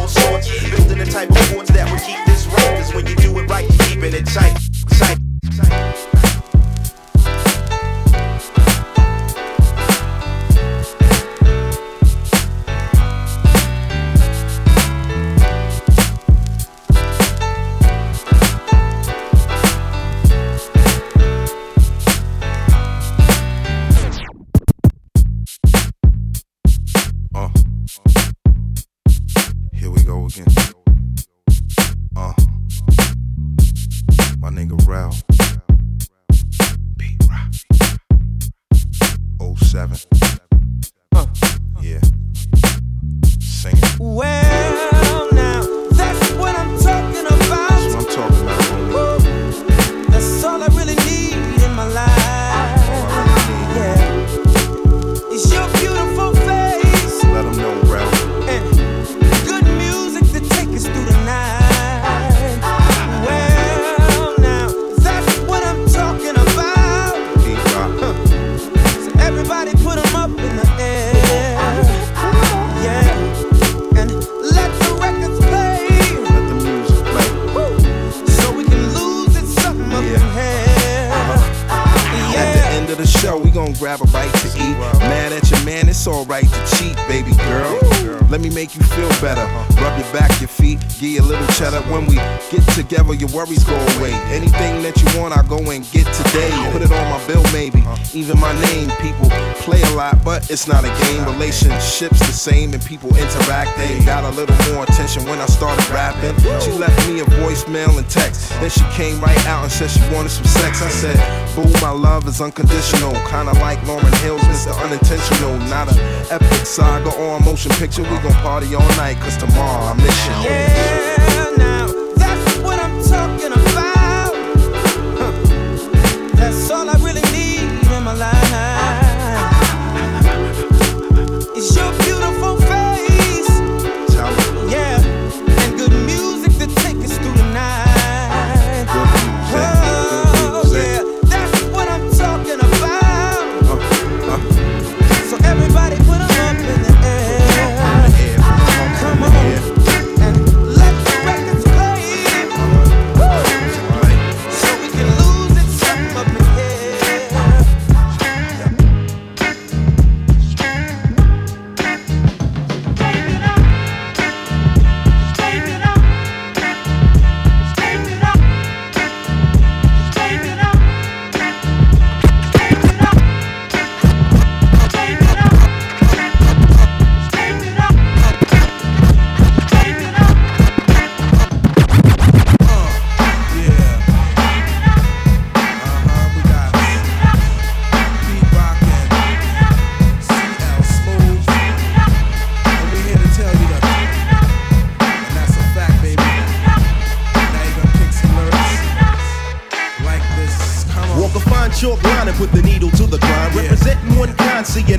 it's 100.55 100.69
not 100.69 100.85
a 100.85 100.93
game. 101.03 101.25
Relationships 101.25 102.19
the 102.19 102.31
same, 102.31 102.71
and 102.73 102.81
people 102.85 103.09
interact. 103.09 103.75
They 103.75 103.99
got 104.05 104.23
a 104.23 104.31
little 104.39 104.55
more 104.71 104.85
attention 104.85 105.25
when 105.25 105.41
I 105.41 105.47
started 105.47 105.83
rapping. 105.89 106.33
She 106.61 106.71
left 106.71 106.95
me 107.09 107.19
a 107.19 107.25
voicemail 107.43 107.97
and 107.97 108.09
text. 108.09 108.51
Then 108.61 108.69
she 108.69 108.85
came 108.95 109.19
right 109.19 109.45
out 109.47 109.63
and 109.63 109.71
said 109.71 109.91
she 109.91 109.99
wanted 110.15 110.29
some 110.29 110.45
sex. 110.45 110.81
I 110.81 110.87
said, 110.87 111.17
Boo, 111.55 111.67
my 111.81 111.91
love 111.91 112.25
is 112.29 112.39
unconditional. 112.39 113.11
Kinda 113.27 113.51
like 113.59 113.79
Lauryn 113.79 114.15
Hill's 114.23 114.41
Mr. 114.43 114.71
Unintentional. 114.81 115.59
Not 115.67 115.91
a 115.91 115.95
epic 116.31 116.65
saga 116.65 117.11
or 117.19 117.35
a 117.35 117.43
motion 117.43 117.71
picture. 117.73 118.03
We 118.03 118.17
gon' 118.23 118.31
party 118.39 118.73
all 118.75 118.87
night, 118.95 119.17
cause 119.17 119.35
tomorrow 119.35 119.91
I 119.91 119.93
miss 119.95 120.25
you. 120.25 120.31
Yeah, 120.47 121.44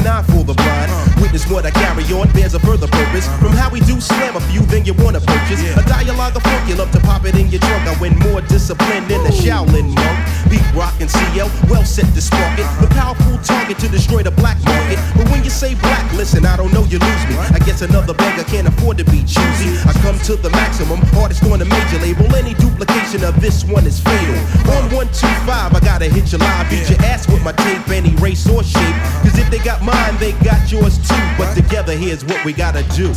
an 0.00 0.06
eye 0.06 0.22
for 0.22 0.44
the 0.44 0.54
blind. 0.54 1.05
Witness 1.36 1.52
what 1.52 1.66
I 1.66 1.70
carry 1.70 2.04
on 2.16 2.32
bears 2.32 2.54
a 2.54 2.60
further 2.60 2.88
purpose. 2.88 3.28
From 3.44 3.52
how 3.52 3.68
we 3.68 3.80
do 3.80 4.00
slam 4.00 4.36
a 4.36 4.40
few, 4.48 4.62
then 4.72 4.86
you 4.86 4.94
wanna 4.94 5.20
purchase. 5.20 5.60
A 5.76 5.82
dialogue 5.84 6.34
of 6.34 6.42
funk, 6.42 6.66
you 6.66 6.76
love 6.76 6.90
to 6.92 7.00
pop 7.00 7.26
it 7.26 7.36
in 7.36 7.48
your 7.48 7.60
trunk. 7.60 7.84
I 7.86 7.92
win 8.00 8.16
more 8.20 8.40
discipline 8.40 9.06
than 9.06 9.20
a 9.20 9.28
Shaolin 9.28 9.92
monk. 9.92 10.16
Pete 10.48 10.64
Rock 10.72 10.94
and 10.98 11.10
CL, 11.10 11.50
well 11.68 11.84
set 11.84 12.08
to 12.14 12.22
spark 12.22 12.58
it. 12.58 12.64
The 12.80 12.88
powerful 12.88 13.36
target 13.44 13.78
to 13.80 13.88
destroy 13.88 14.22
the 14.22 14.30
black 14.30 14.56
market. 14.64 14.98
But 15.14 15.28
when 15.28 15.44
you 15.44 15.50
say 15.50 15.74
black, 15.74 16.10
listen, 16.14 16.46
I 16.46 16.56
don't 16.56 16.72
know, 16.72 16.84
you 16.84 16.98
lose 16.98 17.24
me. 17.28 17.36
I 17.52 17.58
guess 17.58 17.82
another 17.82 18.14
beggar 18.14 18.44
can't 18.44 18.68
afford 18.68 18.96
to 18.96 19.04
be 19.04 19.20
choosy. 19.20 19.76
I 19.84 19.92
come 20.00 20.18
to 20.30 20.36
the 20.36 20.48
maximum, 20.48 21.00
artist 21.20 21.44
on 21.44 21.60
a 21.60 21.66
major 21.66 21.98
label. 21.98 22.34
Any 22.34 22.54
duplication 22.54 23.24
of 23.24 23.38
this 23.42 23.62
one 23.62 23.84
is 23.84 24.00
fatal. 24.00 24.40
On 24.72 24.88
125, 24.88 25.74
I 25.74 25.80
gotta 25.80 26.06
hit 26.08 26.32
you 26.32 26.38
live. 26.38 26.70
Beat 26.70 26.88
your 26.88 27.02
ass 27.04 27.28
with 27.28 27.44
my 27.44 27.52
tape, 27.52 27.88
any 27.90 28.16
race 28.24 28.48
or 28.48 28.62
shape. 28.62 28.96
Cause 29.20 29.36
if 29.36 29.50
they 29.50 29.58
got 29.58 29.82
mine, 29.82 30.16
they 30.16 30.32
got 30.40 30.72
yours 30.72 30.96
too. 30.96 31.25
But 31.38 31.54
together, 31.54 31.96
here's 31.96 32.24
what 32.24 32.44
we 32.44 32.52
gotta 32.52 32.82
do. 32.94 33.12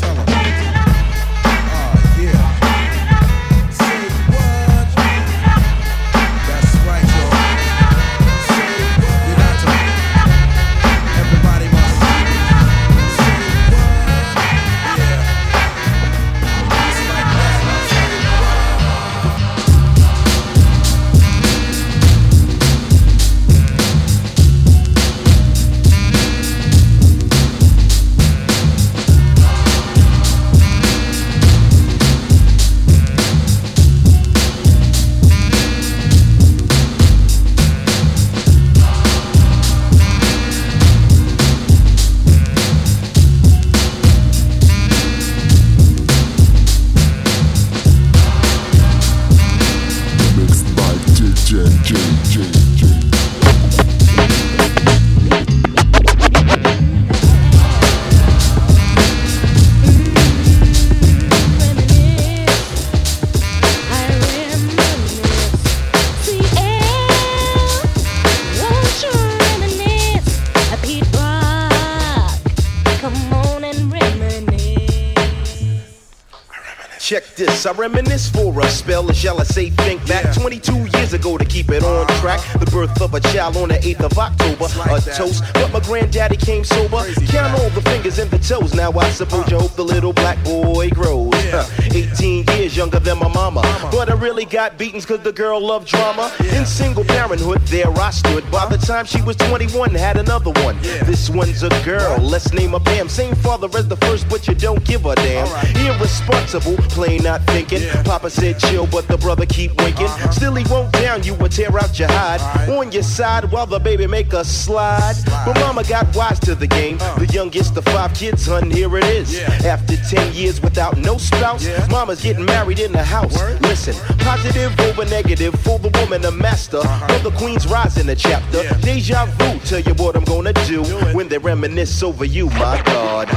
Check 77.10 77.26
this, 77.34 77.66
I 77.66 77.72
reminisce 77.72 78.30
for 78.30 78.60
a 78.60 78.70
spell, 78.70 79.10
or 79.10 79.16
shall 79.16 79.41
I 79.41 79.43
say 79.43 79.72
think 79.72 80.05
back 80.07 80.32
22 80.32 80.76
years 81.10 81.20
ago 81.20 81.38
to 81.38 81.45
keep 81.45 81.70
it 81.70 81.84
on 81.84 82.07
track. 82.20 82.39
The 82.60 82.66
birth 82.72 83.01
of 83.01 83.14
a 83.14 83.20
child 83.20 83.57
on 83.57 83.70
the 83.70 83.76
8th 83.76 84.12
of 84.12 84.18
October, 84.18 84.66
a 84.66 85.01
toast, 85.01 85.43
but 85.53 85.72
my 85.72 85.80
granddaddy 85.80 86.38
came 86.38 86.64
sober. 86.64 87.03
Count 87.28 87.60
all 87.60 87.70
the 87.72 87.82
fingers 87.82 88.20
and 88.20 88.30
the 88.30 88.38
toes, 88.39 88.74
now 88.74 88.91
I 88.91 89.10
suppose 89.10 89.49
you 89.49 89.57
hope 89.57 89.76
the 89.76 89.84
little 89.84 90.14
black 90.14 90.43
boy 90.43 90.89
grows. 90.89 91.34
Huh, 91.51 91.66
18 91.93 92.45
years 92.55 92.78
younger 92.78 92.99
than 92.99 93.18
my 93.18 93.28
mama, 93.28 93.62
but 93.91 94.10
I 94.10 94.14
really 94.14 94.45
got 94.45 94.78
beatings 94.78 95.05
cause 95.05 95.22
the 95.22 95.32
girl 95.32 95.60
loved 95.60 95.88
drama. 95.88 96.32
In 96.53 96.66
single 96.66 97.03
parenthood, 97.03 97.62
there 97.68 97.91
I 97.91 98.12
stood. 98.12 98.49
By 98.51 98.68
the 98.68 98.78
time 98.78 99.05
she 99.05 99.22
was 99.22 99.36
21, 99.38 99.95
had 99.95 100.18
another 100.18 100.51
one. 100.64 100.78
This 100.82 101.30
one's 101.30 101.64
a 101.64 101.70
girl, 101.84 102.18
let's 102.20 102.53
name 102.53 102.72
her 102.72 102.80
Pam. 102.80 103.10
Same 103.10 103.36
father 103.36 103.68
as 103.78 103.88
the 103.88 103.97
first, 103.97 104.30
but 104.30 104.47
you 104.47 104.55
don't 104.55 104.84
give 104.84 105.05
a 105.05 105.16
damn. 105.16 105.47
Irresponsible, 105.76 106.78
plain 106.89 107.24
not 107.24 107.41
thinking. 107.47 107.82
Papa 108.03 108.30
said 108.30 108.60
chill, 108.60 108.86
but 108.88 109.07
the 109.07 109.18
brother 109.18 109.45
keep 109.45 109.76
winking. 109.82 110.07
Still 110.32 110.55
he 110.55 110.64
won't 110.72 110.91
down 111.01 111.23
you 111.23 111.35
or 111.35 111.49
tear 111.49 111.75
out 111.77 111.97
your 111.97 112.09
hide. 112.09 112.41
On 112.69 112.91
your 112.91 113.03
side 113.03 113.51
while 113.51 113.65
the 113.65 113.79
baby 113.79 114.07
make 114.07 114.33
a 114.33 114.43
slide. 114.43 115.15
But 115.45 115.59
mama 115.59 115.83
got 115.83 116.13
wise 116.15 116.39
to 116.41 116.55
the 116.55 116.67
game. 116.67 116.97
The 116.97 117.29
youngest 117.31 117.77
of 117.77 117.85
five 117.85 118.13
kids, 118.13 118.45
hun, 118.45 118.69
here 118.71 118.95
it 118.97 119.05
is. 119.05 119.39
After 119.65 119.95
10 119.95 120.33
years 120.33 120.61
without 120.61 120.97
no 120.97 121.17
spouse, 121.17 121.67
mama's 121.89 122.21
getting 122.21 122.45
married 122.45 122.79
in 122.79 122.91
the 122.91 123.03
house. 123.03 123.41
Listen, 123.61 123.95
positive 124.19 124.77
over 124.81 125.05
negative 125.05 125.53
for 125.61 125.79
the 125.79 125.89
woman, 125.99 126.25
a 126.25 126.31
master. 126.31 126.81
For 126.81 127.19
the 127.19 127.31
queen's 127.37 127.67
rise 127.67 127.97
in 127.97 128.07
the 128.07 128.15
chapter. 128.15 128.63
Deja 128.81 129.25
vu, 129.25 129.59
tell 129.59 129.79
you 129.79 129.93
what 129.95 130.15
I'm 130.15 130.25
gonna 130.25 130.53
do 130.67 130.83
when 131.13 131.27
they 131.27 131.37
reminisce 131.37 132.03
over 132.03 132.25
you, 132.25 132.47
my 132.51 132.81
God. 132.85 133.29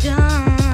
blows 0.00 0.69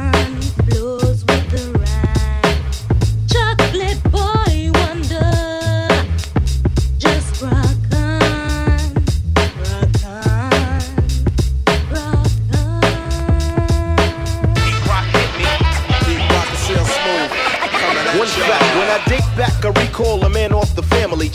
I 19.66 19.70
recall 19.70 20.22
a 20.24 20.30
man 20.30 20.52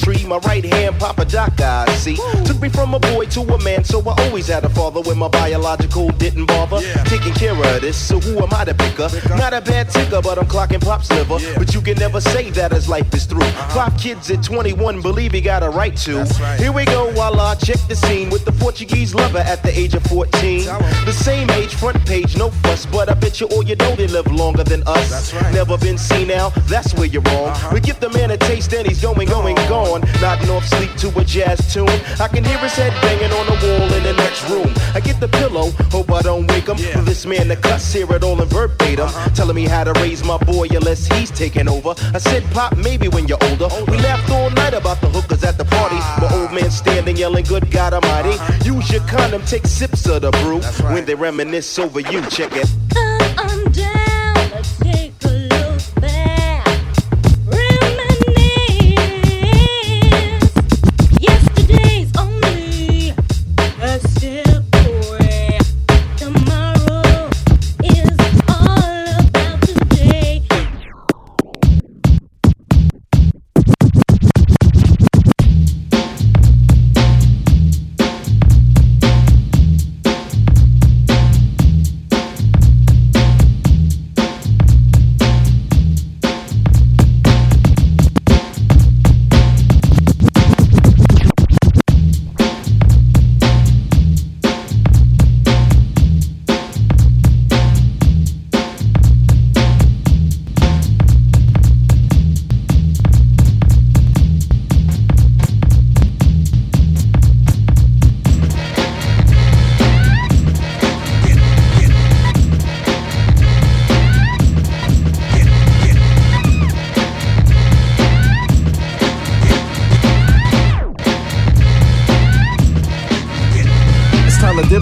tree. 0.02 0.26
My 0.26 0.38
right 0.40 0.64
hand, 0.66 1.00
Papa 1.00 1.26
Doc, 1.26 1.60
I 1.62 1.86
see. 1.96 2.18
Took 2.46 2.60
me 2.60 2.70
from 2.70 2.94
a 2.94 3.00
boy 3.00 3.26
to 3.28 3.42
a 3.42 3.64
man, 3.64 3.84
so 3.84 4.02
I 4.02 4.14
always 4.26 4.48
had 4.48 4.64
a 4.66 4.70
father 4.70 5.02
when 5.02 5.18
my 5.18 5.28
biological 5.28 6.10
didn't 6.24 6.46
bother. 6.46 6.82
Taking 7.06 7.34
care 7.34 7.54
of 7.54 7.82
this, 7.82 7.98
so 7.98 8.20
who 8.20 8.42
am 8.44 8.50
I 8.52 8.66
to 8.66 8.74
pick 8.74 9.00
up? 9.00 9.12
Not 9.30 9.54
a 9.54 9.62
bad 9.62 9.90
ticker, 9.90 10.22
but 10.22 10.38
I'm 10.38 10.48
clocking 10.48 10.82
Pop's 10.82 11.10
liver. 11.12 11.38
But 11.58 11.74
you 11.74 11.82
can 11.82 11.98
never 11.98 12.20
say 12.20 12.50
that 12.52 12.74
as 12.74 12.90
life 12.90 13.14
is 13.14 13.26
through. 13.26 13.52
Pop 13.76 13.98
kids 13.98 14.30
at 14.32 14.44
21 14.44 15.02
believe 15.02 15.32
he 15.32 15.42
got 15.42 15.64
a 15.64 15.70
right 15.70 15.96
to. 15.98 16.26
Here 16.58 16.72
we 16.72 16.86
go, 16.86 17.12
while 17.14 17.40
I 17.40 17.56
check 17.56 17.80
the 17.88 17.96
scene 17.96 18.30
with 18.30 18.46
the 18.46 18.54
Portuguese 18.54 19.14
lover 19.14 19.40
at 19.40 19.62
the 19.64 19.78
age 19.78 19.94
of 19.94 20.04
14. 20.04 20.66
The 21.06 21.14
same 21.14 21.50
age, 21.52 21.76
front 21.76 22.04
page, 22.06 22.38
no 22.38 22.50
fuss, 22.64 22.86
but 22.86 23.10
I 23.10 23.14
bet 23.14 23.40
you 23.40 23.48
all 23.48 23.64
you 23.64 23.76
know 23.76 23.96
they 23.96 24.08
live 24.08 24.32
longer 24.32 24.64
than 24.64 24.84
us. 24.88 25.34
Never 25.54 25.78
been 25.78 25.98
seen 25.98 26.28
now, 26.28 26.50
that's 26.68 26.94
where 26.96 27.08
you're 27.08 27.22
wrong. 27.24 27.56
We 27.74 27.80
give 27.80 28.00
the 28.00 28.10
man 28.10 28.32
a 28.32 28.38
taste 28.38 28.74
and 28.74 28.88
he's 28.88 29.02
going, 29.02 29.28
going, 29.28 29.56
gone. 29.68 29.91
Nodding 30.00 30.50
off 30.50 30.66
sleep 30.66 30.94
to 30.98 31.20
a 31.20 31.24
jazz 31.26 31.74
tune. 31.74 31.90
I 32.20 32.28
can 32.28 32.44
hear 32.44 32.58
his 32.60 32.74
head 32.74 32.94
banging 33.02 33.32
on 33.32 33.46
the 33.48 33.58
wall 33.66 33.94
in 33.94 34.04
the 34.04 34.14
next 34.14 34.50
room. 34.50 34.72
I 34.96 35.02
get 35.02 35.20
the 35.20 35.28
pillow, 35.28 35.72
hope 35.92 36.12
I 36.12 36.22
don't 36.22 36.48
wake 36.48 36.68
him. 36.68 36.78
For 36.78 37.02
this 37.02 37.26
man 37.26 37.50
to 37.50 37.56
cuss, 37.56 37.92
hear 37.92 38.12
it 38.14 38.24
all 38.24 38.42
in 38.42 38.48
verbatim. 38.48 39.06
Uh-huh. 39.06 39.30
Telling 39.32 39.56
me 39.56 39.66
how 39.66 39.84
to 39.84 39.94
raise 40.02 40.24
my 40.24 40.38
boy 40.38 40.68
unless 40.72 41.08
he's 41.08 41.32
taking 41.32 41.68
over. 41.68 41.94
I 42.14 42.20
said, 42.20 42.44
Pop, 42.52 42.78
maybe 42.78 43.08
when 43.10 43.28
you're 43.28 43.44
older. 43.50 43.68
We 43.88 43.98
laughed 43.98 44.30
all 44.32 44.50
night 44.52 44.74
about 44.74 45.02
the 45.02 45.10
hookers 45.10 45.44
at 45.44 45.58
the 45.58 45.66
party. 45.66 45.98
Ah. 46.00 46.20
My 46.22 46.42
old 46.42 46.54
man 46.54 46.72
standing 46.72 47.18
yelling, 47.18 47.46
Good 47.46 47.70
God 47.70 47.94
Almighty. 47.94 48.30
Uh-huh. 48.30 48.74
Use 48.76 48.92
your 48.92 49.02
condom, 49.08 49.44
take 49.46 49.68
sips 49.68 50.06
of 50.06 50.22
the 50.22 50.32
brew. 50.32 50.62
When 50.94 51.06
they 51.06 51.16
reminisce 51.16 51.78
over 51.80 52.00
you, 52.00 52.22
check 52.28 52.56
it. 52.56 52.70
Uh, 52.96 53.11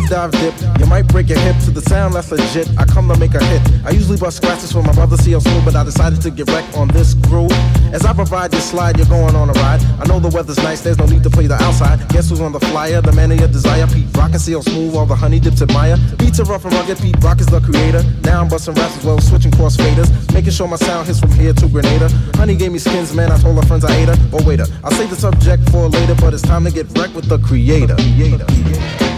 dive, 0.09 0.31
dip. 0.31 0.55
You 0.79 0.87
might 0.87 1.07
break 1.07 1.29
your 1.29 1.39
hip 1.39 1.55
to 1.65 1.71
the 1.71 1.81
sound 1.81 2.15
that's 2.15 2.31
legit. 2.31 2.67
I 2.77 2.85
come 2.85 3.07
to 3.09 3.17
make 3.19 3.35
a 3.35 3.43
hit. 3.45 3.61
I 3.85 3.91
usually 3.91 4.17
bust 4.17 4.37
scratches 4.37 4.71
for 4.71 4.81
my 4.81 4.91
brother 4.91 5.15
CL 5.17 5.41
Smooth, 5.41 5.65
but 5.65 5.75
I 5.75 5.83
decided 5.83 6.19
to 6.21 6.31
get 6.31 6.49
wrecked 6.49 6.75
on 6.75 6.87
this 6.87 7.13
groove. 7.13 7.51
As 7.93 8.05
I 8.05 8.13
provide 8.13 8.51
this 8.51 8.69
slide, 8.69 8.97
you're 8.97 9.07
going 9.07 9.35
on 9.35 9.49
a 9.49 9.53
ride. 9.53 9.81
I 10.01 10.05
know 10.07 10.19
the 10.19 10.29
weather's 10.29 10.57
nice, 10.57 10.81
there's 10.81 10.97
no 10.97 11.05
need 11.05 11.23
to 11.23 11.29
play 11.29 11.47
the 11.47 11.61
outside. 11.61 12.07
Guess 12.09 12.29
who's 12.29 12.41
on 12.41 12.51
the 12.51 12.59
flyer? 12.59 13.01
The 13.01 13.11
man 13.11 13.31
of 13.31 13.39
your 13.39 13.47
desire, 13.47 13.85
Pete 13.87 14.07
Rock 14.17 14.31
and 14.31 14.41
CL 14.41 14.63
Smooth, 14.63 14.95
all 14.95 15.05
the 15.05 15.15
honey 15.15 15.39
dips 15.39 15.61
admire. 15.61 15.97
Beats 16.17 16.39
are 16.39 16.45
rough 16.45 16.65
and 16.65 16.73
rugged, 16.73 16.97
Pete 16.97 17.21
Rock 17.23 17.39
is 17.39 17.47
the 17.47 17.61
creator. 17.61 18.03
Now 18.23 18.41
I'm 18.41 18.49
busting 18.49 18.73
raps 18.73 18.97
as 18.97 19.05
well, 19.05 19.19
switching 19.21 19.51
cross 19.51 19.77
faders. 19.77 20.09
Making 20.33 20.51
sure 20.51 20.67
my 20.67 20.77
sound 20.77 21.07
hits 21.07 21.19
from 21.19 21.31
here 21.31 21.53
to 21.53 21.67
Grenada. 21.67 22.09
Honey 22.35 22.55
gave 22.55 22.71
me 22.71 22.79
skins, 22.79 23.13
man, 23.13 23.31
I 23.31 23.37
told 23.37 23.55
her 23.57 23.67
friends 23.67 23.85
I 23.85 23.95
ate 23.95 24.09
her. 24.09 24.17
Oh, 24.33 24.43
waiter, 24.43 24.65
I'll 24.83 24.91
save 24.91 25.11
the 25.11 25.15
subject 25.15 25.69
for 25.69 25.87
later, 25.87 26.15
but 26.15 26.33
it's 26.33 26.43
time 26.43 26.65
to 26.65 26.71
get 26.71 26.87
wrecked 26.97 27.13
with 27.13 27.29
the 27.29 27.37
creator. 27.39 27.95
creator. 27.95 29.08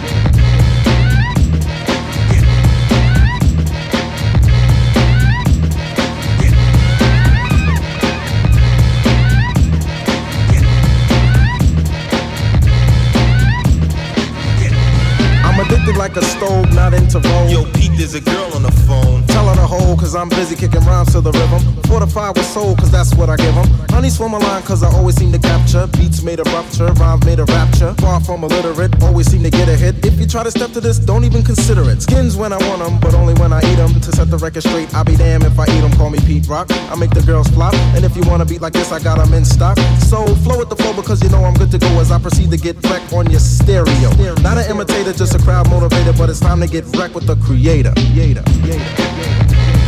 Like 16.14 16.22
a 16.22 16.26
stove, 16.26 16.74
not 16.74 16.92
into 16.94 17.18
roll. 17.20 17.48
Yo, 17.48 17.64
Pete, 17.72 17.92
there's 17.96 18.14
a 18.14 18.20
girl 18.20 18.54
on 18.54 18.62
the 18.62 18.72
phone. 18.86 19.21
Tell 19.32 19.46
her 19.48 19.56
to 19.56 19.66
hold, 19.66 19.98
cause 20.00 20.14
I'm 20.14 20.28
busy 20.28 20.56
kicking 20.56 20.84
rhymes 20.84 21.12
to 21.12 21.20
the 21.20 21.32
rhythm. 21.32 21.62
Fortified 21.84 22.36
with 22.36 22.46
soul, 22.46 22.76
cause 22.76 22.90
that's 22.90 23.14
what 23.14 23.30
I 23.30 23.36
give 23.36 23.52
give 23.52 23.64
'em. 23.64 23.88
Honey 23.90 24.10
swim 24.10 24.32
a 24.32 24.38
line, 24.38 24.62
cause 24.62 24.82
I 24.82 24.88
always 24.96 25.16
seem 25.16 25.32
to 25.32 25.38
capture. 25.38 25.86
Beats 25.98 26.22
made 26.22 26.40
a 26.40 26.44
rupture, 26.54 26.92
rhymes 26.94 27.24
made 27.24 27.40
a 27.40 27.44
rapture. 27.44 27.94
Far 27.98 28.20
from 28.20 28.44
illiterate, 28.44 28.92
always 29.02 29.30
seem 29.30 29.42
to 29.42 29.50
get 29.50 29.68
a 29.68 29.76
hit. 29.76 30.04
If 30.04 30.18
you 30.20 30.26
try 30.26 30.42
to 30.42 30.50
step 30.50 30.72
to 30.72 30.80
this, 30.80 30.98
don't 30.98 31.24
even 31.24 31.42
consider 31.42 31.88
it. 31.90 32.02
Skins 32.02 32.36
when 32.36 32.52
I 32.52 32.58
want 32.68 32.82
'em, 32.82 32.98
but 33.00 33.14
only 33.14 33.34
when 33.34 33.52
I 33.52 33.60
eat 33.70 33.78
'em. 33.78 33.92
To 34.00 34.10
set 34.16 34.30
the 34.30 34.38
record 34.38 34.62
straight, 34.62 34.88
I'll 34.94 35.04
be 35.04 35.16
damned 35.16 35.44
if 35.44 35.58
I 35.58 35.64
eat 35.64 35.82
'em. 35.84 35.92
Call 35.98 36.10
me 36.10 36.18
Pete 36.26 36.48
Rock. 36.48 36.70
I 36.92 36.94
make 36.96 37.12
the 37.18 37.22
girls 37.22 37.48
flop. 37.48 37.74
And 37.94 38.04
if 38.04 38.16
you 38.16 38.22
want 38.30 38.40
to 38.42 38.46
beat 38.46 38.62
like 38.62 38.72
this, 38.72 38.92
I 38.92 38.98
got 38.98 39.18
'em 39.18 39.32
in 39.34 39.44
stock. 39.44 39.78
So 40.10 40.18
flow 40.44 40.58
with 40.58 40.70
the 40.70 40.76
flow 40.76 40.92
because 40.92 41.22
you 41.22 41.28
know 41.28 41.44
I'm 41.44 41.54
good 41.54 41.70
to 41.72 41.78
go 41.78 41.90
as 42.00 42.10
I 42.10 42.18
proceed 42.18 42.50
to 42.50 42.56
get 42.56 42.76
wrecked 42.88 43.12
on 43.12 43.30
your 43.30 43.40
stereo. 43.40 44.10
Not 44.42 44.56
an 44.58 44.66
imitator, 44.70 45.12
just 45.12 45.34
a 45.34 45.38
crowd 45.38 45.66
motivator, 45.68 46.16
but 46.16 46.30
it's 46.30 46.40
time 46.40 46.60
to 46.60 46.66
get 46.66 46.84
wrecked 46.96 47.14
with 47.14 47.26
the 47.26 47.36
creator. 47.36 47.92
creator. 48.12 48.42
creator. 48.62 49.21
Yeah. 49.22 49.81